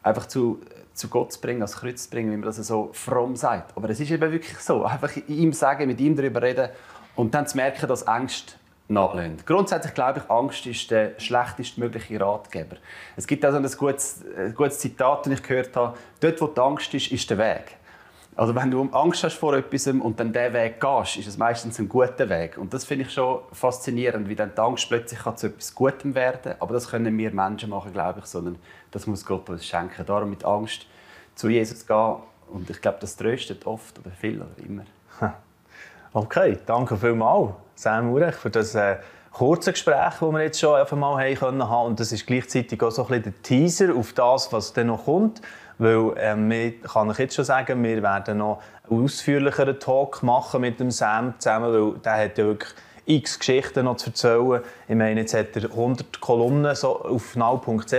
einfach 0.03 0.27
zu, 0.27 0.61
zu 0.93 1.09
Gott 1.09 1.33
zu 1.33 1.41
bringen, 1.41 1.63
als 1.63 1.77
Kreuz 1.77 2.05
zu 2.05 2.11
bringen, 2.11 2.31
wie 2.31 2.37
man 2.37 2.47
das 2.47 2.57
so 2.57 2.91
fromm 2.93 3.35
sagt. 3.35 3.77
Aber 3.77 3.91
es 3.91 3.99
ist 3.99 4.11
eben 4.11 4.31
wirklich 4.31 4.59
so, 4.59 4.85
einfach 4.85 5.11
ihm 5.27 5.53
sagen, 5.53 5.89
mit 5.89 6.01
ihm 6.01 6.15
darüber 6.15 6.43
reden 6.43 6.69
und 7.17 7.35
dann 7.35 7.47
zu 7.47 7.57
merken, 7.57 7.87
dass 7.89 8.07
Angst 8.07 8.59
nachlöhnt. 8.89 9.47
Grundsätzlich 9.47 9.95
glaube 9.95 10.21
ich, 10.21 10.31
Angst 10.31 10.67
ist 10.67 10.91
der 10.91 11.19
schlechtest 11.19 11.79
mögliche 11.79 12.21
Ratgeber. 12.21 12.77
Es 13.17 13.27
gibt 13.27 13.45
also 13.45 13.59
ein 13.59 13.65
gutes, 13.65 14.25
ein 14.37 14.55
gutes 14.55 14.79
Zitat, 14.79 15.27
das 15.27 15.33
ich 15.33 15.43
gehört 15.43 15.75
habe: 15.77 15.97
Dort, 16.21 16.41
wo 16.41 16.47
die 16.47 16.61
Angst 16.61 16.93
ist, 16.95 17.11
ist 17.11 17.29
der 17.31 17.39
Weg. 17.39 17.77
Also 18.37 18.55
wenn 18.57 18.69
du 18.71 18.83
Angst 18.91 19.23
hast 19.23 19.37
vor 19.37 19.55
etwas 19.55 19.87
und 19.87 20.19
dann 20.19 20.33
diesen 20.33 20.53
Weg 20.53 20.81
gehst, 20.81 21.17
ist 21.19 21.29
es 21.29 21.39
meistens 21.39 21.79
ein 21.79 21.89
guter 21.89 22.29
Weg. 22.29 22.59
Und 22.59 22.75
das 22.75 22.85
finde 22.85 23.05
ich 23.05 23.13
schon 23.13 23.41
faszinierend, 23.53 24.29
wie 24.29 24.35
dann 24.35 24.53
die 24.53 24.61
Angst 24.61 24.89
plötzlich 24.89 25.21
zu 25.37 25.47
etwas 25.47 25.73
Gutem 25.73 26.17
werden 26.17 26.41
kann. 26.43 26.57
Aber 26.59 26.75
das 26.75 26.91
können 26.91 27.17
wir 27.17 27.31
Menschen 27.31 27.71
machen, 27.71 27.93
glaube 27.93 28.21
ich, 28.21 28.27
sondern 28.27 28.57
das 28.91 29.07
muss 29.07 29.25
Gott 29.25 29.49
uns 29.49 29.65
schenken. 29.65 30.05
Darum 30.05 30.31
mit 30.31 30.45
Angst 30.45 30.87
zu 31.37 31.49
Jesus 31.49 31.87
gehen. 31.87 32.17
Und 32.49 32.69
ich 32.69 32.81
glaube, 32.81 32.99
das 33.01 33.17
tröstet 33.17 33.67
oft 33.67 34.01
oder 34.01 34.11
viel 34.11 34.43
oder 34.43 34.67
immer. 34.67 34.85
Okay, 36.17 36.59
danke 36.65 36.97
vielmals, 36.97 37.55
Sam 37.75 38.13
Urech, 38.13 38.37
für 38.37 38.49
das 38.49 38.77
äh, 38.77 38.99
kurze 39.33 39.73
Gespräch, 39.73 40.15
das 40.21 40.23
wir 40.23 40.43
jetzt 40.43 40.61
schon 40.61 40.77
einmal 40.77 41.21
haben 41.21 41.35
können. 41.35 41.61
Und 41.61 41.99
das 41.99 42.13
ist 42.13 42.25
gleichzeitig 42.25 42.81
auch 42.85 42.93
so 42.93 43.03
ein 43.03 43.09
bisschen 43.09 43.23
der 43.25 43.43
Teaser 43.43 43.97
auf 43.97 44.13
das, 44.13 44.53
was 44.53 44.73
dann 44.73 44.87
noch 44.87 45.07
kommt. 45.07 45.43
Weil 45.79 46.13
ähm, 46.19 46.49
ich 46.53 46.83
kann 46.83 47.11
ich 47.11 47.19
jetzt 47.19 47.35
schon 47.35 47.45
sagen, 47.45 47.83
wir 47.83 48.01
werden 48.01 48.39
noch 48.39 48.63
einen 48.89 49.03
ausführlicheren 49.03 49.81
Talk 49.81 50.23
machen 50.23 50.61
mit 50.61 50.79
dem 50.79 50.93
Sam 50.93 51.35
zusammen, 51.39 51.73
weil 51.73 51.99
der 51.99 52.13
hat 52.13 52.39
ja 52.39 52.45
wirklich 52.45 52.71
x 53.07 53.37
Geschichten 53.41 53.85
noch 53.87 53.97
zu 53.97 54.11
erzählen. 54.11 54.63
Ich 54.87 54.95
meine, 54.95 55.19
jetzt 55.19 55.35
hat 55.35 55.57
er 55.57 55.65
100 55.65 56.21
Kolumnen 56.21 56.77
so 56.77 57.01
auf 57.01 57.35
nau.ch 57.35 57.93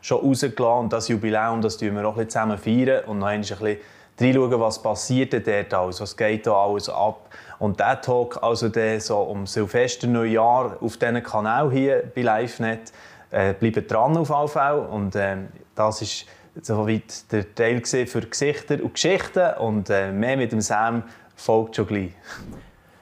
schon 0.00 0.20
rausgelassen 0.20 0.78
und 0.78 0.92
das 0.92 1.08
Jubiläum, 1.08 1.60
das 1.60 1.74
feiern 1.74 1.96
wir 1.96 2.06
auch 2.06 2.16
ein 2.16 2.24
bisschen 2.24 2.30
zusammen 2.30 2.56
feiern 2.56 3.04
und 3.06 3.18
noch 3.18 3.26
ein 3.26 3.40
bisschen 3.40 3.78
reinschauen, 4.20 4.60
was 4.60 4.82
passiert 4.82 5.32
dort 5.46 5.74
alles, 5.74 6.00
was 6.00 6.16
geht 6.16 6.46
da 6.46 6.52
alles 6.52 6.88
ab. 6.88 7.28
Und 7.58 7.80
der 7.80 8.00
Talk, 8.00 8.42
also 8.42 8.68
der 8.68 9.00
so 9.00 9.18
um 9.18 9.46
Silvester, 9.46 10.06
Neujahr 10.06 10.76
auf 10.80 10.96
diesem 10.96 11.22
Kanal 11.22 11.70
hier 11.72 12.04
bei 12.14 12.22
LiveNet, 12.22 12.92
äh, 13.30 13.52
bleibt 13.52 13.90
dran 13.90 14.16
auf 14.16 14.30
jeden 14.30 14.86
Und 14.86 15.16
äh, 15.16 15.36
das 15.74 16.02
ist 16.02 16.26
soweit 16.62 17.30
der 17.32 17.54
Teil 17.54 17.84
für 17.84 18.20
Gesichter 18.20 18.82
und 18.82 18.94
Geschichten. 18.94 19.54
Und 19.58 19.90
äh, 19.90 20.12
mehr 20.12 20.36
mit 20.36 20.52
dem 20.52 20.60
Sam 20.60 21.02
folgt 21.36 21.76
schon 21.76 21.86
gleich. 21.86 22.12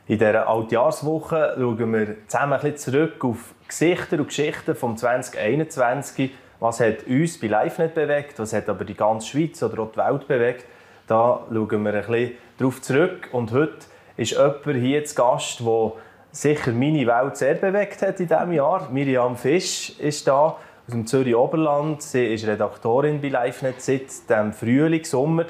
In 0.09 0.19
dieser 0.19 0.49
Altjahrswoche 0.49 1.57
schauen 1.59 1.93
wir 1.93 2.29
zusammen 2.29 2.53
ein 2.53 2.61
bisschen 2.61 2.93
zurück 2.93 3.25
auf 3.25 3.55
Gesichter 3.67 4.19
und 4.19 4.29
Geschichten 4.29 4.75
vom 4.75 4.97
2021. 4.97 6.33
Was 6.61 6.81
hat 6.81 7.07
uns 7.07 7.39
bei 7.39 7.49
LiveNet 7.49 7.95
bewegt, 7.95 8.39
was 8.39 8.53
hat 8.53 8.69
aber 8.69 8.85
die 8.85 8.95
ganze 8.95 9.27
Schweiz 9.27 9.63
oder 9.63 9.83
auch 9.83 9.93
die 9.93 9.99
Welt 9.99 10.29
bewegt. 10.29 10.65
Da 11.07 11.45
schauen 11.53 11.85
wir 11.85 11.95
ein 11.95 12.07
bisschen 12.07 12.33
darauf 12.59 12.81
zurück. 12.81 13.29
Und 13.33 13.53
heute 13.53 13.79
ist 14.17 14.33
jemand 14.33 14.65
hier 14.65 15.05
zu 15.05 15.15
Gast, 15.15 15.61
der 15.61 15.93
sicher 16.33 16.73
meine 16.73 17.07
Welt 17.07 17.37
sehr 17.37 17.55
bewegt 17.55 18.03
hat 18.03 18.21
in 18.21 18.29
diesem 18.29 18.53
Jahr. 18.53 18.89
Miriam 18.91 19.37
Fisch 19.37 19.99
ist 19.99 20.27
da 20.27 20.47
aus 20.49 20.59
dem 20.91 21.07
Zürich 21.07 21.35
Oberland. 21.35 22.03
Sie 22.03 22.27
ist 22.35 22.47
Redaktorin 22.47 23.21
bei 23.21 23.29
LiveNet 23.29 23.81
seit 23.81 24.29
dem 24.31 24.53
Frühling, 24.53 25.05
Sommer 25.05 25.47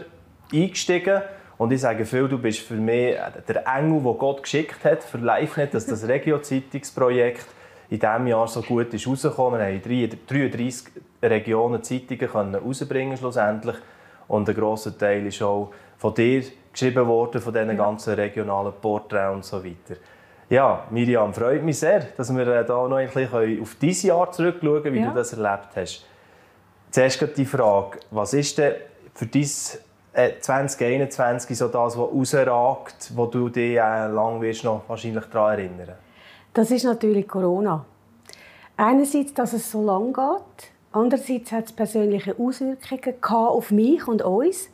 eingestiegen. 0.53 1.23
Und 1.59 1.73
ich 1.73 1.81
sage 1.81 2.05
viel, 2.05 2.29
du 2.29 2.39
bist 2.39 2.61
für 2.61 2.75
mich 2.75 3.17
der 3.49 3.67
Engel, 3.67 4.03
den 4.03 4.19
Gott 4.19 4.43
geschickt 4.43 4.85
hat 4.85 5.03
für 5.03 5.19
LiveNet, 5.19 5.73
dass 5.73 5.87
das 5.87 6.07
Regio-Zeitungsprojekt 6.07 7.47
in 7.89 7.99
diesem 7.99 8.27
Jahr 8.27 8.49
so 8.49 8.63
gut 8.63 8.93
ist 8.93 9.07
rausgekommen. 9.07 9.61
Wir 9.61 10.09
haben 10.09 10.19
33 10.27 10.93
Regionen 11.23 11.83
Zeitungen 11.83 12.55
rausbringen 12.55 13.17
schlussendlich. 13.17 13.77
Und 14.29 14.49
ein 14.49 14.55
grosser 14.55 14.97
Teil 14.97 15.27
ist 15.27 15.41
auch 15.41 15.73
von 15.97 16.15
dir 16.15 16.43
geschrieben 16.77 17.07
worden, 17.07 17.41
von 17.41 17.53
diesen 17.53 17.77
ganzen 17.77 18.15
regionalen 18.15 18.73
Porträts 18.81 19.35
und 19.35 19.45
so 19.45 19.65
weiter. 19.65 19.99
Ja, 20.49 20.85
Miriam, 20.91 21.35
freut 21.35 21.63
mich 21.65 21.79
sehr, 21.79 22.01
dass 22.17 22.35
wir 22.35 22.45
hier 22.45 22.65
noch 22.69 22.97
ein 22.97 23.09
bisschen 23.09 23.63
auf 23.63 23.75
dieses 23.81 24.03
Jahr 24.05 24.31
zurückschauen 24.31 24.83
können, 24.83 24.95
wie 24.95 25.01
ja. 25.01 25.09
du 25.09 25.15
das 25.15 25.33
erlebt 25.33 25.71
hast. 25.75 26.07
Zuerst 26.91 27.37
die 27.37 27.45
Frage, 27.45 27.99
was 28.11 28.33
ist 28.33 28.57
denn 28.59 28.75
für 29.13 29.27
dein 29.27 29.45
2021 30.41 31.51
äh, 31.51 31.55
so 31.55 31.69
das, 31.69 31.99
was 31.99 31.99
rausragt, 31.99 33.13
wo 33.15 33.27
du 33.27 33.49
dich 33.49 33.77
äh, 33.77 34.07
lang 34.07 34.41
wirst 34.41 34.65
noch 34.65 34.83
wahrscheinlich 34.87 35.25
daran 35.25 35.59
erinnern 35.59 35.95
Das 36.55 36.71
ist 36.71 36.85
natürlich 36.85 37.27
Corona. 37.27 37.85
Einerseits, 38.77 39.35
dass 39.35 39.53
es 39.53 39.71
so 39.71 39.85
lang 39.85 40.13
geht. 40.13 40.71
Andererseits 40.93 41.53
hat 41.53 41.67
es 41.67 41.73
persönliche 41.73 42.37
Auswirkungen 42.39 43.17
auf 43.21 43.71
mich 43.71 44.07
und 44.07 44.23
uns. 44.23 44.71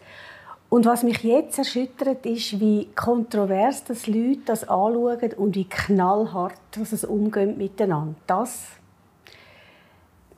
Und 0.72 0.86
was 0.86 1.02
mich 1.02 1.22
jetzt 1.22 1.58
erschüttert, 1.58 2.24
ist, 2.24 2.58
wie 2.58 2.88
kontrovers 2.94 3.84
das 3.84 4.06
Leute 4.06 4.38
das 4.46 4.66
anschauen 4.66 5.34
und 5.36 5.54
wie 5.54 5.68
knallhart 5.68 6.54
dass 6.70 6.92
es 6.92 7.04
umgeht 7.04 7.58
miteinander. 7.58 8.14
Das 8.26 8.68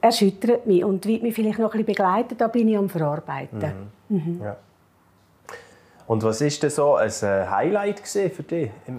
erschüttert 0.01 0.67
mich 0.67 0.83
und 0.83 1.07
wird 1.07 1.23
mich 1.23 1.37
vielleicht 1.37 1.61
noch 1.61 1.73
ein 1.73 1.85
bisschen 1.85 1.87
begleiten. 1.87 2.37
Da 2.37 2.49
bin 2.49 2.67
ich 2.67 2.77
am 2.77 2.89
Verarbeiten. 2.89 3.91
Mhm. 4.09 4.17
Mhm. 4.17 4.41
Ja. 4.43 4.57
Und 6.09 6.25
was 6.25 6.41
ist 6.41 6.61
denn 6.65 6.71
so 6.71 6.97
ein 6.97 7.13
äh, 7.23 7.47
Highlight 7.49 8.01
für 8.01 8.43
dich 8.43 8.73
im 8.89 8.97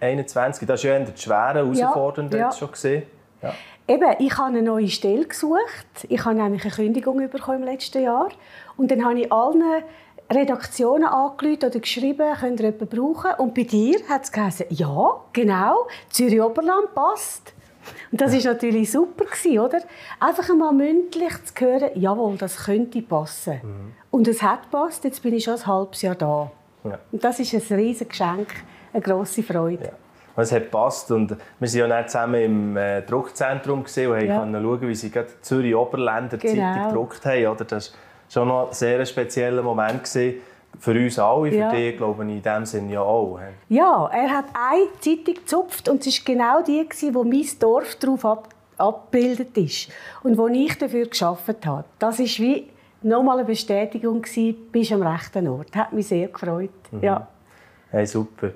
21? 0.00 0.66
Das 0.66 0.82
war 0.82 0.90
ja 0.90 0.96
eine 0.96 1.16
schwere, 1.16 1.54
herausfordernde 1.54 2.36
ja, 2.36 2.46
ja. 2.46 2.52
schon 2.52 2.72
gesehen. 2.72 3.04
Ja. 3.42 3.54
Eben, 3.86 4.16
ich 4.18 4.36
habe 4.36 4.48
eine 4.48 4.62
neue 4.62 4.88
Stelle 4.88 5.24
gesucht. 5.24 5.86
Ich 6.08 6.24
habe 6.24 6.34
nämlich 6.34 6.64
eine 6.64 6.72
Kündigung 6.72 7.30
bekommen 7.30 7.58
im 7.58 7.64
letzten 7.64 8.02
Jahr. 8.02 8.28
Und 8.76 8.90
dann 8.90 9.04
habe 9.04 9.20
ich 9.20 9.32
allen 9.32 9.84
Redaktionen 10.32 11.04
angerufen 11.04 11.64
oder 11.64 11.80
geschrieben, 11.80 12.34
könnt 12.38 12.60
ihr 12.60 12.66
jemanden 12.66 12.88
brauchen? 12.88 13.32
Und 13.38 13.54
bei 13.54 13.62
dir 13.64 13.98
hat 14.08 14.24
es 14.24 14.32
geheißen, 14.32 14.66
ja, 14.70 15.20
genau, 15.32 15.86
Zürich 16.10 16.40
Oberland 16.40 16.94
passt. 16.94 17.52
Und 18.10 18.20
das 18.20 18.32
ist 18.32 18.44
natürlich 18.44 18.90
super 18.90 19.24
oder? 19.60 19.80
Einfach 20.20 20.48
einmal 20.48 20.72
mündlich 20.72 21.32
zu 21.44 21.64
hören, 21.64 21.90
jawohl, 21.94 22.36
das 22.36 22.64
könnte 22.64 23.02
passen. 23.02 23.60
Mhm. 23.62 23.92
Und 24.10 24.28
es 24.28 24.42
hat 24.42 24.70
passt. 24.70 25.04
Jetzt 25.04 25.22
bin 25.22 25.34
ich 25.34 25.44
schon 25.44 25.54
ein 25.54 25.66
halbes 25.66 26.02
Jahr 26.02 26.14
da. 26.14 26.50
Ja. 26.84 26.98
Und 27.12 27.24
das 27.24 27.40
ist 27.40 27.52
ein 27.52 27.76
riesiges 27.76 28.08
Geschenk, 28.08 28.48
eine 28.92 29.02
grosse 29.02 29.42
Freude. 29.42 29.84
Ja. 30.36 30.42
es 30.42 30.52
hat 30.52 30.70
passt 30.70 31.10
und 31.10 31.36
wir 31.58 31.80
waren 31.82 31.90
ja 31.90 32.06
zusammen 32.06 32.42
im 32.42 32.76
äh, 32.76 33.02
Druckzentrum 33.02 33.84
gesehen 33.84 34.10
und 34.10 34.20
ja. 34.20 34.38
konnten 34.38 34.62
schauen, 34.62 34.88
wie 34.88 34.94
sie 34.94 35.10
gerade 35.10 35.28
Zürich 35.40 35.74
Oberländer 35.74 36.38
genau. 36.38 36.54
Zeitung 36.54 36.88
gedruckt 36.88 37.26
haben. 37.26 37.46
Oder? 37.46 37.64
Das 37.64 37.94
schon 38.28 38.48
noch 38.48 38.68
ein 38.68 38.74
sehr 38.74 39.04
spezieller 39.06 39.62
Moment 39.62 40.04
gewesen. 40.04 40.40
Für 40.78 40.90
uns 40.90 41.18
alle, 41.18 41.50
für 41.50 41.56
ja. 41.56 41.70
dich 41.70 41.96
glaube 41.96 42.24
ich 42.24 42.30
in 42.30 42.42
dem 42.42 42.66
Sinne 42.66 42.92
ja 42.94 43.00
auch. 43.00 43.38
Ja, 43.68 44.10
er 44.12 44.30
hat 44.30 44.46
eine 44.52 44.88
Zeitung 45.00 45.34
gezupft 45.34 45.88
und 45.88 46.04
es 46.04 46.26
war 46.26 46.34
genau 46.34 46.62
die, 46.62 47.14
wo 47.14 47.22
mein 47.22 47.46
Dorf 47.60 47.94
darauf 47.96 48.24
ab 48.24 48.48
abgebildet 48.76 49.56
ist 49.56 49.88
und 50.22 50.36
wo 50.36 50.48
ich 50.48 50.76
dafür 50.78 51.06
geschafft 51.06 51.64
habe. 51.66 51.84
Das 51.98 52.18
ist 52.18 52.40
wie 52.40 52.68
nochmal 53.02 53.38
eine 53.38 53.46
Bestätigung 53.46 54.22
gewesen, 54.22 54.56
bist 54.72 54.92
am 54.92 55.02
rechten 55.02 55.46
Ort. 55.48 55.68
Das 55.70 55.82
hat 55.82 55.92
mich 55.92 56.08
sehr 56.08 56.28
gefreut. 56.28 56.70
Mhm. 56.90 57.02
Ja. 57.02 57.28
Hey, 57.90 58.06
super. 58.06 58.50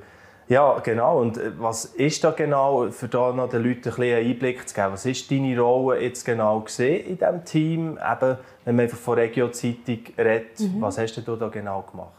Ja, 0.48 0.78
genau. 0.78 1.20
Und 1.20 1.36
äh, 1.36 1.52
was 1.58 1.84
ist 1.84 2.24
da 2.24 2.30
genau, 2.30 2.90
für 2.90 3.08
da 3.08 3.32
noch 3.32 3.50
den 3.50 3.62
Leuten 3.62 3.90
ein 3.90 4.02
einen 4.02 4.26
Einblick 4.26 4.68
zu 4.68 4.74
geben? 4.74 4.92
Was 4.92 5.04
ist 5.04 5.30
deine 5.30 5.58
Rolle 5.60 6.00
jetzt 6.00 6.24
genau 6.24 6.60
gesehen 6.60 7.06
in 7.06 7.18
diesem 7.18 7.44
Team? 7.44 7.98
Eben, 7.98 8.38
wenn 8.64 8.76
man 8.76 8.84
einfach 8.84 8.98
von 8.98 9.18
Regio-Zeitung 9.18 10.00
redet, 10.16 10.58
mhm. 10.60 10.80
was 10.80 10.98
hast 10.98 11.16
du 11.16 11.36
da 11.36 11.48
genau 11.48 11.82
gemacht? 11.82 12.17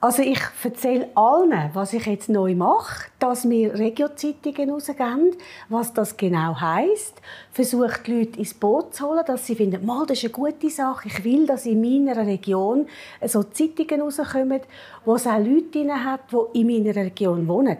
Also 0.00 0.22
ich 0.22 0.40
erzähle 0.62 1.08
allen, 1.16 1.70
was 1.72 1.92
ich 1.92 2.06
jetzt 2.06 2.28
neu 2.28 2.54
mache, 2.54 3.08
dass 3.18 3.48
wir 3.48 3.74
Regio-Zeitungen 3.74 4.70
rausgeben, 4.70 5.34
was 5.68 5.92
das 5.92 6.16
genau 6.16 6.60
heisst. 6.60 7.20
Versuche 7.50 7.98
die 8.06 8.12
Leute 8.12 8.38
ins 8.38 8.54
Boot 8.54 8.94
zu 8.94 9.08
holen, 9.08 9.24
dass 9.26 9.46
sie 9.46 9.56
finden, 9.56 9.84
mal, 9.84 10.06
das 10.06 10.18
ist 10.18 10.26
eine 10.26 10.32
gute 10.32 10.70
Sache. 10.70 11.08
Ich 11.08 11.24
will, 11.24 11.48
dass 11.48 11.66
in 11.66 11.80
meiner 11.80 12.16
Region 12.24 12.86
so 13.26 13.42
Zeitungen 13.42 14.02
rauskommen, 14.02 14.60
wo 15.04 15.16
es 15.16 15.26
auch 15.26 15.38
Leute 15.38 15.72
drin 15.72 16.04
hat, 16.04 16.20
die 16.30 16.60
in 16.60 16.66
meiner 16.68 16.94
Region 16.94 17.48
wohnen. 17.48 17.78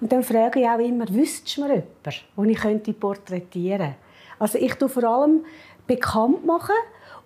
Und 0.00 0.12
dann 0.12 0.22
frage 0.22 0.60
ich 0.60 0.68
auch 0.68 0.78
immer, 0.78 1.08
wüsstest 1.08 1.56
du 1.56 1.62
mir 1.62 1.82
jemanden, 2.36 2.62
den 2.62 2.82
ich 2.86 3.00
porträtieren 3.00 3.78
könnte? 3.78 3.96
Also 4.38 4.56
ich 4.56 4.74
tue 4.74 4.88
vor 4.88 5.02
allem 5.02 5.44
bekannt 5.88 6.46
machen, 6.46 6.76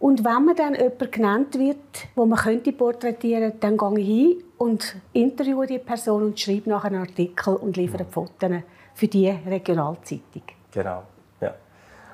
und 0.05 0.23
wenn 0.23 0.45
mir 0.45 0.55
dann 0.55 0.75
jemand 0.75 1.13
genannt 1.13 1.59
wird, 1.59 1.79
wo 2.15 2.27
man 2.27 2.39
könnte 2.39 2.73
porträtieren 2.73 3.59
könnte, 3.59 3.59
dann 3.61 3.79
gehe 3.79 3.99
ich 3.99 4.07
hin 4.07 4.45
und 4.59 4.97
interviewe 5.15 5.67
die 5.67 5.79
Person 5.79 6.25
und 6.25 6.39
schreibe 6.39 6.69
nachher 6.69 6.89
einen 6.89 7.01
Artikel 7.01 7.57
und 7.57 7.79
liefere 7.79 8.05
Fotos 8.05 8.51
für 8.93 9.09
die 9.09 9.31
Regionalzeitung. 9.31 10.43
Genau. 10.73 11.05
Ja. 11.41 11.55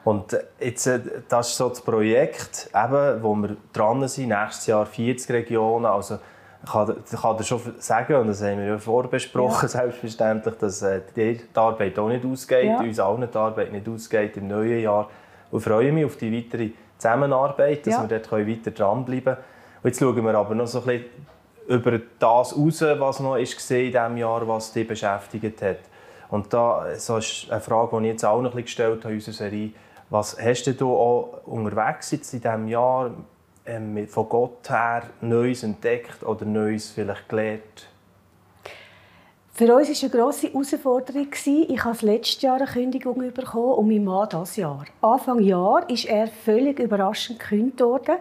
Und 0.05 0.33
äh, 0.35 0.45
jetzt, 0.61 0.87
äh, 0.87 1.01
das 1.29 1.49
ist 1.49 1.57
so 1.57 1.69
das 1.69 1.81
Projekt, 1.81 2.71
eben, 2.73 3.23
wo 3.25 3.35
wir 3.35 3.57
dran 3.73 4.07
sind, 4.07 4.29
nächstes 4.29 4.69
Jahr 4.69 4.87
40 4.87 5.29
Regionen. 5.33 5.87
Also, 5.87 6.21
ich 6.63 6.71
kann, 6.71 6.95
ich 7.05 7.21
kann 7.21 7.37
dir 7.39 7.43
schon 7.43 7.61
sagen, 7.79 8.15
und 8.15 8.29
das 8.29 8.41
haben 8.41 8.59
wir 8.59 8.67
ja 8.67 8.79
vorbesprochen, 8.79 9.63
ja. 9.63 9.69
selbstverständlich, 9.69 10.55
dass 10.59 10.83
äh, 10.83 11.01
die 11.17 11.41
Arbeit 11.55 11.99
auch 11.99 12.07
nicht 12.07 12.25
ausgeht, 12.25 12.67
ja. 12.67 12.79
uns 12.79 13.01
allen 13.01 13.29
die 13.29 13.37
Arbeit 13.37 13.73
nicht 13.73 13.89
ausgeht 13.89 14.37
im 14.37 14.47
neuen 14.47 14.81
Jahr. 14.81 15.11
Und 15.51 15.61
freue 15.61 15.91
mich 15.91 16.05
auf 16.05 16.17
die 16.17 16.33
weitere 16.33 16.71
Zusammenarbeit, 17.01 17.87
dass 17.87 17.95
ja. 17.95 18.09
wir 18.09 18.19
dort 18.19 18.33
weiter 18.33 18.71
dranbleiben 18.71 19.25
können. 19.25 19.45
Und 19.83 19.91
jetzt 19.91 19.99
schauen 19.99 20.25
wir 20.25 20.35
aber 20.35 20.55
noch 20.55 20.67
so 20.67 20.81
ein 20.81 20.85
bisschen 20.85 21.05
über 21.69 22.01
das 22.19 22.57
raus, 22.57 22.83
was 22.83 23.21
noch 23.21 23.37
ist 23.37 23.71
in 23.71 23.87
diesem 23.87 24.17
Jahr, 24.17 24.47
was 24.47 24.73
dich 24.73 24.87
beschäftigt 24.87 25.63
hat. 25.63 25.79
Und 26.29 26.53
da 26.53 26.87
so 26.97 27.17
ist 27.17 27.51
eine 27.51 27.61
Frage, 27.61 27.97
die 27.99 28.07
ich 28.07 28.13
jetzt 28.13 28.25
auch 28.25 28.41
noch 28.41 28.51
ein 28.51 28.63
bisschen 28.63 28.65
gestellt 28.65 29.05
habe 29.05 29.15
in 29.15 29.19
unserer 29.19 29.35
Serie. 29.35 29.71
Was 30.11 30.37
hast 30.41 30.67
du 30.81 30.97
auch 30.97 31.41
unterwegs 31.47 32.11
jetzt 32.11 32.35
in 32.35 32.41
diesem 32.41 32.69
Jahr 32.69 33.13
ähm, 33.67 34.09
von 34.09 34.29
Gott 34.29 34.69
her 34.69 35.05
Neues 35.21 35.63
entdeckt 35.63 36.23
oder 36.25 36.45
Neues 36.45 36.91
vielleicht 36.91 37.29
gelernt? 37.29 37.90
Für 39.61 39.77
uns 39.77 39.89
war 39.89 39.93
es 39.93 40.03
eine 40.03 40.11
grosse 40.11 40.47
Herausforderung. 40.47 41.29
Ich 41.45 41.85
habe 41.85 42.07
letztes 42.07 42.41
Jahr 42.41 42.57
eine 42.57 42.65
Kündigung 42.65 43.19
bekommen 43.31 43.75
und 43.75 43.89
mein 43.89 44.05
Mann 44.05 44.27
dieses 44.33 44.57
Jahr. 44.57 44.87
Anfang 45.03 45.39
Jahr 45.41 45.87
ist 45.91 46.07
er 46.07 46.29
völlig 46.29 46.79
überraschend 46.79 47.39
gekündigt 47.39 47.79
worden, 47.81 48.17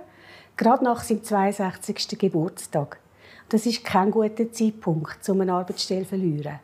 gerade 0.57 0.83
nach 0.83 1.01
seinem 1.01 1.23
62. 1.23 2.19
Geburtstag. 2.19 2.99
Das 3.47 3.65
ist 3.65 3.85
kein 3.85 4.11
guter 4.11 4.51
Zeitpunkt, 4.51 5.29
um 5.29 5.39
eine 5.39 5.53
Arbeitsstelle 5.53 6.01
zu 6.01 6.09
verlieren. 6.09 6.59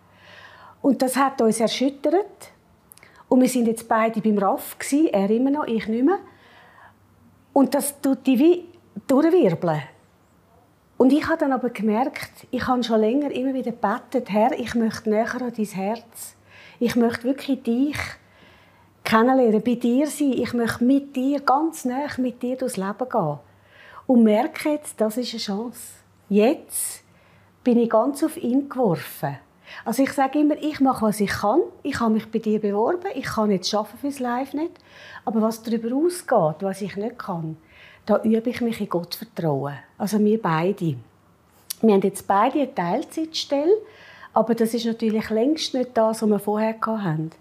Und 0.81 1.01
das 1.01 1.15
hat 1.15 1.41
uns 1.41 1.61
erschüttert. 1.61 2.51
Und 3.29 3.39
wir 3.39 3.47
sind 3.47 3.67
jetzt 3.67 3.87
beide 3.87 4.19
beim 4.19 4.37
RAF, 4.37 4.75
er 4.91 5.29
immer 5.29 5.51
noch, 5.51 5.67
ich 5.67 5.87
nicht 5.87 6.03
mehr. 6.03 6.19
Und 7.53 7.73
das 7.73 8.01
tut 8.01 8.27
die 8.27 8.37
wie 8.37 8.65
durchwirbeln. 9.07 9.94
Und 11.05 11.13
ich 11.13 11.27
habe 11.27 11.37
dann 11.37 11.51
aber 11.51 11.69
gemerkt, 11.69 12.47
ich 12.49 12.65
habe 12.65 12.83
schon 12.83 12.99
länger 12.99 13.29
immer 13.29 13.53
wieder 13.53 13.71
gebetet, 13.71 14.27
Herr, 14.31 14.59
ich 14.59 14.73
möchte 14.73 15.11
näher 15.11 15.35
an 15.35 15.53
dein 15.55 15.65
Herz. 15.67 16.35
Ich 16.79 16.95
möchte 16.95 17.25
wirklich 17.25 17.61
dich 17.61 17.95
kennenlernen, 19.03 19.61
bei 19.61 19.75
dir 19.75 20.07
sein. 20.07 20.33
Ich 20.33 20.55
möchte 20.55 20.83
mit 20.83 21.15
dir, 21.15 21.41
ganz 21.41 21.85
nah 21.85 22.07
mit 22.17 22.41
dir 22.41 22.57
durchs 22.57 22.77
Leben 22.77 23.07
gehen. 23.07 23.37
Und 24.07 24.23
merke 24.23 24.71
jetzt, 24.71 24.99
das 24.99 25.17
ist 25.17 25.31
eine 25.31 25.41
Chance. 25.41 25.79
Jetzt 26.27 27.03
bin 27.63 27.77
ich 27.77 27.91
ganz 27.91 28.23
auf 28.23 28.35
ihn 28.37 28.67
geworfen. 28.67 29.37
Also 29.85 30.01
ich 30.01 30.11
sage 30.11 30.39
immer, 30.39 30.57
ich 30.57 30.79
mache, 30.79 31.05
was 31.05 31.19
ich 31.19 31.29
kann. 31.29 31.61
Ich 31.83 31.99
habe 31.99 32.15
mich 32.15 32.31
bei 32.31 32.39
dir 32.39 32.59
beworben. 32.59 33.11
Ich 33.13 33.25
kann 33.25 33.49
nicht 33.49 33.67
schaffen 33.67 33.99
fürs 33.99 34.17
Live 34.17 34.53
nicht. 34.53 34.71
Aber 35.23 35.43
was 35.43 35.61
darüber 35.61 35.95
ausgeht, 35.95 36.63
was 36.63 36.81
ich 36.81 36.95
nicht 36.95 37.19
kann, 37.19 37.57
da 38.05 38.21
übe 38.23 38.49
ich 38.49 38.61
mich 38.61 38.79
in 38.79 38.89
Gott 38.89 39.15
vertrauen. 39.15 39.75
Also 39.97 40.19
wir 40.19 40.41
beide. 40.41 40.95
Wir 41.81 41.93
haben 41.93 42.01
jetzt 42.01 42.27
beide 42.27 42.59
eine 42.59 42.73
Teilzeitstelle, 42.73 43.77
aber 44.33 44.55
das 44.55 44.73
ist 44.73 44.85
natürlich 44.85 45.29
längst 45.29 45.73
nicht 45.73 45.91
das, 45.93 46.21
was 46.21 46.29
wir 46.29 46.39
vorher 46.39 46.75
hatten. 46.79 47.31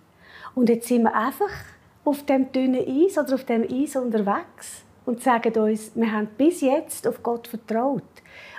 Und 0.55 0.69
jetzt 0.69 0.89
sind 0.89 1.03
wir 1.03 1.15
einfach 1.15 1.51
auf 2.05 2.25
dem 2.25 2.53
dünnen 2.53 2.85
Eis 2.87 3.19
oder 3.19 3.35
auf 3.35 3.45
dem 3.45 3.63
Eis 3.63 3.97
unterwegs 3.97 4.83
und 5.07 5.23
sagen 5.23 5.53
uns, 5.57 5.93
wir 5.95 6.13
haben 6.13 6.29
bis 6.39 6.61
jetzt 6.61 7.07
auf 7.07 7.23
Gott 7.23 7.49
vertraut. 7.49 8.03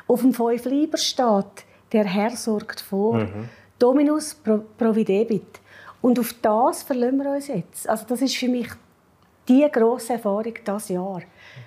Auf 0.07 0.21
dem 0.21 0.33
Fünf 0.33 0.65
Lieber 0.65 0.97
steht, 0.97 1.65
der 1.91 2.05
Herr 2.05 2.35
sorgt 2.35 2.81
vor. 2.81 3.15
Mhm. 3.15 3.49
Dominus 3.79 4.35
providebit. 4.77 5.59
Und 6.01 6.19
auf 6.19 6.33
das 6.41 6.83
verlassen 6.83 7.17
wir 7.17 7.31
uns 7.31 7.47
jetzt. 7.47 7.89
Also 7.89 8.05
das 8.07 8.21
ist 8.21 8.35
für 8.35 8.47
mich 8.47 8.67
die 9.47 9.67
grosse 9.71 10.13
Erfahrung 10.13 10.53
dieses 10.65 10.89
Jahr. 10.89 11.21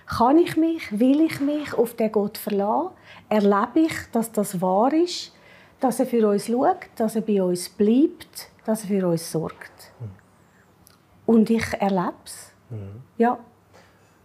Kann 0.07 0.39
ich 0.39 0.57
mich, 0.57 0.99
will 0.99 1.21
ich 1.21 1.41
mich 1.41 1.75
auf 1.75 1.95
den 1.95 2.11
Gott 2.11 2.39
verlassen? 2.39 2.91
Erlebe 3.29 3.81
ich, 3.87 4.11
dass 4.13 4.33
das 4.33 4.61
wahr 4.61 4.93
ist, 4.93 5.33
dass 5.81 6.01
er 6.01 6.07
für 6.07 6.29
uns 6.29 6.47
schaut, 6.47 6.89
dass 6.97 7.17
er 7.17 7.23
bei 7.23 7.43
uns 7.43 7.69
bleibt, 7.69 8.51
dass 8.65 8.83
er 8.83 8.89
für 8.89 9.09
uns 9.09 9.31
sorgt? 9.31 9.93
Und 11.27 11.51
ich 11.51 11.75
erlebe 11.79 12.15
es. 12.25 12.53
Mhm. 12.71 13.03
Ja. 13.19 13.39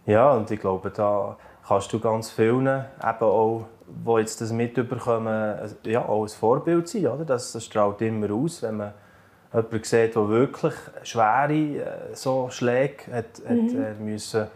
Ja, 0.06 0.32
und 0.32 0.50
ich 0.50 0.60
glaube, 0.60 0.90
da 0.90 1.36
kannst 1.66 1.92
du 1.92 2.00
ganz 2.00 2.30
vielen, 2.30 2.66
eben 2.66 3.20
auch, 3.20 3.66
die 3.86 4.20
jetzt 4.20 4.40
das 4.40 4.52
mitbekommen, 4.52 5.76
ja, 5.84 6.06
auch 6.06 6.22
ein 6.22 6.28
Vorbild 6.28 6.88
sein. 6.88 7.06
Oder? 7.06 7.24
Das, 7.24 7.52
das 7.52 7.64
strahlt 7.64 8.00
immer 8.02 8.30
aus, 8.30 8.62
wenn 8.62 8.78
man 8.78 8.94
jemanden 9.54 9.84
sieht, 9.84 10.16
der 10.16 10.28
wirklich 10.28 10.74
schwere 11.02 11.52
äh, 11.52 12.14
so 12.14 12.48
Schläge 12.50 13.12
hat, 13.12 13.24
mhm. 13.48 13.68
hat 13.68 13.74
äh, 13.74 14.02
müssen 14.02 14.46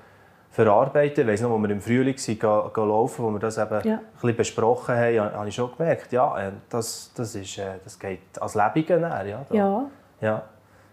verarbeiten. 0.50 1.22
Ich 1.22 1.26
weiss 1.28 1.40
noch, 1.40 1.52
als 1.52 1.62
wir 1.62 1.70
im 1.70 1.80
Frühling 1.80 2.18
sind, 2.18 2.40
gehen, 2.40 2.70
laufen, 2.74 3.24
wo 3.24 3.30
wir 3.30 3.38
das 3.38 3.58
eben 3.58 3.80
ja. 3.84 3.94
ein 3.96 4.00
bisschen 4.12 4.36
besprochen 4.36 4.94
haben, 4.96 5.20
habe 5.20 5.48
ich 5.48 5.54
schon 5.54 5.70
gemerkt, 5.76 6.12
ja, 6.12 6.48
äh, 6.48 6.52
das, 6.68 7.12
das, 7.14 7.34
ist, 7.34 7.60
das 7.84 7.98
geht 7.98 8.20
als 8.40 8.54
Lebige 8.54 8.96
näher. 8.96 9.26
Ja, 9.26 9.46
ja. 9.50 9.90
ja. 10.20 10.42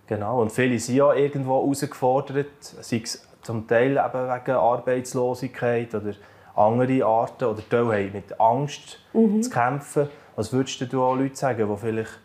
Genau. 0.08 0.41
Und 0.41 0.51
viele 0.51 0.78
sind 0.78 0.95
ja 0.95 1.14
irgendwo 1.14 1.62
herausgefordert, 1.62 2.62
sei 2.62 3.01
es 3.03 3.28
zum 3.41 3.68
Teil 3.68 3.91
eben 3.91 4.30
wegen 4.30 4.51
Arbeitslosigkeit 4.51 5.95
oder 5.95 6.14
andere 6.56 7.06
Arten 7.06 7.45
oder 7.45 7.62
Teil 7.68 7.86
haben 7.86 8.12
mit 8.14 8.39
Angst 8.39 8.99
mhm. 9.14 9.41
zu 9.41 9.49
kämpfen. 9.49 10.10
Was 10.36 10.53
würdest 10.53 10.82
du 10.91 11.03
auch 11.03 11.16
Leuten 11.16 11.36
sagen, 11.36 11.68
die 11.68 11.78
vielleicht 11.78 12.20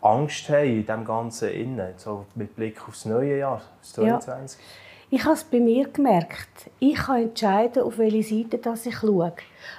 Angst 0.00 0.48
haben 0.48 0.66
in 0.66 0.86
dem 0.86 1.04
Ganzen 1.04 1.50
innen, 1.50 1.94
so 1.96 2.24
mit 2.34 2.54
Blick 2.54 2.86
aufs 2.88 3.04
neue 3.04 3.38
Jahr, 3.38 3.62
2022? 3.82 4.60
Ja. 4.60 4.66
Ich 5.10 5.24
habe 5.24 5.34
es 5.34 5.44
bei 5.44 5.58
mir 5.58 5.88
gemerkt. 5.88 6.70
Ich 6.80 6.96
kann 6.96 7.22
entscheiden, 7.22 7.82
auf 7.82 7.96
welche 7.96 8.22
Seite 8.22 8.58
dass 8.58 8.84
ich 8.84 8.98
schaue. 8.98 9.32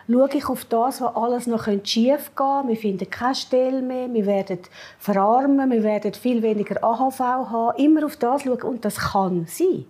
Schaue 0.09 0.29
ich 0.33 0.49
auf 0.49 0.65
das, 0.65 1.01
was 1.01 1.15
alles 1.15 1.45
noch 1.45 1.67
schief 1.83 2.31
gehen 2.35 2.67
wir 2.67 2.75
finden 2.75 3.07
keine 3.07 3.35
Stelle 3.35 3.83
mehr, 3.83 4.11
wir 4.11 4.25
werden 4.25 4.59
verarmen, 4.97 5.69
wir 5.69 5.83
werden 5.83 6.15
viel 6.15 6.41
weniger 6.41 6.83
AHV 6.83 7.19
haben, 7.19 7.77
immer 7.77 8.07
auf 8.07 8.17
das 8.17 8.41
schauen 8.41 8.63
und 8.63 8.85
das 8.85 8.97
kann 8.97 9.45
sein. 9.47 9.85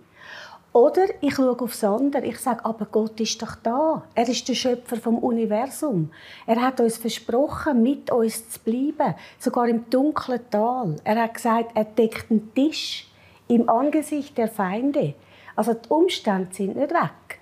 Oder 0.72 1.06
ich 1.20 1.34
schaue 1.34 1.60
aufs 1.60 1.82
andere. 1.82 2.24
Ich 2.26 2.38
sage, 2.38 2.64
aber 2.64 2.86
Gott 2.86 3.20
ist 3.20 3.42
doch 3.42 3.56
da. 3.56 4.04
Er 4.14 4.28
ist 4.28 4.48
der 4.48 4.54
Schöpfer 4.54 4.96
vom 4.96 5.18
Universum. 5.18 6.10
Er 6.46 6.62
hat 6.62 6.80
uns 6.80 6.96
versprochen, 6.96 7.82
mit 7.82 8.10
uns 8.12 8.48
zu 8.50 8.60
bleiben, 8.60 9.14
sogar 9.38 9.68
im 9.68 9.90
dunklen 9.90 10.40
Tal. 10.48 10.96
Er 11.02 11.22
hat 11.22 11.34
gesagt, 11.34 11.72
er 11.74 11.84
deckt 11.84 12.30
einen 12.30 12.54
Tisch 12.54 13.08
im 13.48 13.68
Angesicht 13.68 14.38
der 14.38 14.48
Feinde. 14.48 15.14
Also 15.56 15.74
die 15.74 15.88
Umstände 15.88 16.54
sind 16.54 16.76
nicht 16.76 16.92
weg. 16.92 17.40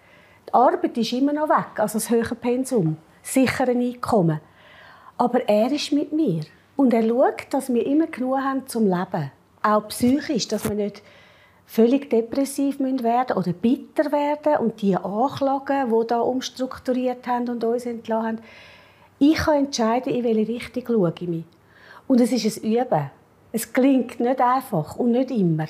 Die 0.48 0.54
Arbeit 0.54 0.96
ist 0.96 1.12
immer 1.12 1.34
noch 1.34 1.50
weg, 1.50 1.78
also 1.78 1.98
das 1.98 2.08
höhere 2.08 2.34
Pensum, 2.34 2.96
sichere 3.22 3.72
Einkommen. 3.72 4.40
Aber 5.18 5.46
er 5.46 5.70
ist 5.70 5.92
mit 5.92 6.12
mir 6.12 6.40
und 6.76 6.94
er 6.94 7.06
schaut, 7.06 7.46
dass 7.50 7.72
wir 7.72 7.84
immer 7.84 8.06
genug 8.06 8.38
haben 8.38 8.66
zum 8.66 8.84
Leben, 8.84 9.30
auch 9.62 9.88
psychisch, 9.88 10.48
dass 10.48 10.66
wir 10.66 10.76
nicht 10.76 11.02
völlig 11.68 12.08
depressiv 12.08 12.80
werden 12.80 13.36
oder 13.36 13.52
bitter 13.52 14.10
werden 14.10 14.56
und 14.56 14.80
die 14.80 14.96
anklagen, 14.96 15.90
die 15.90 16.06
da 16.06 16.20
umstrukturiert 16.20 17.26
haben 17.26 17.48
und 17.48 17.62
uns 17.62 17.84
entlassen 17.84 18.26
haben. 18.26 18.38
Ich 19.18 19.36
kann 19.36 19.66
entscheiden, 19.66 20.14
in 20.14 20.24
welche 20.24 20.48
Richtung 20.48 20.84
schaue 20.86 21.12
ich 21.20 21.28
mich. 21.28 21.44
Und 22.06 22.20
es 22.22 22.32
ist 22.32 22.64
ein 22.64 22.72
Üben. 22.72 23.10
Es 23.52 23.70
klingt 23.70 24.18
nicht 24.18 24.40
einfach 24.40 24.96
und 24.96 25.12
nicht 25.12 25.30
immer. 25.30 25.66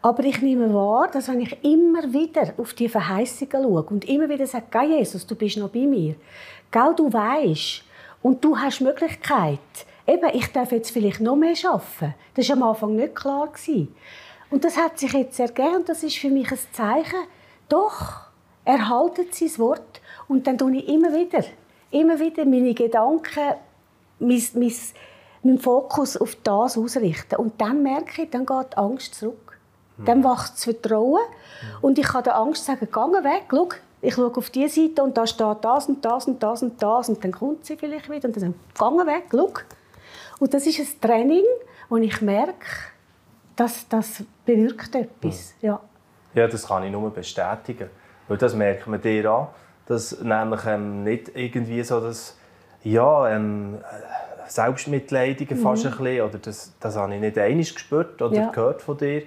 Aber 0.00 0.24
ich 0.24 0.40
nehme 0.40 0.72
wahr, 0.72 1.08
dass 1.12 1.28
wenn 1.28 1.40
ich 1.40 1.62
immer 1.62 2.04
wieder 2.12 2.54
auf 2.56 2.72
die 2.72 2.88
Verheißungen 2.88 3.50
schaue 3.52 3.82
und 3.82 4.08
immer 4.08 4.28
wieder 4.28 4.46
sage, 4.46 4.66
Gell, 4.70 4.98
Jesus, 4.98 5.26
du 5.26 5.34
bist 5.34 5.58
noch 5.58 5.68
bei 5.68 5.80
mir. 5.80 6.14
Gell, 6.70 6.94
du 6.96 7.12
weißt 7.12 7.84
und 8.22 8.42
du 8.42 8.56
hast 8.56 8.80
Möglichkeit. 8.80 9.58
Eben, 10.06 10.30
ich 10.32 10.50
darf 10.52 10.72
jetzt 10.72 10.90
vielleicht 10.90 11.20
noch 11.20 11.36
mehr 11.36 11.54
arbeiten. 11.64 12.14
Das 12.34 12.48
war 12.48 12.56
am 12.56 12.62
Anfang 12.62 12.96
nicht 12.96 13.14
klar. 13.14 13.50
Und 14.50 14.64
das 14.64 14.76
hat 14.76 14.98
sich 14.98 15.12
jetzt 15.12 15.38
ergeben 15.38 15.76
und 15.76 15.88
das 15.88 16.02
ist 16.02 16.16
für 16.16 16.30
mich 16.30 16.50
ein 16.50 16.58
Zeichen, 16.72 17.20
doch, 17.68 18.28
er 18.64 18.88
haltet 18.88 19.34
sein 19.34 19.58
Wort 19.58 20.00
und 20.26 20.46
dann 20.46 20.56
tue 20.56 20.76
ich 20.76 20.88
immer 20.88 21.12
wieder, 21.12 21.44
immer 21.90 22.18
wieder 22.18 22.44
meine 22.44 22.74
Gedanken, 22.74 23.54
mein, 24.18 24.42
mein, 24.54 24.72
meinen 25.42 25.58
Fokus 25.58 26.16
auf 26.16 26.36
das 26.42 26.78
ausrichten. 26.78 27.36
Und 27.36 27.60
dann 27.60 27.82
merke 27.82 28.22
ich, 28.22 28.30
dann 28.30 28.46
geht 28.46 28.72
die 28.72 28.76
Angst 28.76 29.14
zurück. 29.14 29.58
Hm. 29.96 30.04
Dann 30.04 30.24
wacht 30.24 30.54
das 30.54 30.64
Vertrauen 30.64 31.20
hm. 31.60 31.68
und 31.82 31.98
ich 31.98 32.06
kann 32.06 32.24
der 32.24 32.36
Angst 32.36 32.64
sagen, 32.64 32.88
geh 32.90 33.24
weg, 33.24 33.44
schau, 33.50 33.68
ich 34.00 34.14
schaue 34.14 34.36
auf 34.36 34.50
diese 34.50 34.80
Seite 34.80 35.02
und 35.02 35.16
da 35.16 35.26
steht 35.26 35.56
das 35.62 35.86
und 35.86 36.04
das 36.04 36.26
und 36.26 36.42
das 36.42 36.62
und 36.62 36.82
das 36.82 37.08
und 37.08 37.22
dann 37.24 37.32
kommt 37.32 37.66
sie 37.66 37.76
vielleicht 37.76 38.08
wieder 38.08 38.28
und 38.28 38.36
dann 38.36 38.54
geh 38.74 39.06
weg, 39.06 39.24
schau. 39.30 39.52
Und 40.38 40.54
das 40.54 40.66
ist 40.66 40.78
ein 40.78 41.00
Training, 41.00 41.44
wo 41.88 41.96
ich 41.96 42.20
merke, 42.20 42.66
das, 43.58 43.88
das 43.88 44.22
bewirkt 44.44 44.94
etwas. 44.94 45.54
Ja. 45.60 45.80
ja, 46.34 46.46
das 46.46 46.66
kann 46.66 46.84
ich 46.84 46.92
nur 46.92 47.10
bestätigen. 47.10 47.90
Weil 48.28 48.36
das 48.36 48.54
merkt 48.54 48.86
man 48.86 49.00
dir 49.00 49.30
an, 49.30 49.48
dass 49.86 50.20
nämlich 50.20 50.64
ähm, 50.66 51.02
nicht 51.02 51.32
irgendwie 51.34 51.82
so 51.82 52.00
das 52.00 52.38
ja, 52.84 53.28
ähm, 53.28 53.78
Selbstmitleidige 54.46 55.54
mhm. 55.54 55.60
fast 55.60 55.86
ein 55.86 55.92
bisschen, 55.92 56.22
oder 56.22 56.38
das, 56.38 56.72
das 56.78 56.96
habe 56.96 57.14
ich 57.14 57.20
nicht 57.20 57.36
einmal 57.38 57.64
gespürt 57.64 58.22
oder 58.22 58.36
ja. 58.36 58.50
gehört 58.50 58.82
von 58.82 58.96
dir. 58.96 59.22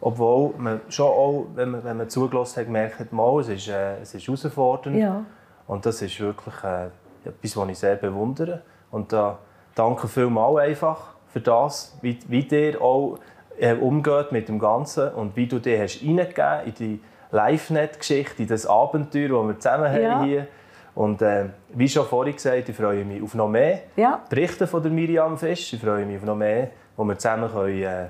Obwohl 0.00 0.54
man 0.58 0.80
schon 0.88 1.06
auch, 1.06 1.46
wenn 1.54 1.70
man, 1.70 1.84
wenn 1.84 1.96
man 1.96 2.08
zugelassen 2.08 2.60
hat, 2.60 2.66
gemerkt 2.66 2.98
hat, 2.98 3.12
mal, 3.12 3.40
es 3.40 3.48
ist, 3.48 3.68
äh, 3.68 4.00
es 4.00 4.14
ist 4.14 4.26
herausfordernd. 4.26 4.96
Ja. 4.96 5.24
Und 5.66 5.86
das 5.86 6.02
ist 6.02 6.18
wirklich 6.20 6.54
äh, 6.62 6.88
etwas, 7.24 7.56
was 7.56 7.68
ich 7.68 7.78
sehr 7.78 7.96
bewundere. 7.96 8.62
Und 8.90 9.12
da 9.12 9.32
äh, 9.32 9.34
danke 9.74 10.08
vielmals 10.08 10.58
einfach 10.58 11.14
für 11.32 11.40
das, 11.40 11.96
wie, 12.02 12.18
wie 12.28 12.44
dir 12.44 12.80
auch 12.80 13.18
äh, 13.58 13.74
umgeht 13.74 14.32
mit 14.32 14.48
dem 14.48 14.58
Ganzen 14.58 15.10
und 15.10 15.36
wie 15.36 15.46
du 15.46 15.58
dir 15.58 15.80
hast 15.82 16.02
reingegeben 16.02 16.66
in 16.66 16.74
die 16.74 17.00
Live-Net-Geschichte, 17.30 18.42
in 18.42 18.48
das 18.48 18.66
Abenteuer, 18.66 19.28
das 19.28 19.46
wir 19.46 19.58
zusammen 19.58 20.02
ja. 20.02 20.14
haben 20.14 20.24
hier. 20.24 20.46
Und 20.94 21.22
äh, 21.22 21.46
wie 21.70 21.88
schon 21.88 22.06
vorhin 22.06 22.34
gesagt, 22.34 22.68
ich 22.68 22.76
freue 22.76 23.04
mich 23.04 23.22
auf 23.22 23.34
noch 23.34 23.48
mehr 23.48 23.80
ja. 23.96 24.22
Berichte 24.28 24.66
von 24.66 24.82
der 24.82 24.92
Miriam 24.92 25.36
Fisch. 25.36 25.72
Ich 25.72 25.80
freue 25.80 26.06
mich 26.06 26.18
auf 26.18 26.24
noch 26.24 26.36
mehr, 26.36 26.70
wo 26.96 27.04
wir 27.04 27.18
zusammen 27.18 27.50
können, 27.50 27.82
äh, 27.82 28.06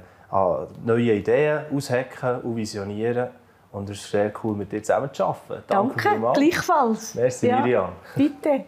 neue 0.84 1.14
Ideen 1.14 1.62
aushacken 1.74 2.40
und 2.42 2.56
visionieren 2.56 3.28
Und 3.72 3.88
es 3.88 4.00
ist 4.00 4.10
sehr 4.10 4.32
cool, 4.42 4.54
mit 4.54 4.70
dir 4.70 4.82
zusammen 4.82 5.08
zu 5.12 5.24
arbeiten. 5.24 5.64
Danke, 5.66 6.02
Danke 6.02 6.32
gleichfalls. 6.34 7.14
Merci, 7.14 7.48
ja, 7.48 7.60
Miriam. 7.60 7.92
Bitte. 8.14 8.64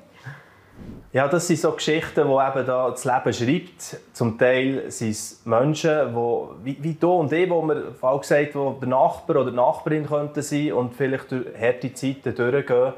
Ja, 1.17 1.29
das 1.29 1.47
sind 1.47 1.59
so 1.59 1.73
Geschichten, 1.73 2.29
die 2.29 2.59
eben 2.59 2.67
da 2.67 2.91
das 2.91 3.07
Leben 3.07 3.33
schreibt. 3.33 3.97
Zum 4.13 4.37
Teil 4.37 4.91
sind 4.91 5.13
es 5.13 5.41
Menschen, 5.47 6.15
die, 6.15 6.47
wie, 6.63 6.77
wie 6.79 6.93
du 6.93 7.11
und 7.11 7.33
ich, 7.33 7.49
wo 7.49 7.63
wir 7.63 7.95
Fall 7.99 8.19
gesagt 8.19 8.55
wo 8.55 8.73
der 8.73 8.91
Nachbar 8.91 9.37
oder 9.37 9.51
die 9.51 9.57
Nachbarin 9.57 10.07
könnten 10.07 10.43
sein 10.43 10.75
und 10.75 10.93
vielleicht 10.93 11.31
durch 11.31 11.47
harte 11.59 11.95
Zeiten 11.95 12.35
durchgehen. 12.35 12.93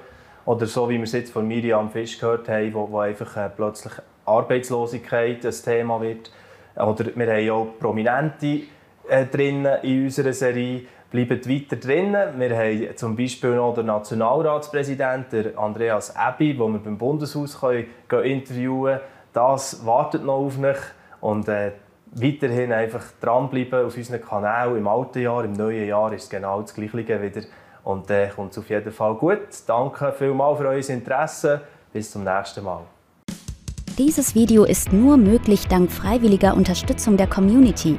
Oder 0.47 0.66
so, 0.66 0.89
wie 0.89 0.97
wir 0.97 1.05
es 1.05 1.12
jetzt 1.12 1.33
von 1.33 1.47
Miriam 1.47 1.93
Fisch 1.93 2.19
gehört 2.19 2.49
haben, 2.49 2.75
wo, 2.75 2.91
wo 2.91 2.99
einfach 2.99 3.37
äh, 3.37 3.51
plötzlich 3.55 3.93
Arbeitslosigkeit 4.25 5.47
ein 5.47 5.53
Thema 5.53 6.01
wird. 6.01 6.33
Oder 6.75 7.14
wir 7.14 7.33
haben 7.33 7.51
auch 7.51 7.79
Prominente 7.79 8.62
äh, 9.09 9.27
drin 9.27 9.64
in 9.83 10.07
unserer 10.07 10.33
Serie 10.33 10.83
bleiben 11.11 11.41
weiter 11.47 11.77
drin. 11.77 12.17
Wir 12.37 12.57
haben 12.57 12.97
zum 12.97 13.17
Beispiel 13.17 13.55
noch 13.55 13.75
den 13.75 13.87
Nationalratspräsidenten, 13.87 15.57
Andreas 15.57 16.15
Ebi, 16.15 16.55
den 16.55 16.73
wir 16.73 16.79
beim 16.79 16.99
Bundeshaus 16.99 17.59
können, 17.59 17.87
interviewen 18.25 18.85
können. 18.85 19.01
Das 19.33 19.85
wartet 19.87 20.25
noch 20.25 20.39
auf 20.39 20.59
mich. 20.59 20.77
Und 21.21 21.49
äh, 21.49 21.73
weiterhin 22.13 22.73
einfach 22.73 23.05
dranbleiben 23.21 23.87
auf 23.87 23.97
unseren 23.97 24.21
Kanal. 24.21 24.77
Im 24.77 24.87
alten 24.87 25.23
Jahr, 25.23 25.45
im 25.45 25.53
neuen 25.53 25.87
Jahr 25.87 26.13
ist 26.13 26.25
es 26.25 26.31
genau 26.31 26.61
das 26.63 26.75
Gleiche 26.75 27.23
wieder. 27.23 27.43
Und 27.85 28.11
äh, 28.11 28.29
kommt 28.29 28.53
es 28.53 28.59
auf 28.59 28.69
jeden 28.69 28.93
Fall 28.93 29.15
gut. 29.15 29.41
Danke 29.67 30.13
vielmals 30.13 30.59
für 30.59 30.69
euer 30.69 30.89
Interesse. 30.89 31.63
Bis 31.93 32.11
zum 32.11 32.25
nächsten 32.25 32.63
Mal. 32.65 32.83
Dieses 33.97 34.35
Video 34.35 34.65
ist 34.65 34.93
nur 34.93 35.17
möglich 35.17 35.67
dank 35.67 35.91
freiwilliger 35.91 36.55
Unterstützung 36.55 37.17
der 37.17 37.27
Community. 37.27 37.99